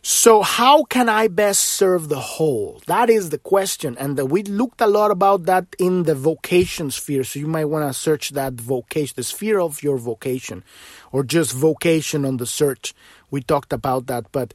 So, 0.00 0.40
how 0.40 0.84
can 0.84 1.10
I 1.10 1.28
best 1.28 1.62
serve 1.62 2.08
the 2.08 2.18
whole? 2.18 2.80
That 2.86 3.10
is 3.10 3.28
the 3.28 3.36
question. 3.36 3.94
And 3.98 4.16
the, 4.16 4.24
we 4.24 4.42
looked 4.42 4.80
a 4.80 4.86
lot 4.86 5.10
about 5.10 5.44
that 5.44 5.66
in 5.78 6.04
the 6.04 6.14
vocation 6.14 6.90
sphere. 6.90 7.22
So, 7.22 7.40
you 7.40 7.46
might 7.46 7.66
want 7.66 7.86
to 7.86 7.92
search 7.92 8.30
that 8.30 8.54
vocation, 8.54 9.12
the 9.16 9.22
sphere 9.22 9.60
of 9.60 9.82
your 9.82 9.98
vocation, 9.98 10.64
or 11.12 11.24
just 11.24 11.52
vocation 11.52 12.24
on 12.24 12.38
the 12.38 12.46
search. 12.46 12.94
We 13.30 13.42
talked 13.42 13.74
about 13.74 14.06
that. 14.06 14.32
But 14.32 14.54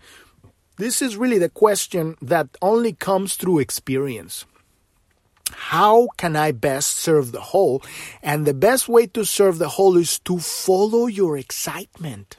this 0.78 1.04
is 1.04 1.18
really 1.18 1.38
the 1.38 1.50
question 1.50 2.16
that 2.20 2.48
only 2.64 2.94
comes 2.94 3.36
through 3.36 3.60
experience 3.60 4.44
how 5.52 6.08
can 6.18 6.36
I 6.36 6.52
best 6.52 6.98
serve 6.98 7.32
the 7.32 7.42
whole? 7.42 7.84
And 8.24 8.46
the 8.46 8.54
best 8.54 8.90
way 8.90 9.08
to 9.08 9.26
serve 9.26 9.58
the 9.58 9.70
whole 9.70 9.98
is 9.98 10.20
to 10.20 10.40
follow 10.40 11.08
your 11.08 11.38
excitement. 11.38 12.38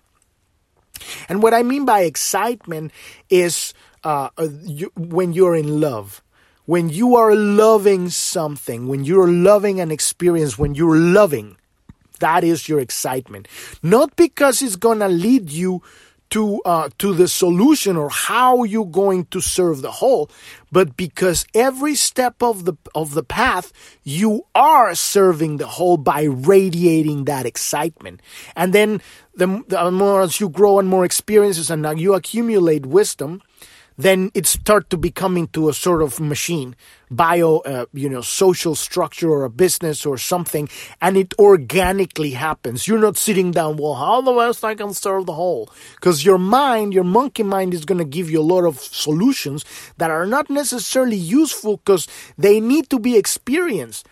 And 1.29 1.43
what 1.43 1.55
I 1.55 1.63
mean 1.63 1.85
by 1.85 2.01
excitement 2.01 2.93
is 3.31 3.75
uh, 4.05 4.31
uh, 4.39 4.49
you, 4.63 4.93
when 4.97 5.33
you're 5.33 5.57
in 5.57 5.81
love. 5.81 6.23
When 6.65 6.89
you 6.89 7.15
are 7.15 7.35
loving 7.35 8.09
something, 8.11 8.89
when 8.89 9.05
you're 9.05 9.31
loving 9.31 9.79
an 9.79 9.93
experience, 9.93 10.59
when 10.59 10.75
you're 10.75 10.97
loving, 10.97 11.57
that 12.19 12.43
is 12.43 12.69
your 12.69 12.81
excitement. 12.81 13.47
Not 13.85 14.17
because 14.17 14.63
it's 14.63 14.75
going 14.75 14.99
to 14.99 15.09
lead 15.09 15.51
you 15.51 15.83
to 16.31 16.61
uh, 16.65 16.89
to 16.99 17.15
the 17.15 17.29
solution 17.29 17.97
or 17.97 18.11
how 18.11 18.65
you're 18.65 18.85
going 18.85 19.27
to 19.27 19.41
serve 19.41 19.83
the 19.83 19.91
whole, 19.91 20.31
but 20.73 20.97
because 20.97 21.47
every 21.55 21.95
step 21.95 22.43
of 22.43 22.65
the 22.65 22.75
of 22.95 23.15
the 23.15 23.23
path 23.23 23.73
you 24.03 24.47
are 24.55 24.95
serving 24.95 25.59
the 25.59 25.67
whole 25.67 25.97
by 25.97 26.23
radiating 26.25 27.25
that 27.25 27.47
excitement, 27.47 28.21
and 28.55 28.73
then 28.73 29.01
the, 29.35 29.63
the 29.69 29.91
more 29.91 30.23
as 30.23 30.41
you 30.41 30.49
grow 30.49 30.79
and 30.79 30.89
more 30.89 31.05
experiences 31.05 31.71
and 31.71 32.01
you 32.01 32.15
accumulate 32.15 32.87
wisdom, 32.87 33.43
then 33.97 34.31
it 34.35 34.47
start 34.47 34.91
to 34.91 34.97
become 34.97 35.37
into 35.37 35.69
a 35.69 35.75
sort 35.75 36.03
of 36.03 36.21
machine, 36.21 36.77
bio, 37.11 37.59
uh, 37.59 37.87
you 37.93 38.09
know, 38.09 38.21
social 38.21 38.75
structure 38.75 39.31
or 39.31 39.45
a 39.45 39.51
business 39.51 40.05
or 40.05 40.19
something, 40.19 40.69
and 41.01 41.17
it 41.17 41.35
organically 41.39 42.33
happens. 42.33 42.87
You're 42.87 42.99
not 42.99 43.17
sitting 43.17 43.53
down, 43.53 43.77
well, 43.77 43.95
how 43.95 44.21
the 44.21 44.33
best 44.33 44.65
I 44.65 44.75
can 44.75 44.93
serve 44.93 45.27
the 45.27 45.35
whole? 45.35 45.71
Because 45.95 46.25
your 46.25 46.39
mind, 46.39 46.93
your 46.93 47.05
monkey 47.05 47.43
mind 47.43 47.75
is 47.75 47.85
going 47.85 47.99
to 47.99 48.05
give 48.05 48.31
you 48.31 48.41
a 48.41 48.43
lot 48.43 48.65
of 48.65 48.79
solutions 48.79 49.65
that 49.97 50.11
are 50.11 50.27
not 50.27 50.51
necessarily 50.51 51.17
useful 51.17 51.79
because 51.79 52.07
they 52.37 52.61
need 52.61 52.91
to 52.91 52.99
be 52.99 53.17
experienced. 53.17 54.07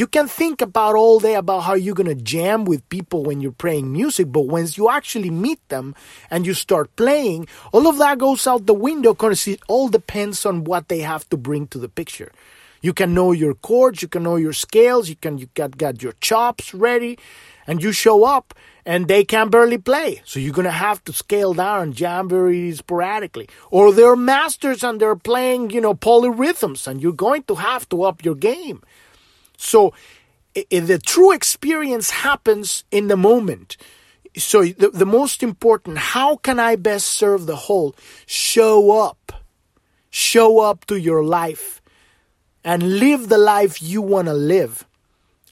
You 0.00 0.06
can 0.06 0.28
think 0.28 0.62
about 0.62 0.94
all 0.96 1.20
day 1.20 1.34
about 1.34 1.60
how 1.64 1.74
you're 1.74 1.94
going 1.94 2.08
to 2.08 2.14
jam 2.14 2.64
with 2.64 2.88
people 2.88 3.22
when 3.22 3.42
you're 3.42 3.52
playing 3.52 3.92
music, 3.92 4.32
but 4.32 4.46
once 4.48 4.78
you 4.78 4.88
actually 4.88 5.28
meet 5.28 5.60
them 5.68 5.94
and 6.30 6.46
you 6.46 6.54
start 6.54 6.96
playing, 6.96 7.48
all 7.70 7.86
of 7.86 7.98
that 7.98 8.16
goes 8.16 8.46
out 8.46 8.64
the 8.64 8.72
window 8.72 9.12
because 9.12 9.46
it 9.46 9.60
all 9.68 9.90
depends 9.90 10.46
on 10.46 10.64
what 10.64 10.88
they 10.88 11.00
have 11.00 11.28
to 11.28 11.36
bring 11.36 11.66
to 11.66 11.78
the 11.78 11.90
picture. 11.90 12.32
You 12.80 12.94
can 12.94 13.12
know 13.12 13.32
your 13.32 13.52
chords, 13.52 14.00
you 14.00 14.08
can 14.08 14.22
know 14.22 14.36
your 14.36 14.54
scales, 14.54 15.10
you 15.10 15.16
can 15.16 15.36
you 15.36 15.50
got, 15.52 15.76
got 15.76 16.02
your 16.02 16.14
chops 16.22 16.72
ready, 16.72 17.18
and 17.66 17.82
you 17.82 17.92
show 17.92 18.24
up 18.24 18.54
and 18.86 19.06
they 19.06 19.22
can 19.22 19.50
barely 19.50 19.76
play. 19.76 20.22
So 20.24 20.40
you're 20.40 20.54
gonna 20.54 20.70
have 20.70 21.04
to 21.04 21.12
scale 21.12 21.52
down 21.52 21.82
and 21.82 21.94
jam 21.94 22.26
very 22.26 22.72
sporadically. 22.72 23.50
Or 23.70 23.92
they're 23.92 24.16
masters 24.16 24.82
and 24.82 24.98
they're 24.98 25.14
playing, 25.14 25.68
you 25.68 25.82
know, 25.82 25.92
polyrhythms, 25.92 26.86
and 26.86 27.02
you're 27.02 27.12
going 27.12 27.42
to 27.44 27.56
have 27.56 27.86
to 27.90 28.04
up 28.04 28.24
your 28.24 28.34
game. 28.34 28.80
So 29.60 29.92
the 30.54 31.00
true 31.04 31.32
experience 31.32 32.10
happens 32.10 32.84
in 32.90 33.08
the 33.08 33.16
moment. 33.16 33.76
So 34.36 34.64
the, 34.64 34.90
the 34.90 35.06
most 35.06 35.42
important, 35.42 35.98
how 35.98 36.36
can 36.36 36.58
I 36.58 36.76
best 36.76 37.06
serve 37.08 37.46
the 37.46 37.56
whole? 37.56 37.94
Show 38.26 38.90
up. 38.90 39.32
Show 40.08 40.60
up 40.60 40.86
to 40.86 40.98
your 40.98 41.22
life 41.22 41.82
and 42.64 42.98
live 42.98 43.28
the 43.28 43.38
life 43.38 43.82
you 43.82 44.02
want 44.02 44.26
to 44.28 44.34
live. 44.34 44.86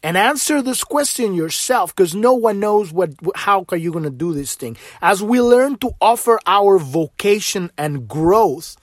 And 0.03 0.17
answer 0.17 0.63
this 0.63 0.85
question 0.85 1.35
yourself 1.35 1.95
because 1.95 2.15
no 2.15 2.33
one 2.33 2.61
knows 2.61 2.93
what 2.93 3.11
how 3.35 3.65
are 3.71 3.77
you 3.77 3.91
going 3.93 4.05
to 4.05 4.11
do 4.11 4.33
this 4.33 4.55
thing. 4.55 4.77
As 5.03 5.23
we 5.23 5.41
learn 5.41 5.77
to 5.79 5.91
offer 6.01 6.39
our 6.47 6.79
vocation 6.79 7.71
and 7.77 8.09
growth, 8.09 8.77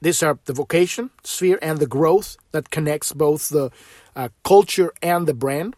these 0.00 0.22
are 0.22 0.38
the 0.46 0.52
vocation 0.52 1.10
sphere 1.24 1.58
and 1.60 1.78
the 1.78 1.86
growth 1.86 2.36
that 2.52 2.70
connects 2.70 3.12
both 3.12 3.48
the 3.50 3.70
uh, 4.16 4.28
culture 4.44 4.92
and 5.02 5.26
the 5.26 5.34
brand. 5.34 5.76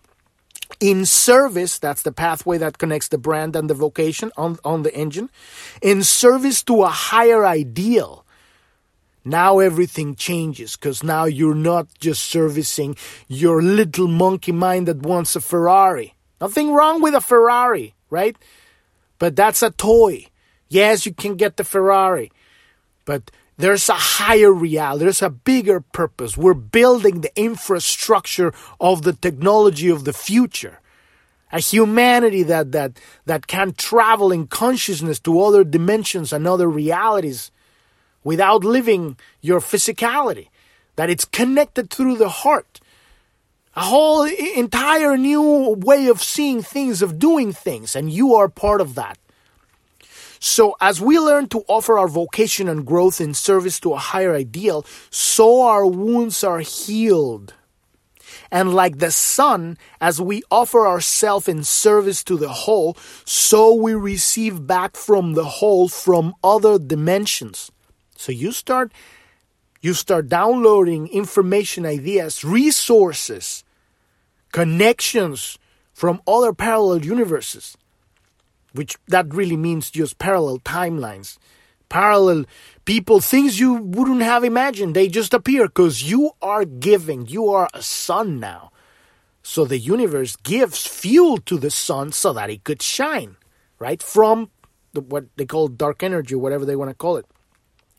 In 0.81 1.05
service, 1.05 1.79
that's 1.79 2.03
the 2.03 2.13
pathway 2.13 2.59
that 2.59 2.79
connects 2.79 3.09
the 3.09 3.19
brand 3.19 3.55
and 3.57 3.69
the 3.69 3.75
vocation 3.75 4.31
on, 4.37 4.59
on 4.65 4.83
the 4.83 4.95
engine. 4.95 5.29
In 5.83 6.03
service 6.03 6.63
to 6.65 6.83
a 6.83 6.89
higher 6.89 7.45
ideal, 7.45 8.25
now 9.25 9.59
everything 9.59 10.15
changes 10.15 10.77
because 10.77 11.03
now 11.03 11.25
you're 11.25 11.55
not 11.55 11.89
just 12.01 12.25
servicing 12.25 12.97
your 13.29 13.63
little 13.63 14.09
monkey 14.09 14.53
mind 14.53 14.89
that 14.89 15.03
wants 15.03 15.37
a 15.37 15.41
Ferrari. 15.41 16.15
Nothing 16.41 16.73
wrong 16.73 17.03
with 17.03 17.15
a 17.15 17.21
Ferrari, 17.21 17.95
right? 18.11 18.37
But 19.19 19.37
that's 19.37 19.63
a 19.63 19.71
toy. 19.71 20.27
Yes, 20.69 21.07
you 21.07 21.13
can 21.13 21.37
get 21.37 21.57
the 21.57 21.65
Ferrari, 21.65 22.33
but 23.05 23.31
there's 23.59 23.89
a 23.89 23.95
higher 23.95 24.53
reality, 24.53 25.05
there's 25.05 25.23
a 25.23 25.31
bigger 25.31 25.81
purpose. 25.81 26.37
We're 26.37 26.55
building 26.55 27.21
the 27.21 27.37
infrastructure 27.39 28.53
of 28.81 29.03
the 29.03 29.13
technology 29.13 29.89
of 29.89 30.05
the 30.05 30.13
future. 30.13 30.81
A 31.53 31.61
humanity 31.61 32.43
that, 32.45 32.73
that, 32.73 32.99
that 33.27 33.47
can 33.47 33.75
travel 33.75 34.33
in 34.33 34.47
consciousness 34.47 35.21
to 35.21 35.41
other 35.43 35.65
dimensions 35.65 36.33
and 36.33 36.47
other 36.47 36.69
realities 36.69 37.51
without 38.25 38.65
living 38.65 39.19
your 39.43 39.61
physicality. 39.61 40.49
That 40.97 41.11
it's 41.11 41.27
connected 41.27 41.91
through 41.91 42.17
the 42.17 42.31
heart. 42.31 42.81
A 43.75 43.83
whole 43.83 44.25
entire 44.25 45.17
new 45.17 45.75
way 45.79 46.07
of 46.09 46.23
seeing 46.23 46.63
things, 46.63 47.03
of 47.03 47.19
doing 47.19 47.53
things, 47.53 47.97
and 47.97 48.11
you 48.11 48.35
are 48.35 48.49
part 48.49 48.81
of 48.81 48.95
that. 48.95 49.19
So, 50.45 50.75
as 50.81 51.01
we 51.01 51.21
learn 51.21 51.47
to 51.51 51.63
offer 51.69 51.97
our 51.97 52.09
vocation 52.09 52.69
and 52.69 52.85
growth 52.85 53.21
in 53.21 53.33
service 53.33 53.79
to 53.79 53.93
a 53.93 53.97
higher 53.97 54.35
ideal, 54.35 54.85
so 55.09 55.63
our 55.63 55.87
wounds 55.87 56.43
are 56.43 56.59
healed. 56.59 57.55
And 58.51 58.75
like 58.75 58.99
the 58.99 59.13
sun, 59.13 59.79
as 60.01 60.21
we 60.21 60.43
offer 60.51 60.85
ourselves 60.85 61.47
in 61.47 61.63
service 61.63 62.25
to 62.25 62.37
the 62.37 62.49
whole, 62.49 62.97
so 63.25 63.73
we 63.73 63.95
receive 63.95 64.67
back 64.67 64.97
from 64.97 65.35
the 65.35 65.45
whole 65.45 65.89
from 65.89 66.35
other 66.43 66.77
dimensions. 66.77 67.71
So 68.17 68.33
you 68.33 68.51
start 68.51 68.91
you 69.81 69.95
start 69.95 70.29
downloading 70.29 71.07
information, 71.07 71.87
ideas, 71.87 72.43
resources, 72.43 73.63
connections 74.51 75.57
from 75.93 76.21
other 76.27 76.53
parallel 76.53 77.05
universes 77.05 77.77
which 78.73 78.97
that 79.09 79.33
really 79.33 79.57
means 79.57 79.91
just 79.91 80.19
parallel 80.19 80.59
timelines, 80.61 81.39
parallel 81.89 82.45
people, 82.85 83.21
things 83.21 83.61
you 83.61 83.75
wouldn't 83.75 84.23
have 84.23 84.45
imagined. 84.45 84.95
They 84.95 85.09
just 85.09 85.35
appear 85.35 85.67
because 85.67 86.03
you 86.03 86.33
are 86.41 86.65
giving, 86.65 87.27
you 87.27 87.49
are 87.49 87.69
a 87.75 87.83
sun 87.83 88.41
now. 88.41 88.71
So 89.43 89.65
the 89.65 89.79
universe 89.79 90.37
gives 90.37 90.87
fuel 90.87 91.39
to 91.39 91.59
the 91.59 91.71
sun 91.71 92.13
so 92.13 92.33
that 92.33 92.51
it 92.51 92.65
could 92.65 92.81
shine, 92.81 93.37
right? 93.79 94.03
From 94.03 94.51
the, 94.93 95.01
what 95.01 95.25
they 95.37 95.47
call 95.47 95.69
dark 95.69 96.03
energy, 96.03 96.35
whatever 96.35 96.65
they 96.65 96.77
want 96.77 96.91
to 96.91 96.95
call 96.95 97.17
it, 97.17 97.27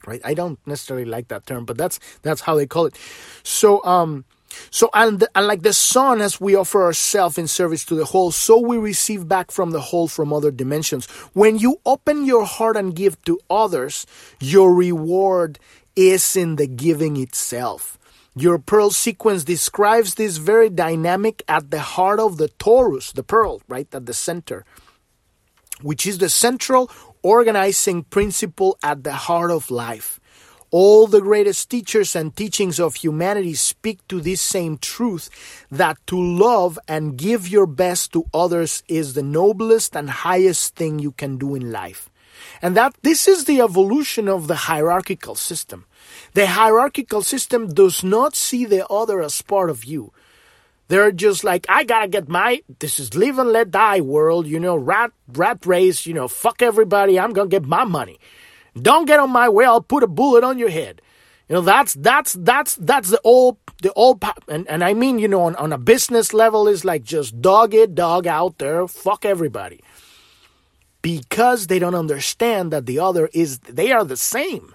right? 0.07 0.21
I 0.23 0.33
don't 0.33 0.59
necessarily 0.65 1.05
like 1.05 1.27
that 1.27 1.45
term, 1.45 1.65
but 1.65 1.77
that's 1.77 1.99
that's 2.21 2.41
how 2.41 2.55
they 2.55 2.65
call 2.65 2.85
it. 2.85 2.97
So 3.43 3.83
um, 3.83 4.25
so, 4.69 4.89
and, 4.93 5.25
and 5.35 5.47
like 5.47 5.61
the 5.63 5.73
sun, 5.73 6.21
as 6.21 6.39
we 6.39 6.55
offer 6.55 6.83
ourselves 6.83 7.37
in 7.37 7.47
service 7.47 7.85
to 7.85 7.95
the 7.95 8.05
whole, 8.05 8.31
so 8.31 8.59
we 8.59 8.77
receive 8.77 9.27
back 9.27 9.51
from 9.51 9.71
the 9.71 9.81
whole 9.81 10.07
from 10.07 10.33
other 10.33 10.51
dimensions. 10.51 11.05
When 11.33 11.57
you 11.57 11.79
open 11.85 12.25
your 12.25 12.45
heart 12.45 12.77
and 12.77 12.95
give 12.95 13.21
to 13.23 13.39
others, 13.49 14.05
your 14.39 14.73
reward 14.73 15.59
is 15.95 16.35
in 16.35 16.55
the 16.55 16.67
giving 16.67 17.17
itself. 17.17 17.97
Your 18.35 18.57
pearl 18.57 18.89
sequence 18.89 19.43
describes 19.43 20.15
this 20.15 20.37
very 20.37 20.69
dynamic 20.69 21.43
at 21.47 21.69
the 21.69 21.81
heart 21.81 22.19
of 22.19 22.37
the 22.37 22.49
torus, 22.49 23.13
the 23.13 23.21
pearl, 23.21 23.61
right 23.67 23.87
at 23.93 24.07
the 24.07 24.13
center, 24.13 24.65
which 25.81 26.07
is 26.07 26.17
the 26.17 26.29
central 26.29 26.89
organizing 27.21 28.03
principle 28.03 28.77
at 28.81 29.03
the 29.03 29.13
heart 29.13 29.51
of 29.51 29.69
life. 29.69 30.19
All 30.73 31.05
the 31.05 31.21
greatest 31.21 31.69
teachers 31.69 32.15
and 32.15 32.35
teachings 32.35 32.79
of 32.79 32.95
humanity 32.95 33.53
speak 33.53 33.99
to 34.07 34.19
this 34.19 34.41
same 34.41 34.79
truth 34.79 35.29
that 35.69 35.97
to 36.07 36.19
love 36.19 36.79
and 36.87 37.15
give 37.15 37.47
your 37.47 37.67
best 37.67 38.11
to 38.13 38.25
others 38.33 38.81
is 38.87 39.13
the 39.13 39.21
noblest 39.21 39.95
and 39.95 40.09
highest 40.09 40.75
thing 40.75 40.97
you 40.97 41.11
can 41.11 41.37
do 41.37 41.53
in 41.53 41.71
life. 41.71 42.09
And 42.59 42.75
that 42.75 42.95
this 43.03 43.27
is 43.27 43.45
the 43.45 43.61
evolution 43.61 44.27
of 44.27 44.47
the 44.47 44.65
hierarchical 44.65 45.35
system. 45.35 45.85
The 46.33 46.47
hierarchical 46.47 47.21
system 47.21 47.67
does 47.67 48.03
not 48.03 48.35
see 48.35 48.65
the 48.65 48.87
other 48.87 49.21
as 49.21 49.43
part 49.43 49.69
of 49.69 49.85
you. 49.85 50.11
They're 50.87 51.11
just 51.11 51.43
like, 51.43 51.67
I 51.69 51.83
gotta 51.83 52.07
get 52.07 52.27
my, 52.27 52.63
this 52.79 52.99
is 52.99 53.13
live 53.13 53.37
and 53.37 53.51
let 53.51 53.69
die 53.69 54.01
world, 54.01 54.47
you 54.47 54.59
know, 54.59 54.75
rat, 54.75 55.11
rat 55.27 55.67
race, 55.67 56.07
you 56.07 56.15
know, 56.15 56.27
fuck 56.27 56.63
everybody, 56.63 57.19
I'm 57.19 57.31
gonna 57.31 57.47
get 57.47 57.63
my 57.63 57.83
money. 57.83 58.17
Don't 58.79 59.05
get 59.05 59.19
on 59.19 59.31
my 59.31 59.49
way. 59.49 59.65
I'll 59.65 59.81
put 59.81 60.03
a 60.03 60.07
bullet 60.07 60.43
on 60.43 60.57
your 60.57 60.69
head. 60.69 61.01
You 61.49 61.55
know, 61.55 61.61
that's 61.61 61.93
that's 61.93 62.33
that's 62.33 62.75
that's 62.75 63.09
the 63.09 63.21
old 63.23 63.57
the 63.81 63.93
old 63.93 64.23
and, 64.47 64.67
and 64.67 64.83
I 64.83 64.93
mean, 64.93 65.19
you 65.19 65.27
know, 65.27 65.41
on, 65.43 65.55
on 65.57 65.73
a 65.73 65.77
business 65.77 66.33
level 66.33 66.67
is 66.67 66.85
like 66.85 67.03
just 67.03 67.41
dog 67.41 67.73
it, 67.73 67.93
dog 67.93 68.25
out 68.25 68.57
there, 68.57 68.87
fuck 68.87 69.25
everybody. 69.25 69.81
Because 71.01 71.67
they 71.67 71.79
don't 71.79 71.95
understand 71.95 72.71
that 72.71 72.85
the 72.85 72.99
other 72.99 73.29
is 73.33 73.59
they 73.59 73.91
are 73.91 74.05
the 74.05 74.17
same. 74.17 74.73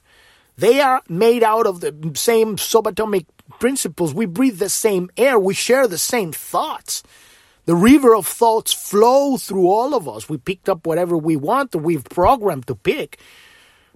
They 0.59 0.81
are 0.81 1.03
made 1.09 1.43
out 1.43 1.67
of 1.67 1.81
the 1.81 1.95
same 2.15 2.57
subatomic 2.57 3.27
principles. 3.59 4.13
We 4.13 4.27
breathe 4.27 4.59
the 4.59 4.69
same 4.69 5.11
air. 5.17 5.39
We 5.39 5.55
share 5.55 5.89
the 5.89 5.99
same 5.99 6.33
thoughts. 6.33 7.03
The 7.65 7.75
river 7.75 8.15
of 8.15 8.27
thoughts 8.27 8.73
flow 8.73 9.37
through 9.37 9.69
all 9.69 9.95
of 9.95 10.09
us. 10.09 10.29
We 10.29 10.37
picked 10.37 10.69
up 10.69 10.87
whatever 10.87 11.17
we 11.17 11.37
want, 11.37 11.75
we've 11.75 12.05
programmed 12.05 12.67
to 12.67 12.75
pick. 12.75 13.21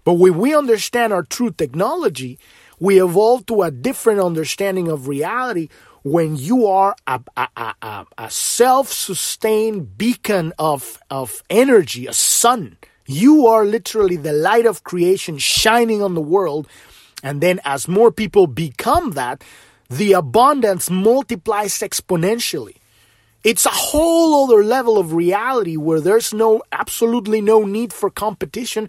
But 0.05 0.15
when 0.15 0.39
we 0.39 0.55
understand 0.55 1.13
our 1.13 1.23
true 1.23 1.51
technology, 1.51 2.39
we 2.81 3.01
evolve 3.01 3.47
to 3.47 3.63
a 3.63 3.71
different 3.71 4.21
understanding 4.21 4.89
of 4.89 5.07
reality 5.07 5.69
when 6.03 6.37
you 6.37 6.67
are 6.67 6.97
a, 7.07 7.21
a, 7.37 7.75
a, 7.81 8.07
a 8.19 8.31
self 8.31 8.93
sustained 8.93 9.97
beacon 9.97 10.53
of, 10.59 10.99
of 11.11 11.43
energy, 11.49 12.07
a 12.07 12.13
sun. 12.13 12.77
You 13.07 13.47
are 13.47 13.65
literally 13.65 14.17
the 14.17 14.33
light 14.33 14.67
of 14.67 14.85
creation 14.85 15.39
shining 15.39 16.03
on 16.03 16.15
the 16.15 16.21
world. 16.21 16.67
And 17.23 17.41
then, 17.41 17.61
as 17.65 17.87
more 17.87 18.11
people 18.11 18.49
become 18.49 19.13
that, 19.13 19.45
the 19.89 20.13
abundance 20.13 20.91
multiplies 20.91 21.79
exponentially. 21.79 22.77
It's 23.45 23.67
a 23.67 23.71
whole 23.71 24.45
other 24.45 24.65
level 24.65 24.99
of 24.99 25.13
reality 25.13 25.77
where 25.77 26.01
there's 26.01 26.33
no, 26.33 26.63
absolutely 26.73 27.41
no 27.41 27.65
need 27.65 27.93
for 27.93 28.09
competition 28.09 28.89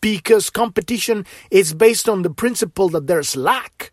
because 0.00 0.50
competition 0.50 1.26
is 1.50 1.74
based 1.74 2.08
on 2.08 2.22
the 2.22 2.30
principle 2.30 2.88
that 2.90 3.06
there's 3.06 3.36
lack. 3.36 3.92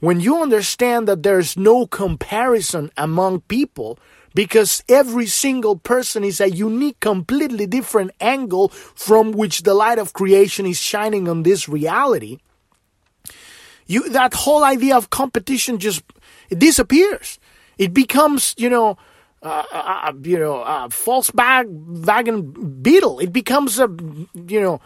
When 0.00 0.20
you 0.20 0.42
understand 0.42 1.08
that 1.08 1.22
there's 1.22 1.56
no 1.56 1.86
comparison 1.86 2.90
among 2.96 3.40
people, 3.42 3.98
because 4.34 4.84
every 4.88 5.26
single 5.26 5.76
person 5.76 6.22
is 6.22 6.40
a 6.40 6.50
unique, 6.50 7.00
completely 7.00 7.66
different 7.66 8.10
angle 8.20 8.68
from 8.68 9.32
which 9.32 9.62
the 9.62 9.72
light 9.72 9.98
of 9.98 10.12
creation 10.12 10.66
is 10.66 10.78
shining 10.78 11.26
on 11.26 11.42
this 11.42 11.68
reality, 11.68 12.36
you, 13.86 14.08
that 14.10 14.34
whole 14.34 14.62
idea 14.62 14.96
of 14.96 15.08
competition 15.08 15.78
just 15.78 16.02
disappears. 16.50 17.38
It 17.78 17.94
becomes, 17.94 18.54
you 18.58 18.68
know, 18.68 18.98
uh, 19.42 19.64
uh, 19.72 20.12
you 20.22 20.38
know, 20.38 20.62
a 20.62 20.88
false 20.90 21.30
bag 21.30 21.66
wagon 21.70 22.82
beetle. 22.82 23.20
It 23.20 23.32
becomes 23.32 23.78
a, 23.78 23.88
you 24.48 24.60
know, 24.60 24.80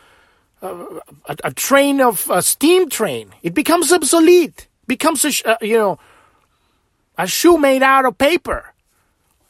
a, 0.63 1.37
a, 1.45 1.53
train 1.53 2.01
of 2.01 2.29
a 2.31 2.43
steam 2.43 2.89
train. 2.89 3.33
It 3.43 3.55
becomes 3.55 3.93
obsolete. 3.93 4.69
Becomes 4.87 5.25
a, 5.25 5.51
uh, 5.51 5.57
you 5.63 5.79
know, 5.79 5.99
a 7.17 7.27
shoe 7.27 7.59
made 7.59 7.83
out 7.83 8.05
of 8.05 8.19
paper. 8.19 8.73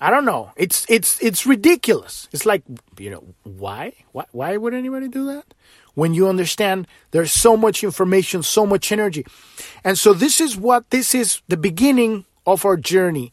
I 0.00 0.10
don't 0.10 0.24
know. 0.24 0.52
It's 0.56 0.86
it's 0.88 1.20
it's 1.20 1.46
ridiculous. 1.46 2.26
It's 2.32 2.46
like 2.46 2.62
you 2.98 3.10
know 3.10 3.22
why 3.44 3.92
why 4.12 4.24
why 4.32 4.56
would 4.56 4.72
anybody 4.72 5.08
do 5.08 5.26
that? 5.26 5.44
When 5.94 6.14
you 6.14 6.26
understand 6.28 6.86
there's 7.10 7.32
so 7.32 7.56
much 7.56 7.84
information, 7.84 8.42
so 8.42 8.64
much 8.64 8.90
energy, 8.92 9.26
and 9.84 9.98
so 9.98 10.14
this 10.14 10.40
is 10.40 10.56
what 10.56 10.88
this 10.88 11.14
is 11.14 11.42
the 11.48 11.58
beginning 11.58 12.24
of 12.46 12.64
our 12.64 12.78
journey. 12.78 13.32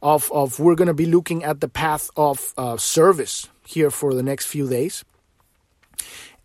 Of 0.00 0.30
of 0.32 0.58
we're 0.60 0.76
gonna 0.76 0.94
be 0.94 1.06
looking 1.06 1.44
at 1.44 1.60
the 1.60 1.68
path 1.68 2.08
of 2.16 2.54
uh, 2.56 2.78
service 2.78 3.48
here 3.66 3.90
for 3.90 4.14
the 4.14 4.22
next 4.22 4.46
few 4.46 4.68
days, 4.68 5.04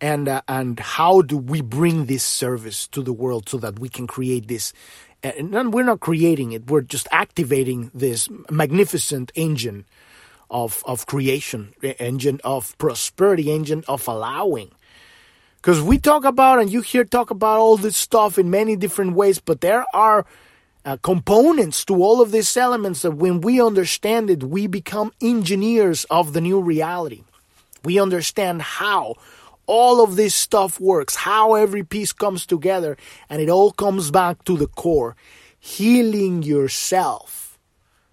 and 0.04 0.28
uh, 0.28 0.42
and 0.46 0.78
how 0.80 1.22
do 1.22 1.38
we 1.38 1.62
bring 1.62 2.04
this 2.04 2.22
service 2.22 2.86
to 2.88 3.02
the 3.02 3.12
world 3.12 3.48
so 3.48 3.56
that 3.56 3.78
we 3.78 3.88
can 3.88 4.06
create 4.06 4.48
this 4.48 4.74
and 5.22 5.72
we're 5.72 5.90
not 5.92 6.00
creating 6.00 6.52
it 6.52 6.70
we're 6.70 6.82
just 6.82 7.08
activating 7.10 7.90
this 7.94 8.28
magnificent 8.50 9.32
engine 9.34 9.86
of 10.50 10.82
of 10.84 11.06
creation 11.06 11.72
engine 11.98 12.38
of 12.44 12.76
prosperity 12.76 13.50
engine 13.50 13.82
of 13.88 14.06
allowing. 14.06 14.70
Because 15.56 15.80
we 15.80 15.96
talk 15.96 16.26
about 16.26 16.60
and 16.60 16.70
you 16.70 16.82
hear 16.82 17.04
talk 17.04 17.30
about 17.30 17.58
all 17.58 17.78
this 17.78 17.96
stuff 17.96 18.38
in 18.38 18.50
many 18.50 18.76
different 18.76 19.14
ways 19.14 19.38
but 19.40 19.62
there 19.62 19.86
are 19.94 20.26
uh, 20.84 20.98
components 20.98 21.82
to 21.86 21.94
all 22.04 22.20
of 22.20 22.30
these 22.30 22.54
elements 22.58 23.00
that 23.00 23.12
when 23.12 23.40
we 23.40 23.58
understand 23.58 24.28
it 24.28 24.44
we 24.44 24.66
become 24.66 25.12
engineers 25.22 26.04
of 26.10 26.34
the 26.34 26.42
new 26.42 26.60
reality. 26.60 27.22
We 27.82 27.98
understand 27.98 28.60
how 28.60 29.16
all 29.66 30.02
of 30.02 30.16
this 30.16 30.34
stuff 30.34 30.80
works, 30.80 31.14
how 31.16 31.54
every 31.54 31.82
piece 31.82 32.12
comes 32.12 32.46
together, 32.46 32.96
and 33.28 33.40
it 33.40 33.48
all 33.48 33.72
comes 33.72 34.10
back 34.10 34.44
to 34.44 34.56
the 34.56 34.66
core 34.66 35.16
healing 35.64 36.42
yourself. 36.42 37.58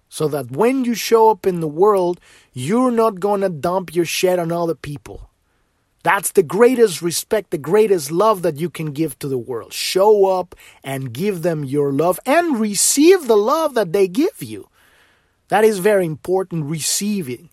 So 0.08 0.26
that 0.28 0.50
when 0.50 0.84
you 0.84 0.94
show 0.94 1.30
up 1.30 1.46
in 1.46 1.60
the 1.60 1.68
world, 1.68 2.20
you're 2.52 2.90
not 2.90 3.20
going 3.20 3.42
to 3.42 3.48
dump 3.48 3.94
your 3.94 4.04
shit 4.04 4.38
on 4.38 4.52
other 4.52 4.74
people. 4.74 5.30
That's 6.02 6.32
the 6.32 6.42
greatest 6.42 7.00
respect, 7.00 7.50
the 7.50 7.58
greatest 7.58 8.10
love 8.10 8.42
that 8.42 8.58
you 8.58 8.68
can 8.68 8.92
give 8.92 9.18
to 9.20 9.28
the 9.28 9.38
world. 9.38 9.72
Show 9.72 10.26
up 10.26 10.54
and 10.82 11.12
give 11.12 11.42
them 11.42 11.64
your 11.64 11.92
love 11.92 12.18
and 12.26 12.58
receive 12.58 13.26
the 13.26 13.36
love 13.36 13.74
that 13.74 13.92
they 13.92 14.08
give 14.08 14.42
you. 14.42 14.68
That 15.48 15.64
is 15.64 15.78
very 15.78 16.06
important 16.06 16.66
receiving. 16.66 17.50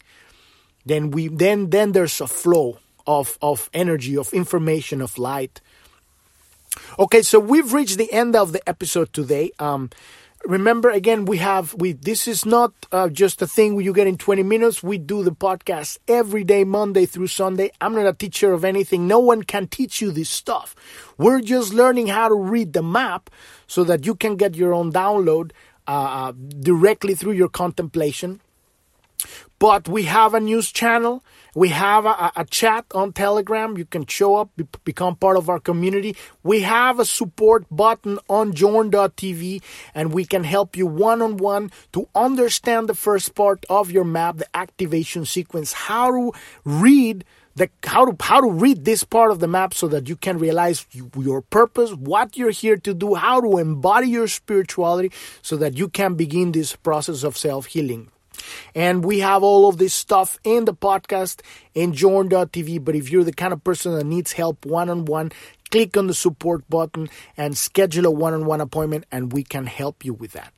Then 0.86 1.12
we 1.12 1.28
then 1.28 1.70
then 1.70 1.92
there's 1.92 2.20
a 2.22 2.28
flow 2.28 2.80
of, 3.10 3.40
of 3.42 3.72
energy, 3.74 4.16
of 4.16 4.32
information, 4.34 5.02
of 5.02 5.18
light. 5.18 5.62
Okay, 7.00 7.24
so 7.24 7.40
we've 7.40 7.74
reached 7.74 7.98
the 7.98 8.14
end 8.14 8.36
of 8.36 8.52
the 8.52 8.70
episode 8.70 9.12
today. 9.12 9.52
Um, 9.58 9.90
remember 10.46 10.90
again 10.90 11.26
we 11.26 11.36
have 11.36 11.74
we 11.74 11.92
this 11.92 12.26
is 12.26 12.46
not 12.46 12.72
uh, 12.94 13.10
just 13.10 13.42
a 13.42 13.48
thing 13.48 13.82
you 13.82 13.92
get 13.92 14.06
in 14.06 14.16
20 14.16 14.44
minutes. 14.44 14.84
We 14.84 15.00
do 15.00 15.24
the 15.24 15.34
podcast 15.34 15.98
every 16.08 16.44
day 16.44 16.64
monday 16.64 17.06
through 17.08 17.28
sunday. 17.28 17.72
I'm 17.82 17.96
not 17.96 18.06
a 18.06 18.14
teacher 18.14 18.54
of 18.54 18.64
anything. 18.64 19.08
No 19.08 19.20
one 19.20 19.42
can 19.42 19.68
teach 19.68 20.02
you 20.02 20.12
this 20.12 20.30
stuff. 20.30 20.76
We're 21.18 21.42
just 21.42 21.74
learning 21.74 22.08
how 22.08 22.30
to 22.30 22.36
read 22.36 22.74
the 22.74 22.84
map 22.84 23.32
so 23.68 23.84
that 23.86 24.06
you 24.06 24.16
can 24.16 24.36
get 24.36 24.56
your 24.56 24.74
own 24.74 24.94
download 24.94 25.52
uh, 25.88 25.92
uh 25.92 26.32
directly 26.62 27.16
through 27.16 27.34
your 27.34 27.50
contemplation. 27.50 28.40
But 29.58 29.90
we 29.90 30.04
have 30.04 30.34
a 30.34 30.40
news 30.40 30.72
channel 30.72 31.24
we 31.56 31.70
have 31.70 32.06
a, 32.06 32.32
a, 32.36 32.46
chat 32.46 32.86
on 32.94 33.14
Telegram. 33.14 33.78
You 33.78 33.86
can 33.86 34.06
show 34.06 34.36
up, 34.36 34.50
be, 34.56 34.68
become 34.84 35.16
part 35.16 35.38
of 35.38 35.50
our 35.50 35.60
community. 35.60 36.16
We 36.44 36.62
have 36.62 37.00
a 37.00 37.06
support 37.06 37.66
button 37.72 38.20
on 38.30 38.54
journ.tv 38.54 39.62
and 39.94 40.14
we 40.14 40.26
can 40.26 40.44
help 40.44 40.76
you 40.76 40.86
one 40.86 41.22
on 41.22 41.38
one 41.38 41.72
to 41.94 42.08
understand 42.16 42.90
the 42.90 42.96
first 42.96 43.36
part 43.36 43.66
of 43.70 43.92
your 43.92 44.04
map, 44.04 44.38
the 44.38 44.56
activation 44.56 45.26
sequence, 45.26 45.74
how 45.74 46.12
to 46.12 46.32
read 46.64 47.26
the, 47.56 47.70
how 47.84 48.06
to 48.06 48.16
how 48.24 48.42
to 48.42 48.50
read 48.50 48.86
this 48.86 49.04
part 49.04 49.32
of 49.32 49.40
the 49.40 49.48
map 49.48 49.74
so 49.74 49.88
that 49.90 50.08
you 50.08 50.16
can 50.16 50.38
realize 50.40 50.88
you, 50.92 51.12
your 51.18 51.42
purpose, 51.42 51.92
what 51.94 52.38
you're 52.38 52.52
here 52.52 52.78
to 52.78 52.94
do, 52.94 53.16
how 53.16 53.42
to 53.42 53.58
embody 53.58 54.08
your 54.08 54.28
spirituality 54.28 55.12
so 55.42 55.58
that 55.58 55.78
you 55.78 55.90
can 55.90 56.16
begin 56.16 56.52
this 56.52 56.76
process 56.76 57.24
of 57.24 57.38
self-healing. 57.38 58.12
And 58.76 59.04
we 59.04 59.20
have 59.20 59.44
all 59.44 59.68
of 59.68 59.78
this 59.78 59.94
stuff 59.94 60.38
in 60.44 60.66
the 60.66 60.74
podcast 60.74 61.42
in 61.74 61.94
journ.tv. 61.94 62.84
But 62.84 62.96
if 62.96 63.12
you're 63.12 63.24
the 63.24 63.34
kind 63.34 63.54
of 63.54 63.64
person 63.64 63.96
that 63.96 64.06
needs 64.06 64.34
help 64.34 64.66
one 64.66 64.90
on 64.90 65.06
one, 65.06 65.32
click 65.72 65.98
on 65.98 66.08
the 66.08 66.14
support 66.14 66.68
button 66.70 67.10
and 67.38 67.58
schedule 67.58 68.06
a 68.06 68.12
one 68.12 68.34
on 68.34 68.46
one 68.46 68.62
appointment, 68.62 69.06
and 69.12 69.32
we 69.34 69.44
can 69.44 69.66
help 69.66 70.04
you 70.04 70.14
with 70.14 70.34
that. 70.34 70.54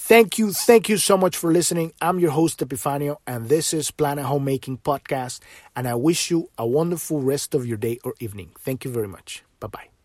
Thank 0.00 0.38
you. 0.38 0.52
Thank 0.52 0.88
you 0.88 0.96
so 0.96 1.16
much 1.16 1.36
for 1.36 1.52
listening. 1.52 1.92
I'm 2.00 2.20
your 2.20 2.30
host, 2.30 2.60
Epifanio, 2.60 3.16
and 3.26 3.48
this 3.48 3.74
is 3.74 3.90
Planet 3.90 4.26
Homemaking 4.26 4.78
Podcast. 4.78 5.40
And 5.74 5.88
I 5.88 5.96
wish 5.96 6.30
you 6.30 6.50
a 6.56 6.66
wonderful 6.66 7.20
rest 7.20 7.52
of 7.54 7.66
your 7.66 7.78
day 7.78 7.98
or 8.04 8.14
evening. 8.20 8.52
Thank 8.60 8.84
you 8.84 8.92
very 8.92 9.08
much. 9.08 9.42
Bye 9.58 9.66
bye. 9.66 9.97